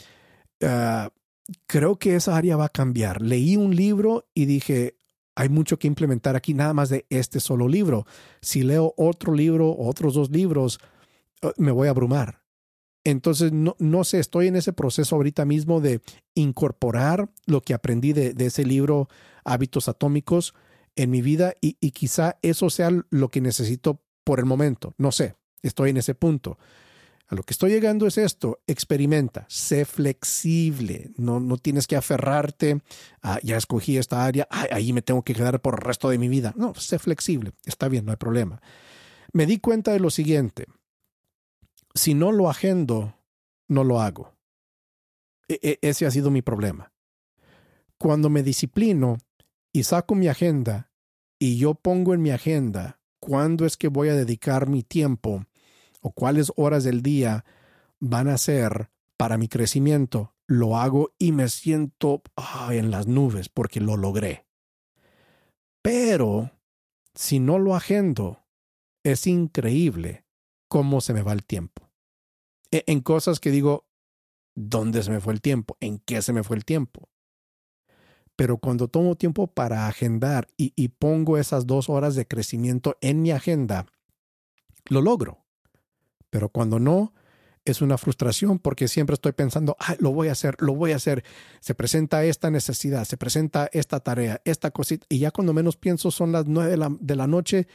ah, 0.63 1.11
creo 1.68 1.99
que 1.99 2.15
esa 2.15 2.36
área 2.36 2.57
va 2.57 2.65
a 2.65 2.70
cambiar. 2.70 3.22
Leí 3.22 3.57
un 3.57 3.76
libro 3.76 4.28
y 4.34 4.45
dije, 4.45 4.95
hay 5.38 5.50
mucho 5.50 5.78
que 5.78 5.86
implementar 5.86 6.36
aquí, 6.36 6.56
nada 6.56 6.74
más 6.74 6.90
de 6.90 7.06
este 7.12 7.40
solo 7.40 7.68
libro. 7.68 8.08
Si 8.42 8.64
leo 8.64 8.96
otro 8.98 9.36
libro, 9.36 9.76
otros 9.78 10.16
dos 10.16 10.32
libros, 10.32 10.80
eh, 11.44 11.52
me 11.58 11.72
voy 11.72 11.88
a 11.88 11.92
abrumar. 11.92 12.42
Entonces, 13.04 13.52
no, 13.54 13.76
no 13.78 14.04
sé, 14.04 14.20
estoy 14.20 14.48
en 14.48 14.56
ese 14.56 14.74
proceso 14.74 15.16
ahorita 15.16 15.46
mismo 15.46 15.80
de 15.80 16.02
incorporar 16.34 17.30
lo 17.46 17.62
que 17.62 17.76
aprendí 17.76 18.14
de, 18.14 18.34
ese 18.40 18.66
libro, 18.66 19.10
Hábitos 19.46 19.88
Atómicos, 19.88 20.56
en 20.96 21.12
mi 21.12 21.22
vida 21.22 21.54
y 21.62 21.92
quizá 21.92 22.40
eso 22.42 22.72
sea 22.72 22.90
lo 23.12 23.30
que 23.30 23.40
necesito 23.40 24.02
por 24.24 24.40
el 24.40 24.46
momento. 24.46 24.96
No 24.98 25.12
sé, 25.12 25.36
estoy 25.62 25.92
en 25.92 25.98
ese 25.98 26.16
punto. 26.16 26.58
A 27.30 27.36
lo 27.36 27.44
que 27.44 27.54
estoy 27.54 27.72
llegando 27.72 28.08
es 28.08 28.18
esto, 28.18 28.62
experimenta, 28.68 29.46
sé 29.50 29.84
flexible, 29.84 31.12
no, 31.18 31.42
no 31.42 31.58
tienes 31.58 31.86
que 31.86 31.98
aferrarte 31.98 32.82
a, 33.22 33.40
ya 33.42 33.58
escogí 33.58 33.98
esta 33.98 34.24
área, 34.24 34.48
ahí 34.50 34.94
me 34.94 35.02
tengo 35.02 35.24
que 35.24 35.34
quedar 35.34 35.62
por 35.62 35.76
el 35.76 35.82
resto 35.82 36.10
de 36.10 36.18
mi 36.18 36.30
vida. 36.30 36.54
No, 36.56 36.74
sé 36.76 37.00
flexible, 37.00 37.52
está 37.66 37.90
bien, 37.90 38.06
no 38.06 38.12
hay 38.12 38.18
problema. 38.18 38.62
Me 39.34 39.46
di 39.46 39.60
cuenta 39.60 39.92
de 39.92 40.00
lo 40.00 40.10
siguiente, 40.10 40.68
si 41.94 42.14
no 42.14 42.32
lo 42.32 42.50
agendo, 42.50 43.14
no 43.68 43.84
lo 43.84 44.00
hago. 44.00 44.34
E, 45.50 45.60
e, 45.62 45.80
ese 45.82 46.06
ha 46.06 46.12
sido 46.12 46.32
mi 46.32 46.42
problema. 46.42 46.94
Cuando 47.98 48.30
me 48.30 48.42
disciplino 48.42 49.18
y 49.74 49.84
saco 49.84 50.16
mi 50.16 50.30
agenda 50.30 50.92
y 51.40 51.58
yo 51.58 51.76
pongo 51.76 52.14
en 52.14 52.22
mi 52.22 52.32
agenda 52.32 53.00
cuándo 53.20 53.66
es 53.66 53.76
que 53.76 53.90
voy 53.90 54.10
a 54.10 54.16
dedicar 54.16 54.70
mi 54.70 54.84
tiempo 54.84 55.46
cuáles 56.12 56.51
horas 56.55 56.84
del 56.84 57.01
día 57.01 57.45
van 57.99 58.28
a 58.28 58.38
ser 58.38 58.89
para 59.18 59.38
mi 59.38 59.47
crecimiento, 59.47 60.34
lo 60.45 60.78
hago 60.78 61.14
y 61.18 61.32
me 61.32 61.49
siento 61.49 62.22
en 62.70 62.91
las 62.91 63.08
nubes 63.08 63.49
porque 63.49 63.82
lo 63.82 63.97
logré. 63.97 64.45
Pero 65.82 66.51
si 67.14 67.39
no 67.39 67.60
lo 67.60 67.76
agendo, 67.76 68.45
es 69.03 69.28
increíble 69.28 70.26
cómo 70.68 71.01
se 71.01 71.14
me 71.14 71.24
va 71.24 71.34
el 71.34 71.43
tiempo. 71.43 71.89
E, 72.72 72.84
en 72.88 73.01
cosas 73.01 73.39
que 73.39 73.51
digo, 73.51 73.88
¿dónde 74.55 75.03
se 75.03 75.12
me 75.12 75.20
fue 75.20 75.34
el 75.34 75.41
tiempo? 75.41 75.78
¿En 75.80 75.99
qué 75.99 76.22
se 76.22 76.34
me 76.34 76.43
fue 76.43 76.55
el 76.58 76.66
tiempo? 76.66 77.10
Pero 78.36 78.60
cuando 78.60 78.88
tomo 78.88 79.16
tiempo 79.16 79.47
para 79.47 79.88
agendar 79.88 80.47
y 80.58 80.89
pongo 80.89 81.39
esas 81.39 81.66
dos 81.66 81.89
horas 81.89 82.14
de 82.14 82.28
crecimiento 82.28 82.95
en 83.01 83.24
mi 83.24 83.32
agenda, 83.32 83.88
lo 84.89 85.01
logro 85.01 85.47
pero 86.30 86.50
cuando 86.50 86.80
no, 86.80 87.14
es 87.66 87.82
una 87.82 87.98
frustración 87.98 88.60
porque 88.60 88.88
siempre 88.88 89.16
estoy 89.16 89.34
pensando, 89.34 89.76
ah, 89.80 89.96
lo 90.00 90.12
voy 90.12 90.30
a 90.30 90.32
hacer, 90.32 90.56
lo 90.60 90.74
voy 90.74 90.94
a 90.94 90.96
hacer. 90.96 91.24
Se 91.60 91.76
presenta 91.76 92.24
esta 92.24 92.50
necesidad, 92.50 93.06
se 93.06 93.18
presenta 93.18 93.70
esta 93.74 94.00
tarea, 94.00 94.42
esta 94.46 94.72
cosita, 94.72 95.06
y 95.10 95.20
ya 95.20 95.32
cuando 95.32 95.54
menos 95.54 95.76
pienso 95.76 96.12
son 96.12 96.32
las 96.32 96.46
nueve 96.46 96.72
de 96.72 96.78
la, 96.78 96.96
de 97.00 97.16
la 97.16 97.28
noche 97.28 97.68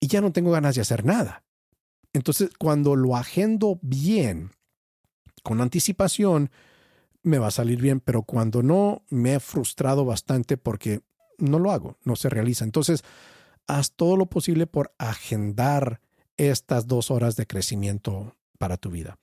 y 0.00 0.06
ya 0.06 0.20
no 0.20 0.32
tengo 0.32 0.50
ganas 0.50 0.74
de 0.74 0.82
hacer 0.82 1.04
nada. 1.04 1.44
Entonces, 2.12 2.50
cuando 2.58 2.96
lo 2.96 3.16
agendo 3.16 3.78
bien, 3.82 4.50
con 5.42 5.60
anticipación, 5.60 6.50
me 7.22 7.38
va 7.38 7.48
a 7.48 7.52
salir 7.52 7.80
bien, 7.80 8.00
pero 8.00 8.22
cuando 8.22 8.62
no, 8.62 9.04
me 9.10 9.34
he 9.34 9.40
frustrado 9.40 10.04
bastante 10.04 10.56
porque 10.56 11.00
no 11.38 11.58
lo 11.58 11.70
hago, 11.70 11.98
no 12.04 12.16
se 12.16 12.28
realiza. 12.28 12.64
Entonces, 12.64 13.04
haz 13.66 13.92
todo 13.92 14.16
lo 14.16 14.26
posible 14.26 14.66
por 14.66 14.94
agendar 14.98 16.00
estas 16.38 16.86
dos 16.86 17.10
horas 17.10 17.36
de 17.36 17.46
crecimiento 17.46 18.36
para 18.58 18.76
tu 18.76 18.90
vida. 18.90 19.18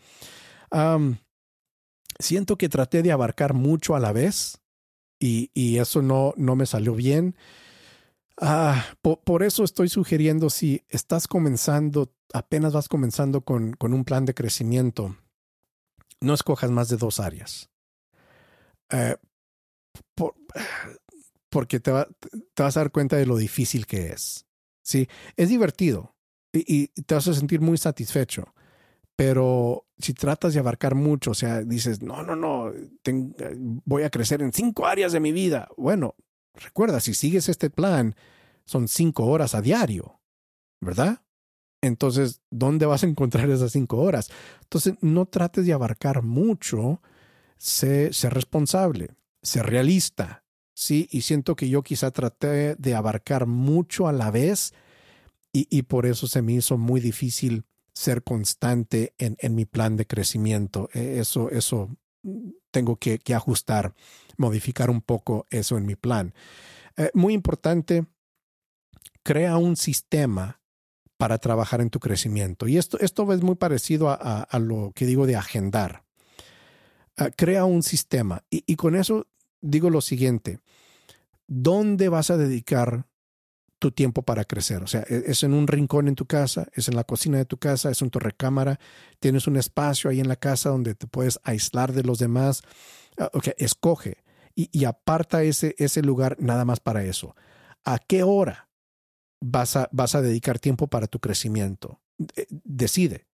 siento 2.20 2.58
que 2.58 2.70
traté 2.70 3.02
de 3.02 3.12
abarcar 3.12 3.54
mucho 3.54 3.96
a 3.96 4.00
la 4.00 4.12
vez 4.12 4.62
y, 5.20 5.78
eso 5.78 6.02
no, 6.02 6.34
no 6.38 6.56
me 6.56 6.66
salió 6.66 6.94
bien. 6.94 7.36
Ah, 8.40 8.86
por, 9.02 9.44
eso 9.44 9.64
estoy 9.64 9.90
sugiriendo 9.90 10.50
si 10.50 10.84
estás 10.90 11.28
comenzando, 11.28 12.14
apenas 12.34 12.74
vas 12.74 12.90
comenzando 12.90 13.42
con, 13.42 13.74
con 13.74 13.94
un 13.94 14.04
plan 14.04 14.26
de 14.26 14.34
crecimiento, 14.34 15.18
no 16.20 16.34
escojas 16.34 16.70
más 16.70 16.90
de 16.90 16.98
dos 16.98 17.20
áreas. 17.20 17.70
Eh, 18.92 19.16
porque 21.50 21.80
te, 21.80 21.92
te, 22.54 22.64
vas 22.64 22.76
a 22.78 22.82
dar 22.82 22.92
cuenta 22.92 23.16
de 23.16 23.26
lo 23.26 23.38
difícil 23.38 23.88
que 23.88 24.08
es. 24.08 24.46
Sí, 24.84 25.08
es 25.38 25.50
divertido 25.50 26.15
y, 26.66 26.88
te 26.88 27.16
vas 27.16 27.28
a 27.28 27.34
sentir 27.34 27.62
muy 27.62 27.78
satisfecho. 27.78 28.54
Pero 29.16 29.86
si 29.98 30.14
tratas 30.14 30.54
de 30.54 30.60
abarcar 30.60 30.94
mucho, 30.94 31.32
o 31.32 31.36
sea, 31.36 31.62
dices, 31.62 32.02
no, 32.02 32.24
no, 32.24 32.36
no, 32.36 32.72
voy 33.86 34.04
a 34.04 34.10
crecer 34.10 34.42
en 34.42 34.52
cinco 34.52 34.86
áreas 34.86 35.14
de 35.14 35.22
mi 35.22 35.32
vida. 35.32 35.70
Bueno, 35.78 36.16
recuerda, 36.54 37.00
si 37.00 37.14
sigues 37.14 37.48
este 37.48 37.70
plan, 37.70 38.16
son 38.66 38.88
cinco 38.88 39.26
horas 39.26 39.56
a 39.56 39.62
diario, 39.62 40.20
¿verdad? 40.82 41.22
Entonces, 41.82 42.42
¿dónde 42.50 42.86
vas 42.86 43.04
a 43.04 43.08
encontrar 43.08 43.50
esas 43.50 43.72
cinco 43.72 43.98
horas? 43.98 44.32
Entonces, 44.64 44.96
no 45.02 45.28
trates 45.28 45.66
de 45.66 45.74
abarcar 45.74 46.24
mucho, 46.24 47.02
sé, 47.58 48.12
sé 48.12 48.30
responsable, 48.30 49.12
sé 49.42 49.64
realista, 49.64 50.44
¿sí? 50.74 51.08
Y 51.12 51.22
siento 51.22 51.56
que 51.56 51.70
yo 51.70 51.84
quizá 51.84 52.12
traté 52.12 52.76
de 52.76 52.96
abarcar 52.96 53.46
mucho 53.46 54.08
a 54.08 54.14
la 54.14 54.32
vez 54.32 54.74
y, 55.58 55.82
por 55.84 56.06
eso 56.06 56.28
se 56.28 56.42
me 56.42 56.54
hizo 56.54 56.78
muy 56.78 57.00
difícil 57.00 57.64
ser 57.94 58.24
constante 58.24 59.14
en, 59.18 59.38
en 59.40 59.56
mi 59.56 59.66
plan 59.66 59.96
de 59.96 60.06
crecimiento. 60.06 60.90
E, 60.94 61.20
eso, 61.20 61.50
eso 61.50 61.90
tengo 62.72 62.98
que, 62.98 63.22
ajustar, 63.34 63.94
modificar 64.38 64.90
un 64.90 65.02
poco 65.02 65.46
eso 65.50 65.78
en 65.78 65.86
mi 65.86 65.96
plan. 65.96 66.34
Eh, 66.98 67.10
muy 67.14 67.34
importante, 67.34 68.06
crea 69.24 69.58
un 69.58 69.78
sistema 69.78 70.60
para 71.18 71.38
trabajar 71.38 71.82
en 71.82 71.90
tu 71.90 72.00
crecimiento. 72.00 72.68
Y 72.68 72.78
esto, 72.78 73.00
esto 73.00 73.32
es 73.32 73.42
muy 73.42 73.56
parecido 73.56 74.10
a, 74.10 74.48
lo 74.60 74.92
que 74.94 75.06
digo 75.06 75.26
de 75.26 75.38
agendar. 75.38 76.04
Uh, 77.18 77.32
crea 77.38 77.64
un 77.64 77.84
sistema. 77.84 78.44
Y, 78.50 78.76
con 78.76 78.96
eso 78.96 79.28
digo 79.62 79.90
lo 79.90 80.02
siguiente. 80.02 80.60
¿Dónde 81.48 82.10
vas 82.10 82.30
a 82.30 82.38
dedicar 82.38 83.08
tu 83.80 83.92
tiempo 83.92 84.24
para 84.24 84.46
crecer? 84.46 84.84
O 84.84 84.88
sea, 84.88 85.02
¿e-, 85.08 85.24
¿es 85.28 85.44
en 85.44 85.54
un 85.54 85.68
rincón 85.68 86.08
en 86.08 86.16
tu 86.16 86.26
casa? 86.26 86.68
¿Es 86.74 86.88
en 86.88 86.96
la 86.96 87.04
cocina 87.04 87.38
de 87.38 87.46
tu 87.46 87.58
casa? 87.58 87.90
¿Es 87.90 88.02
en 88.02 88.10
tu 88.10 88.20
recámara? 88.20 88.80
¿Tienes 89.20 89.48
un 89.48 89.58
espacio 89.58 90.10
ahí 90.10 90.20
en 90.20 90.28
la 90.28 90.36
casa 90.36 90.70
donde 90.70 90.96
te 90.96 91.08
puedes 91.08 91.40
aislar 91.44 91.94
de 91.94 92.04
los 92.04 92.20
demás? 92.20 92.62
Uh, 93.18 93.38
ok, 93.38 93.50
escoge 93.58 94.24
y, 94.56 94.70
y 94.72 94.86
aparta 94.86 95.44
ese, 95.44 95.76
ese 95.78 96.02
lugar 96.02 96.38
nada 96.40 96.66
más 96.66 96.80
para 96.80 97.04
eso. 97.04 97.36
¿A 97.84 98.00
qué 98.00 98.24
hora? 98.24 98.66
vas 99.46 99.76
a, 99.76 99.90
vas 99.92 100.16
a 100.16 100.22
dedicar 100.22 100.60
tiempo 100.60 100.88
para 100.88 101.08
tu 101.08 101.20
crecimiento. 101.20 102.02
Decide. 102.50 103.28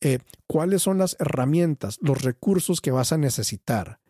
Eh, 0.00 0.18
¿Cuáles 0.46 0.82
son 0.82 0.98
las 0.98 1.16
herramientas, 1.20 1.98
los 2.00 2.22
recursos 2.22 2.80
que 2.80 2.90
vas 2.90 3.12
a 3.12 3.18
necesitar? 3.18 4.00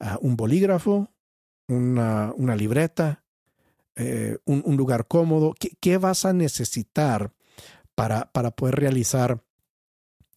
Uh, 0.00 0.26
¿Un 0.26 0.36
bolígrafo? 0.36 1.10
Una, 1.68 2.32
una 2.36 2.56
libreta? 2.56 3.23
Eh, 3.96 4.38
un, 4.44 4.76
lugar 4.76 5.06
cómodo? 5.06 5.54
¿Qué, 5.58 5.70
¿Qué, 5.80 5.98
vas 5.98 6.24
a 6.24 6.32
necesitar 6.32 7.32
para, 7.94 8.32
para 8.32 8.50
poder 8.50 8.74
realizar 8.74 9.44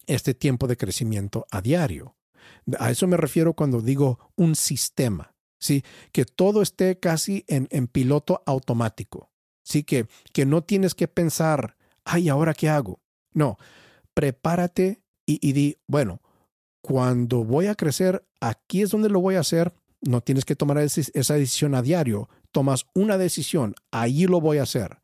este 0.06 0.32
tiempo 0.34 0.68
de 0.68 0.76
crecimiento 0.76 1.46
a 1.50 1.60
diario? 1.60 2.16
A 2.78 2.90
eso 2.90 3.06
me 3.06 3.16
refiero 3.16 3.54
cuando 3.54 3.80
digo 3.80 4.30
un 4.36 4.54
sistema, 4.54 5.34
¿sí? 5.58 5.82
Que 6.12 6.24
todo 6.24 6.62
esté 6.62 6.98
casi 6.98 7.44
en, 7.48 7.66
en 7.70 7.88
piloto 7.88 8.42
automático. 8.46 9.30
Sí 9.64 9.82
que, 9.82 10.06
que 10.32 10.46
no 10.46 10.62
tienes 10.62 10.94
que 10.94 11.08
pensar, 11.08 11.76
ay, 12.04 12.28
¿ahora 12.28 12.54
qué 12.54 12.68
hago? 12.68 13.00
No, 13.32 13.58
prepárate 14.14 15.02
y, 15.26 15.46
y 15.46 15.52
di, 15.52 15.76
bueno, 15.86 16.22
cuando 16.80 17.44
voy 17.44 17.66
a 17.66 17.74
crecer, 17.74 18.24
aquí 18.40 18.82
es 18.82 18.90
donde 18.90 19.08
lo 19.08 19.20
voy 19.20 19.34
a 19.34 19.40
hacer. 19.40 19.74
No 20.00 20.20
tienes 20.20 20.44
que 20.44 20.56
tomar 20.56 20.78
esa 20.78 21.34
decisión 21.34 21.74
a 21.74 21.82
diario. 21.82 22.28
Tomas 22.52 22.86
una 22.94 23.18
decisión, 23.18 23.74
ahí 23.90 24.26
lo 24.26 24.40
voy 24.40 24.58
a 24.58 24.62
hacer. 24.62 24.98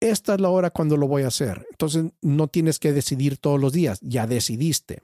Esta 0.00 0.34
es 0.34 0.40
la 0.40 0.50
hora 0.50 0.70
cuando 0.70 0.96
lo 0.96 1.08
voy 1.08 1.22
a 1.22 1.28
hacer. 1.28 1.66
Entonces 1.70 2.12
no 2.22 2.48
tienes 2.48 2.78
que 2.78 2.92
decidir 2.92 3.36
todos 3.36 3.60
los 3.60 3.72
días, 3.72 3.98
ya 4.00 4.26
decidiste. 4.26 5.02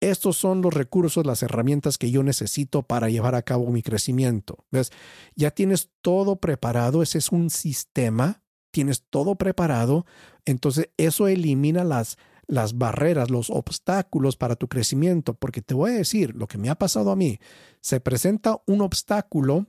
Estos 0.00 0.36
son 0.36 0.60
los 0.60 0.74
recursos, 0.74 1.24
las 1.24 1.42
herramientas 1.42 1.96
que 1.96 2.10
yo 2.10 2.22
necesito 2.22 2.82
para 2.82 3.08
llevar 3.08 3.34
a 3.34 3.42
cabo 3.42 3.70
mi 3.70 3.82
crecimiento. 3.82 4.64
¿Ves? 4.70 4.92
Ya 5.34 5.50
tienes 5.50 5.90
todo 6.02 6.36
preparado, 6.36 7.02
ese 7.02 7.18
es 7.18 7.32
un 7.32 7.48
sistema, 7.48 8.42
tienes 8.70 9.04
todo 9.08 9.36
preparado, 9.36 10.04
entonces 10.44 10.90
eso 10.98 11.28
elimina 11.28 11.82
las, 11.82 12.18
las 12.46 12.76
barreras, 12.76 13.30
los 13.30 13.48
obstáculos 13.48 14.36
para 14.36 14.56
tu 14.56 14.68
crecimiento, 14.68 15.32
porque 15.32 15.62
te 15.62 15.72
voy 15.72 15.92
a 15.92 15.94
decir 15.94 16.36
lo 16.36 16.46
que 16.46 16.58
me 16.58 16.68
ha 16.68 16.74
pasado 16.74 17.10
a 17.10 17.16
mí, 17.16 17.38
se 17.80 18.00
presenta 18.00 18.60
un 18.66 18.82
obstáculo 18.82 19.66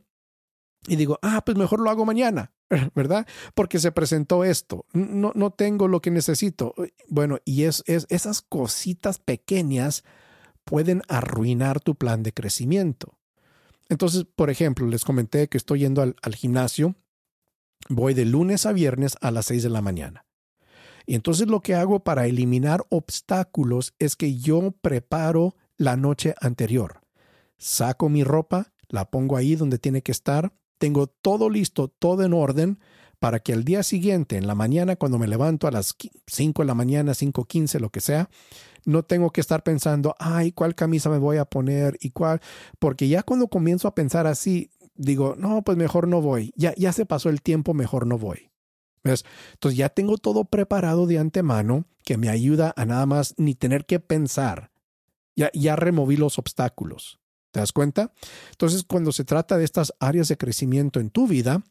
y 0.86 0.96
digo, 0.96 1.18
ah, 1.22 1.44
pues 1.46 1.58
mejor 1.58 1.80
lo 1.80 1.90
hago 1.90 2.06
mañana, 2.06 2.54
¿verdad? 2.96 3.26
Porque 3.56 3.80
se 3.80 3.92
presentó 3.92 4.44
esto, 4.44 4.86
no, 4.94 5.32
no 5.36 5.52
tengo 5.52 5.88
lo 5.88 6.02
que 6.02 6.12
necesito. 6.12 6.74
Bueno, 7.08 7.40
y 7.46 7.64
es, 7.64 7.84
es, 7.88 8.06
esas 8.10 8.42
cositas 8.42 9.20
pequeñas 9.20 10.04
pueden 10.64 11.02
arruinar 11.08 11.80
tu 11.80 11.96
plan 11.96 12.24
de 12.24 12.34
crecimiento. 12.34 13.18
Entonces, 13.90 14.26
por 14.36 14.50
ejemplo, 14.50 14.86
les 14.88 15.06
comenté 15.06 15.48
que 15.48 15.58
estoy 15.58 15.80
yendo 15.80 16.02
al, 16.02 16.16
al 16.22 16.36
gimnasio, 16.36 16.96
voy 17.90 18.14
de 18.14 18.26
lunes 18.26 18.66
a 18.66 18.74
viernes 18.74 19.18
a 19.22 19.32
las 19.32 19.46
6 19.46 19.64
de 19.64 19.70
la 19.70 19.82
mañana. 19.82 20.26
Y 21.06 21.16
entonces 21.16 21.48
lo 21.48 21.62
que 21.62 21.74
hago 21.74 22.04
para 22.04 22.28
eliminar 22.28 22.86
obstáculos 22.90 23.94
es 23.98 24.18
que 24.18 24.38
yo 24.38 24.72
preparo 24.82 25.56
la 25.78 25.96
noche 25.96 26.36
anterior. 26.42 27.02
Saco 27.58 28.10
mi 28.10 28.26
ropa, 28.26 28.74
la 28.90 29.10
pongo 29.10 29.38
ahí 29.38 29.56
donde 29.56 29.80
tiene 29.80 30.02
que 30.02 30.12
estar, 30.12 30.54
tengo 30.78 31.08
todo 31.08 31.50
listo, 31.50 31.88
todo 31.88 32.24
en 32.24 32.34
orden, 32.34 32.80
para 33.20 33.40
que 33.40 33.54
al 33.54 33.64
día 33.64 33.84
siguiente, 33.84 34.38
en 34.38 34.48
la 34.48 34.56
mañana, 34.56 34.96
cuando 34.96 35.18
me 35.18 35.28
levanto 35.28 35.68
a 35.68 35.72
las 35.72 35.96
5 36.28 36.62
de 36.62 36.68
la 36.68 36.76
mañana, 36.76 37.14
5.15, 37.14 37.80
lo 37.80 37.90
que 37.90 38.02
sea, 38.02 38.30
no 38.86 39.04
tengo 39.04 39.32
que 39.32 39.42
estar 39.42 39.64
pensando, 39.64 40.16
ay, 40.20 40.52
¿cuál 40.52 40.76
camisa 40.76 41.10
me 41.10 41.18
voy 41.18 41.38
a 41.38 41.46
poner 41.46 41.98
y 42.00 42.12
cuál? 42.12 42.42
Porque 42.80 43.08
ya 43.08 43.24
cuando 43.24 43.48
comienzo 43.48 43.88
a 43.88 43.96
pensar 43.96 44.28
así, 44.28 44.70
digo, 44.96 45.36
no, 45.38 45.62
pues 45.64 45.78
mejor 45.78 46.08
no 46.08 46.22
voy. 46.22 46.54
Ya, 46.56 46.74
ya 46.78 46.94
se 46.94 47.06
pasó 47.06 47.30
el 47.30 47.42
tiempo, 47.42 47.74
mejor 47.74 48.08
no 48.08 48.18
voy. 48.18 48.52
¿Ves? 49.04 49.26
Entonces 49.54 49.78
ya 49.78 49.90
tengo 49.90 50.18
todo 50.18 50.46
preparado 50.46 51.06
de 51.06 51.18
antemano 51.18 51.86
que 52.04 52.18
me 52.18 52.30
ayuda 52.30 52.74
a 52.76 52.86
nada 52.86 53.06
más 53.06 53.34
ni 53.38 53.56
tener 53.56 53.86
que 53.86 54.00
pensar. 54.00 54.72
Ya, 55.36 55.50
ya 55.54 55.76
removí 55.76 56.18
los 56.18 56.40
obstáculos. 56.40 57.17
¿Te 57.52 57.60
das 57.60 57.72
cuenta? 57.72 58.14
Entonces, 58.52 58.84
cuando 58.84 59.12
se 59.12 59.24
trata 59.24 59.58
de 59.58 59.66
estas 59.66 59.94
áreas 60.00 60.28
de 60.28 60.38
crecimiento 60.38 61.00
en 61.00 61.10
tu 61.10 61.28
vida, 61.28 61.64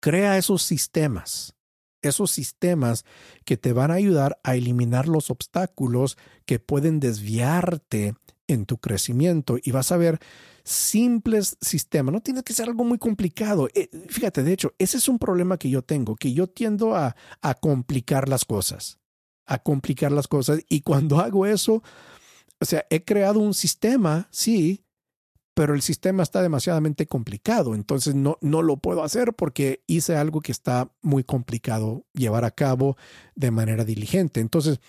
crea 0.00 0.38
esos 0.38 0.62
sistemas, 0.62 1.54
esos 2.02 2.30
sistemas 2.30 3.04
que 3.44 3.56
te 3.56 3.72
van 3.72 3.90
a 3.90 3.94
ayudar 3.94 4.38
a 4.44 4.54
eliminar 4.54 5.08
los 5.08 5.30
obstáculos 5.30 6.16
que 6.44 6.58
pueden 6.58 7.00
desviarte 7.00 8.14
en 8.48 8.66
tu 8.66 8.78
crecimiento 8.78 9.56
y 9.62 9.72
vas 9.72 9.90
a 9.92 9.96
ver 9.96 10.20
simples 10.62 11.56
sistemas. 11.60 12.12
No 12.12 12.20
tiene 12.20 12.42
que 12.42 12.52
ser 12.52 12.68
algo 12.68 12.84
muy 12.84 12.98
complicado. 12.98 13.68
Eh, 13.74 13.88
fíjate, 14.08 14.42
de 14.42 14.52
hecho, 14.52 14.74
ese 14.78 14.98
es 14.98 15.08
un 15.08 15.18
problema 15.18 15.58
que 15.58 15.70
yo 15.70 15.82
tengo, 15.82 16.16
que 16.16 16.32
yo 16.32 16.46
tiendo 16.48 16.94
a, 16.94 17.16
a 17.40 17.54
complicar 17.54 18.28
las 18.28 18.44
cosas, 18.44 18.98
a 19.46 19.58
complicar 19.58 20.12
las 20.12 20.28
cosas. 20.28 20.60
Y 20.68 20.80
cuando 20.80 21.20
hago 21.20 21.46
eso, 21.46 21.82
o 22.60 22.64
sea, 22.64 22.86
he 22.90 23.04
creado 23.04 23.40
un 23.40 23.54
sistema, 23.54 24.28
sí, 24.30 24.84
pero 25.54 25.74
el 25.74 25.82
sistema 25.82 26.22
está 26.22 26.42
demasiadamente 26.42 27.06
complicado, 27.06 27.74
entonces 27.74 28.14
no, 28.14 28.36
no 28.42 28.60
lo 28.60 28.76
puedo 28.76 29.02
hacer 29.02 29.32
porque 29.32 29.82
hice 29.86 30.16
algo 30.16 30.42
que 30.42 30.52
está 30.52 30.92
muy 31.00 31.24
complicado 31.24 32.04
llevar 32.12 32.44
a 32.44 32.50
cabo 32.50 32.96
de 33.34 33.50
manera 33.50 33.84
diligente. 33.84 34.40
Entonces, 34.40 34.80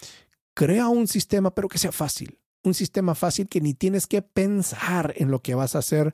crea 0.53 0.89
un 0.89 1.07
sistema, 1.07 1.55
pero 1.55 1.69
que 1.69 1.77
sea 1.77 1.93
fácil, 1.93 2.39
un 2.63 2.73
sistema 2.73 3.15
fácil 3.15 3.47
que 3.47 3.61
ni 3.61 3.73
tienes 3.73 4.07
que 4.07 4.21
pensar 4.21 5.13
en 5.15 5.31
lo 5.31 5.41
que 5.41 5.55
vas 5.55 5.75
a 5.75 5.79
hacer, 5.79 6.13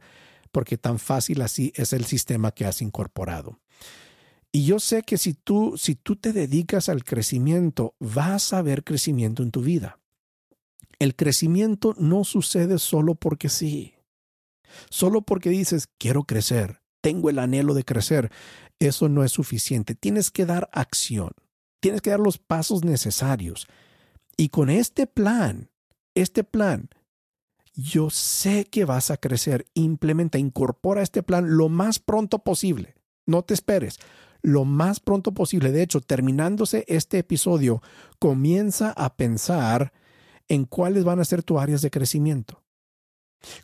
porque 0.52 0.78
tan 0.78 1.00
fácil 1.00 1.42
así 1.42 1.74
es 1.76 1.94
el 1.94 2.06
sistema 2.06 2.52
que 2.52 2.66
has 2.66 2.82
incorporado. 2.82 3.60
Y 4.52 4.66
yo 4.66 4.80
sé 4.80 5.02
que 5.02 5.18
si 5.18 5.34
tú, 5.34 5.74
si 5.78 5.96
tú 5.96 6.16
te 6.16 6.32
dedicas 6.32 6.90
al 6.90 7.04
crecimiento, 7.04 7.96
vas 8.00 8.54
a 8.54 8.62
ver 8.62 8.84
crecimiento 8.84 9.42
en 9.42 9.50
tu 9.50 9.62
vida. 9.62 10.00
El 11.04 11.18
crecimiento 11.18 11.96
no 11.98 12.24
sucede 12.24 12.80
solo 12.80 13.16
porque 13.16 13.50
sí. 13.50 13.96
Solo 14.90 15.22
porque 15.22 15.50
dices, 15.50 15.90
quiero 15.98 16.24
crecer, 16.24 16.80
tengo 17.02 17.30
el 17.30 17.40
anhelo 17.40 17.74
de 17.74 17.84
crecer, 17.84 18.32
eso 18.80 19.10
no 19.10 19.26
es 19.26 19.34
suficiente. 19.34 19.96
Tienes 19.96 20.32
que 20.32 20.46
dar 20.46 20.70
acción, 20.72 21.32
tienes 21.82 22.02
que 22.02 22.12
dar 22.12 22.22
los 22.22 22.38
pasos 22.38 22.86
necesarios. 22.86 23.68
Y 24.38 24.48
con 24.48 24.70
este 24.70 25.06
plan, 25.06 25.72
este 26.16 26.46
plan, 26.46 26.90
yo 27.74 28.10
sé 28.10 28.64
que 28.64 28.86
vas 28.86 29.12
a 29.12 29.18
crecer. 29.18 29.66
Implementa, 29.74 30.38
incorpora 30.38 31.02
este 31.02 31.22
plan 31.22 31.58
lo 31.58 31.68
más 31.68 32.00
pronto 32.00 32.40
posible. 32.40 32.96
No 33.26 33.42
te 33.42 33.54
esperes. 33.54 34.00
Lo 34.42 34.64
más 34.64 35.02
pronto 35.02 35.34
posible. 35.34 35.74
De 35.74 35.84
hecho, 35.84 36.00
terminándose 36.00 36.86
este 36.88 37.18
episodio, 37.18 37.82
comienza 38.20 38.92
a 38.92 39.18
pensar 39.18 39.92
en 40.48 40.66
cuáles 40.66 41.04
van 41.04 41.20
a 41.20 41.26
ser 41.26 41.44
tus 41.44 41.60
áreas 41.60 41.82
de 41.82 41.90
crecimiento. 41.90 42.64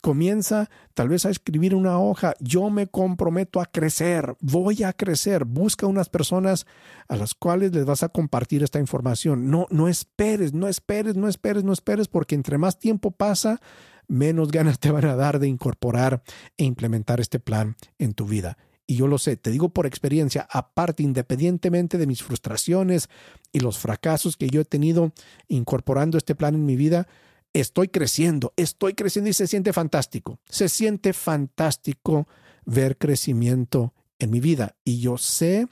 Comienza 0.01 0.69
tal 0.93 1.09
vez 1.09 1.25
a 1.25 1.29
escribir 1.29 1.73
una 1.73 1.99
hoja, 1.99 2.33
yo 2.39 2.69
me 2.69 2.87
comprometo 2.87 3.61
a 3.61 3.65
crecer, 3.65 4.35
voy 4.41 4.83
a 4.83 4.93
crecer, 4.93 5.45
busca 5.45 5.87
unas 5.87 6.09
personas 6.09 6.65
a 7.07 7.15
las 7.15 7.33
cuales 7.33 7.71
les 7.71 7.85
vas 7.85 8.03
a 8.03 8.09
compartir 8.09 8.61
esta 8.61 8.79
información. 8.79 9.49
No, 9.49 9.67
no 9.69 9.87
esperes, 9.87 10.53
no 10.53 10.67
esperes, 10.67 11.15
no 11.15 11.27
esperes, 11.29 11.63
no 11.63 11.71
esperes, 11.71 12.07
porque 12.07 12.35
entre 12.35 12.57
más 12.57 12.77
tiempo 12.77 13.11
pasa, 13.11 13.61
menos 14.07 14.51
ganas 14.51 14.79
te 14.79 14.91
van 14.91 15.05
a 15.05 15.15
dar 15.15 15.39
de 15.39 15.47
incorporar 15.47 16.23
e 16.57 16.65
implementar 16.65 17.21
este 17.21 17.39
plan 17.39 17.77
en 17.99 18.13
tu 18.13 18.25
vida. 18.25 18.57
Y 18.89 18.95
yo 18.95 19.05
lo 19.05 19.19
sé, 19.19 19.37
te 19.37 19.51
digo 19.51 19.69
por 19.69 19.85
experiencia, 19.85 20.47
aparte, 20.49 21.03
independientemente 21.03 21.99
de 21.99 22.07
mis 22.07 22.23
frustraciones 22.23 23.07
y 23.51 23.59
los 23.59 23.77
fracasos 23.77 24.35
que 24.35 24.49
yo 24.49 24.61
he 24.61 24.65
tenido 24.65 25.13
incorporando 25.47 26.17
este 26.17 26.33
plan 26.33 26.55
en 26.55 26.65
mi 26.65 26.75
vida, 26.75 27.07
estoy 27.53 27.89
creciendo, 27.89 28.51
estoy 28.57 28.95
creciendo 28.95 29.29
y 29.29 29.33
se 29.33 29.45
siente 29.45 29.73
fantástico. 29.73 30.39
Se 30.49 30.69
siente 30.69 31.13
fantástico 31.13 32.27
ver 32.65 32.97
crecimiento 32.97 33.93
en 34.17 34.31
mi 34.31 34.39
vida. 34.39 34.75
Y 34.83 35.01
yo 35.01 35.19
sé, 35.19 35.67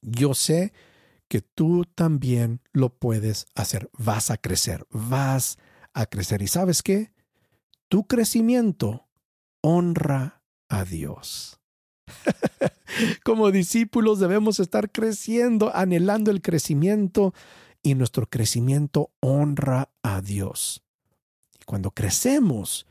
yo 0.00 0.32
sé 0.32 0.72
que 1.28 1.42
tú 1.42 1.84
también 1.84 2.62
lo 2.72 2.98
puedes 2.98 3.44
hacer. 3.54 3.90
Vas 3.98 4.30
a 4.30 4.38
crecer, 4.38 4.86
vas 4.88 5.58
a 5.92 6.06
crecer. 6.06 6.40
¿Y 6.40 6.48
sabes 6.48 6.82
qué? 6.82 7.12
Tu 7.90 8.06
crecimiento 8.06 9.06
honra 9.60 10.42
a 10.70 10.86
Dios. 10.86 11.58
Como 13.24 13.50
discípulos 13.50 14.18
debemos 14.18 14.60
estar 14.60 14.90
creciendo, 14.90 15.74
anhelando 15.74 16.30
el 16.30 16.42
crecimiento 16.42 17.34
y 17.82 17.94
nuestro 17.94 18.26
crecimiento 18.26 19.10
honra 19.20 19.90
a 20.02 20.20
Dios. 20.20 20.82
Y 21.60 21.64
cuando 21.64 21.90
crecemos, 21.90 22.86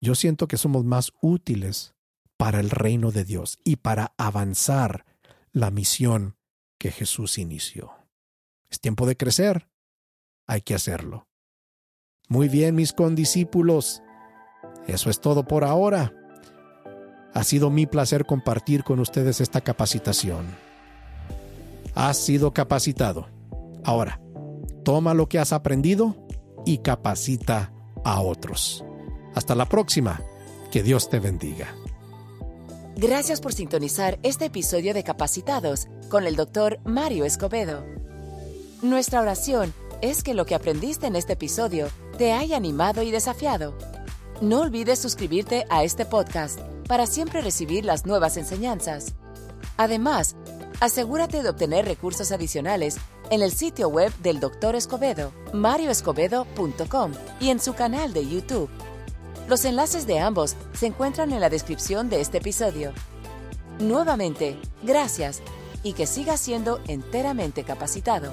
yo 0.00 0.14
siento 0.14 0.48
que 0.48 0.56
somos 0.56 0.84
más 0.84 1.12
útiles 1.20 1.94
para 2.36 2.60
el 2.60 2.70
reino 2.70 3.12
de 3.12 3.24
Dios 3.24 3.58
y 3.64 3.76
para 3.76 4.14
avanzar 4.16 5.06
la 5.52 5.70
misión 5.70 6.36
que 6.78 6.90
Jesús 6.90 7.38
inició. 7.38 7.92
Es 8.68 8.80
tiempo 8.80 9.06
de 9.06 9.16
crecer. 9.16 9.68
Hay 10.46 10.62
que 10.62 10.74
hacerlo. 10.74 11.28
Muy 12.28 12.48
bien, 12.48 12.74
mis 12.74 12.92
condiscípulos. 12.92 14.02
Eso 14.86 15.10
es 15.10 15.20
todo 15.20 15.44
por 15.44 15.64
ahora. 15.64 16.12
Ha 17.34 17.44
sido 17.44 17.70
mi 17.70 17.86
placer 17.86 18.26
compartir 18.26 18.84
con 18.84 19.00
ustedes 19.00 19.40
esta 19.40 19.60
capacitación. 19.60 20.46
Has 21.94 22.18
sido 22.18 22.52
capacitado. 22.52 23.28
Ahora, 23.84 24.20
toma 24.84 25.14
lo 25.14 25.28
que 25.28 25.38
has 25.38 25.52
aprendido 25.52 26.16
y 26.66 26.78
capacita 26.78 27.72
a 28.04 28.20
otros. 28.20 28.84
Hasta 29.34 29.54
la 29.54 29.66
próxima. 29.66 30.20
Que 30.70 30.82
Dios 30.82 31.10
te 31.10 31.20
bendiga. 31.20 31.74
Gracias 32.96 33.40
por 33.40 33.52
sintonizar 33.52 34.18
este 34.22 34.46
episodio 34.46 34.94
de 34.94 35.04
Capacitados 35.04 35.88
con 36.08 36.26
el 36.26 36.36
doctor 36.36 36.78
Mario 36.84 37.24
Escobedo. 37.24 37.84
Nuestra 38.82 39.20
oración 39.20 39.74
es 40.02 40.22
que 40.22 40.34
lo 40.34 40.46
que 40.46 40.54
aprendiste 40.54 41.06
en 41.06 41.16
este 41.16 41.34
episodio 41.34 41.88
te 42.16 42.32
haya 42.32 42.56
animado 42.56 43.02
y 43.02 43.10
desafiado. 43.10 43.76
No 44.42 44.62
olvides 44.62 44.98
suscribirte 44.98 45.66
a 45.70 45.84
este 45.84 46.04
podcast 46.04 46.58
para 46.88 47.06
siempre 47.06 47.42
recibir 47.42 47.84
las 47.84 48.06
nuevas 48.06 48.36
enseñanzas. 48.36 49.14
Además, 49.76 50.34
asegúrate 50.80 51.44
de 51.44 51.50
obtener 51.50 51.84
recursos 51.84 52.32
adicionales 52.32 52.96
en 53.30 53.42
el 53.42 53.52
sitio 53.52 53.88
web 53.88 54.12
del 54.16 54.40
Dr. 54.40 54.74
Escobedo, 54.74 55.30
marioescobedo.com 55.52 57.12
y 57.38 57.50
en 57.50 57.60
su 57.60 57.74
canal 57.74 58.12
de 58.12 58.28
YouTube. 58.28 58.68
Los 59.48 59.64
enlaces 59.64 60.08
de 60.08 60.18
ambos 60.18 60.56
se 60.72 60.86
encuentran 60.86 61.32
en 61.32 61.40
la 61.40 61.48
descripción 61.48 62.10
de 62.10 62.20
este 62.20 62.38
episodio. 62.38 62.92
Nuevamente, 63.78 64.58
gracias 64.82 65.40
y 65.84 65.92
que 65.92 66.08
siga 66.08 66.36
siendo 66.36 66.80
enteramente 66.88 67.62
capacitado. 67.62 68.32